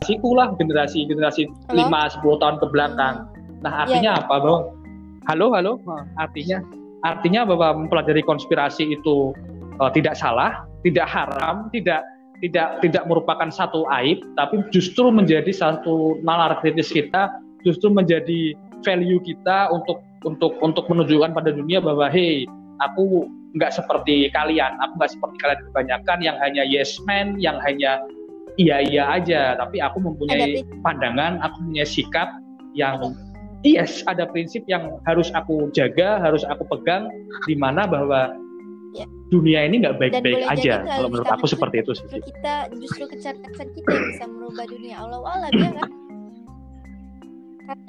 generasiku 0.01 0.31
lah, 0.33 0.49
generasi 0.57 1.05
generasi 1.05 1.43
lima 1.77 2.09
sepuluh 2.09 2.41
tahun 2.41 2.57
ke 2.65 2.67
belakang. 2.73 3.29
Hmm. 3.29 3.61
Nah, 3.61 3.73
artinya 3.85 4.13
ya, 4.17 4.19
ya. 4.19 4.23
apa, 4.25 4.35
Bang? 4.41 4.63
Halo, 5.29 5.47
halo. 5.53 5.73
Artinya 6.17 6.65
artinya 7.05 7.45
bahwa 7.45 7.85
mempelajari 7.85 8.25
konspirasi 8.25 8.97
itu 8.97 9.37
uh, 9.79 9.91
tidak 9.93 10.17
salah, 10.17 10.65
tidak 10.83 11.05
haram, 11.05 11.69
tidak 11.71 12.01
tidak 12.41 12.81
tidak 12.81 13.05
merupakan 13.05 13.51
satu 13.53 13.85
aib, 14.01 14.23
tapi 14.39 14.65
justru 14.73 15.13
menjadi 15.13 15.51
satu 15.53 16.23
nalar 16.25 16.57
kritis 16.65 16.89
kita, 16.89 17.29
justru 17.67 17.93
menjadi 17.93 18.57
value 18.87 19.21
kita 19.27 19.69
untuk 19.75 20.01
untuk 20.25 20.57
untuk 20.65 20.87
menunjukkan 20.89 21.35
pada 21.35 21.51
dunia 21.51 21.83
bahwa 21.83 22.07
hey 22.09 22.47
aku 22.79 23.27
nggak 23.57 23.73
seperti 23.73 24.29
kalian, 24.37 24.77
aku 24.83 24.93
nggak 25.01 25.13
seperti 25.13 25.37
kalian 25.41 25.61
kebanyakan 25.73 26.19
yang 26.21 26.37
hanya 26.43 26.63
yes 26.69 27.01
man, 27.09 27.41
yang 27.41 27.57
hanya 27.65 28.03
iya 28.61 28.83
iya 28.85 29.09
aja, 29.09 29.57
tapi 29.57 29.81
aku 29.81 30.03
mempunyai 30.03 30.61
pandangan, 30.85 31.41
aku 31.41 31.57
punya 31.71 31.87
sikap 31.87 32.29
yang 32.77 33.17
yes 33.65 34.05
ada 34.05 34.29
prinsip 34.29 34.67
yang 34.69 35.01
harus 35.09 35.33
aku 35.33 35.73
jaga, 35.73 36.21
harus 36.21 36.45
aku 36.45 36.67
pegang, 36.69 37.09
di 37.49 37.57
mana 37.57 37.89
bahwa 37.89 38.37
ya. 38.93 39.07
dunia 39.33 39.65
ini 39.65 39.81
nggak 39.81 39.97
baik-baik 39.97 40.45
aja. 40.45 40.85
Kalau 40.85 41.09
menurut 41.09 41.31
aku 41.33 41.47
seperti 41.49 41.81
itu 41.81 41.93
sih. 41.97 42.05
Kita 42.09 42.69
justru 42.77 43.09
kecerdasan 43.09 43.69
kita 43.73 43.89
yang 43.89 44.07
bisa 44.13 44.25
merubah 44.29 44.65
dunia 44.69 44.97
Allah 45.01 45.19
Allah 45.25 45.49
ya 45.55 45.73
kan? 45.73 45.91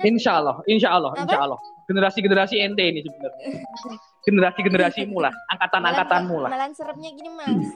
insya 0.04 0.44
Allah, 0.44 0.60
insya 0.68 0.92
Allah, 0.92 1.12
insya 1.16 1.40
Allah. 1.40 1.60
Generasi-generasi 1.88 2.56
ente 2.60 2.84
ini 2.84 3.00
sebenarnya. 3.04 3.44
Generasi-generasi 4.28 5.08
mula, 5.08 5.32
angkatan-angkatan 5.48 6.22
mula. 6.28 6.48
Malah 6.52 6.70
seremnya 6.76 7.10
gini 7.16 7.30
mas. 7.32 7.68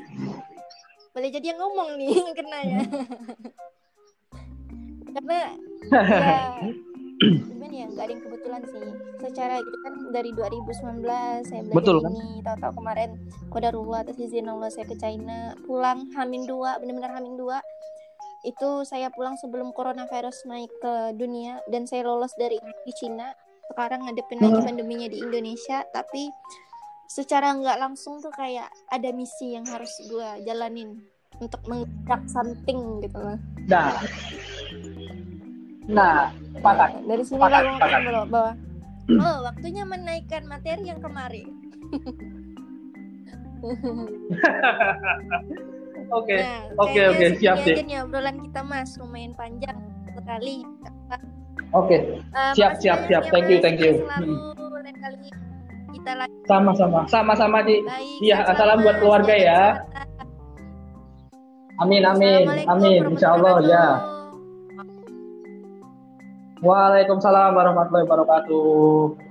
Boleh 1.14 1.30
jadi 1.30 1.54
yang 1.54 1.60
ngomong 1.62 1.90
nih 1.96 2.14
kena 2.38 2.60
ya. 2.66 2.80
Karena 5.14 5.40
ya, 5.94 6.42
gimana 7.22 7.74
ya 7.74 7.86
nggak 7.88 8.04
ada 8.04 8.12
yang 8.12 8.24
kebetulan 8.26 8.62
sih 8.68 8.84
secara 9.22 9.56
gitu 9.62 9.78
kan 9.86 9.94
dari 10.12 10.32
2019 10.34 11.06
saya 11.48 11.62
belajar 11.64 11.78
Betul, 11.78 11.98
kan? 12.02 12.12
ini 12.12 12.42
tahu-tahu 12.44 12.74
kemarin 12.82 13.10
kodarullah 13.54 14.00
atas 14.04 14.18
izin 14.20 14.50
Allah 14.50 14.70
saya 14.74 14.86
ke 14.90 14.98
China 14.98 15.56
pulang 15.64 16.10
Hamin 16.18 16.44
dua 16.50 16.82
benar-benar 16.82 17.14
Hamin 17.16 17.40
dua 17.40 17.64
itu 18.44 18.84
saya 18.84 19.08
pulang 19.08 19.40
sebelum 19.40 19.72
coronavirus 19.72 20.44
naik 20.52 20.72
ke 20.84 21.16
dunia 21.16 21.64
dan 21.72 21.88
saya 21.88 22.04
lolos 22.04 22.36
dari 22.36 22.60
di 22.60 22.92
Cina 22.92 23.32
sekarang 23.72 24.04
ngadepin 24.06 24.40
lagi 24.44 24.60
pandeminya 24.66 25.08
di 25.08 25.18
Indonesia 25.24 25.86
tapi 25.96 26.30
secara 27.08 27.54
nggak 27.54 27.78
langsung 27.80 28.20
tuh 28.20 28.34
kayak 28.34 28.68
ada 28.90 29.10
misi 29.14 29.54
yang 29.54 29.66
harus 29.70 29.92
gue 30.10 30.30
jalanin 30.44 30.98
untuk 31.38 31.62
menggerak 31.70 32.24
something 32.30 33.02
gitu 33.02 33.18
loh. 33.18 33.38
Nah, 33.68 34.02
nah, 35.90 36.18
sepakat. 36.58 36.90
Dari 37.06 37.24
sini 37.26 37.42
lah 37.42 37.62
gue 37.62 37.78
bahwa, 37.78 38.26
bahwa 38.30 38.52
oh 39.24 39.38
waktunya 39.46 39.84
menaikkan 39.84 40.46
materi 40.48 40.90
yang 40.90 41.02
kemarin. 41.02 41.50
Oke, 46.14 46.36
nah, 46.36 46.68
oke, 46.84 47.02
oke, 47.16 47.26
siap 47.40 47.64
deh. 47.64 47.80
Aja 47.80 48.04
obrolan 48.04 48.38
kita 48.44 48.62
mas 48.62 49.00
lumayan 49.00 49.32
panjang 49.34 49.80
sekali. 50.14 50.68
Oke, 51.74 52.22
uh, 52.38 52.54
siap, 52.54 52.78
siap, 52.78 53.10
siap. 53.10 53.24
Thank 53.34 53.50
you, 53.50 53.58
thank 53.58 53.82
you. 53.82 54.06
Selalu 54.06 54.54
lain 54.84 54.98
kali 55.02 55.18
kita 55.94 56.12
lagi. 56.22 56.34
Sama-sama, 56.46 57.00
sama-sama 57.10 57.58
Ji. 57.66 57.82
Iya, 58.22 58.46
salam 58.54 58.86
buat 58.86 59.02
keluarga 59.02 59.34
ya. 59.34 59.62
Amin, 61.82 62.06
amin, 62.06 62.46
amin. 62.70 63.02
Insya 63.18 63.34
Allah 63.34 63.58
ya. 63.66 63.86
Waalaikumsalam 66.62 67.58
warahmatullahi 67.58 68.06
wabarakatuh. 68.06 69.23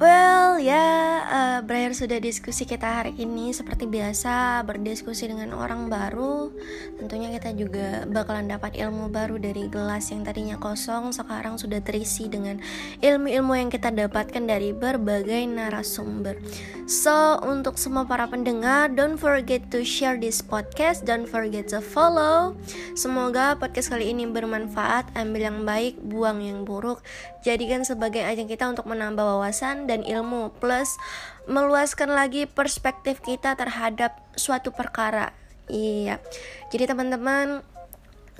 Well 0.00 0.56
ya, 0.64 0.88
uh, 1.28 1.60
berakhir 1.60 1.92
sudah 1.92 2.16
diskusi 2.24 2.64
kita 2.64 3.04
hari 3.04 3.12
ini. 3.20 3.52
Seperti 3.52 3.84
biasa 3.84 4.64
berdiskusi 4.64 5.28
dengan 5.28 5.52
orang 5.52 5.92
baru. 5.92 6.48
Tentunya 6.96 7.28
kita 7.36 7.52
juga 7.52 8.08
bakalan 8.08 8.48
dapat 8.48 8.80
ilmu 8.80 9.12
baru 9.12 9.36
dari 9.36 9.68
gelas 9.68 10.08
yang 10.08 10.24
tadinya 10.24 10.56
kosong 10.56 11.12
Sekarang 11.12 11.60
sudah 11.60 11.84
terisi 11.84 12.32
dengan 12.32 12.64
ilmu-ilmu 13.04 13.52
yang 13.52 13.68
kita 13.68 13.92
dapatkan 13.92 14.40
dari 14.40 14.72
berbagai 14.72 15.44
narasumber. 15.44 16.40
So, 16.88 17.36
untuk 17.44 17.76
semua 17.76 18.08
para 18.08 18.24
pendengar 18.24 18.96
Don't 18.96 19.20
forget 19.20 19.68
to 19.68 19.84
share 19.84 20.16
this 20.16 20.40
podcast. 20.40 21.04
Don't 21.04 21.28
forget 21.28 21.68
to 21.76 21.84
follow. 21.84 22.56
Semoga 22.96 23.52
podcast 23.60 23.92
kali 23.92 24.16
ini 24.16 24.24
bermanfaat. 24.24 25.12
Ambil 25.12 25.44
yang 25.44 25.68
baik, 25.68 26.00
buang 26.00 26.40
yang 26.40 26.64
buruk 26.64 27.04
Jadikan 27.40 27.88
sebagai 27.88 28.20
ajang 28.20 28.46
kita 28.46 28.68
untuk 28.68 28.84
menambah 28.84 29.22
wawasan 29.22 29.88
dan 29.88 30.04
ilmu 30.04 30.52
plus 30.60 31.00
meluaskan 31.48 32.12
lagi 32.12 32.44
perspektif 32.44 33.24
kita 33.24 33.56
terhadap 33.56 34.16
suatu 34.36 34.70
perkara. 34.70 35.32
Iya. 35.70 36.20
Jadi 36.68 36.84
teman-teman 36.84 37.64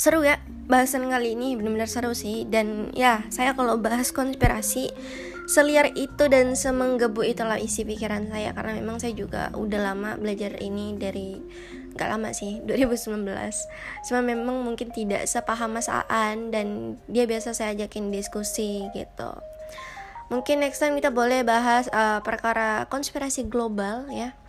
seru 0.01 0.25
ya 0.25 0.41
bahasan 0.65 1.13
kali 1.13 1.37
ini 1.37 1.61
benar-benar 1.61 1.85
seru 1.85 2.17
sih 2.17 2.49
dan 2.49 2.89
ya 2.97 3.21
saya 3.29 3.53
kalau 3.53 3.77
bahas 3.77 4.17
konspirasi 4.17 4.89
seliar 5.45 5.93
itu 5.93 6.25
dan 6.33 6.57
semenggebu 6.57 7.21
itulah 7.21 7.61
isi 7.61 7.85
pikiran 7.85 8.33
saya 8.33 8.57
karena 8.57 8.81
memang 8.81 8.97
saya 8.97 9.13
juga 9.13 9.53
udah 9.53 9.93
lama 9.93 10.17
belajar 10.17 10.57
ini 10.65 10.97
dari 10.97 11.37
gak 11.95 12.11
lama 12.11 12.31
sih 12.33 12.63
2019 12.65 13.27
cuma 14.07 14.21
memang 14.25 14.63
mungkin 14.63 14.91
tidak 14.91 15.27
sepaham 15.27 15.75
Mas 15.75 15.91
Aan 15.91 16.51
dan 16.55 16.99
dia 17.11 17.29
biasa 17.29 17.55
saya 17.55 17.77
ajakin 17.77 18.11
diskusi 18.11 18.87
gitu. 18.95 19.31
Mungkin 20.31 20.63
next 20.63 20.79
time 20.79 20.95
kita 20.95 21.11
boleh 21.11 21.43
bahas 21.43 21.91
uh, 21.91 22.23
perkara 22.23 22.87
konspirasi 22.87 23.51
global 23.51 24.07
ya 24.15 24.40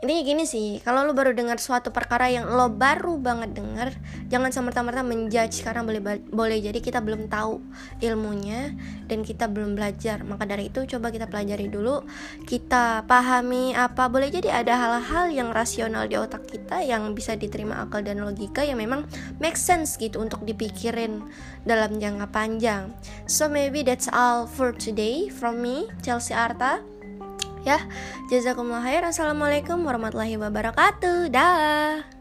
intinya 0.00 0.22
gini 0.24 0.44
sih 0.48 0.80
kalau 0.80 1.04
lo 1.04 1.12
baru 1.12 1.36
dengar 1.36 1.60
suatu 1.60 1.92
perkara 1.92 2.32
yang 2.32 2.48
lo 2.48 2.72
baru 2.72 3.20
banget 3.20 3.52
dengar 3.52 3.92
jangan 4.30 4.54
semerta-merta 4.54 5.02
menjudge. 5.02 5.66
Karena 5.66 5.82
boleh 5.82 6.00
boleh 6.30 6.58
jadi 6.62 6.78
kita 6.78 7.02
belum 7.02 7.26
tahu 7.26 7.60
ilmunya 8.00 8.72
dan 9.10 9.26
kita 9.26 9.50
belum 9.50 9.74
belajar. 9.74 10.22
Maka 10.22 10.46
dari 10.46 10.70
itu 10.70 10.86
coba 10.86 11.10
kita 11.10 11.26
pelajari 11.26 11.66
dulu. 11.66 12.06
Kita 12.46 13.04
pahami 13.04 13.74
apa 13.74 14.06
boleh 14.06 14.30
jadi 14.30 14.62
ada 14.62 14.78
hal-hal 14.78 15.34
yang 15.34 15.50
rasional 15.50 16.06
di 16.06 16.16
otak 16.16 16.46
kita 16.46 16.80
yang 16.86 17.10
bisa 17.12 17.34
diterima 17.34 17.82
akal 17.82 18.00
dan 18.00 18.22
logika 18.22 18.62
yang 18.62 18.78
memang 18.78 19.04
make 19.42 19.58
sense 19.58 19.98
gitu 19.98 20.22
untuk 20.22 20.46
dipikirin 20.46 21.26
dalam 21.66 21.98
jangka 21.98 22.30
panjang. 22.30 22.94
So 23.26 23.50
maybe 23.50 23.82
that's 23.82 24.06
all 24.08 24.46
for 24.46 24.70
today 24.70 25.28
from 25.28 25.60
me 25.60 25.90
Chelsea 26.00 26.32
Arta 26.32 26.80
ya. 27.64 27.78
Jazakumullah 28.28 28.84
khair 28.84 29.02
assalamualaikum 29.02 29.80
warahmatullahi 29.82 30.36
wabarakatuh. 30.38 31.32
Dah 31.32 32.19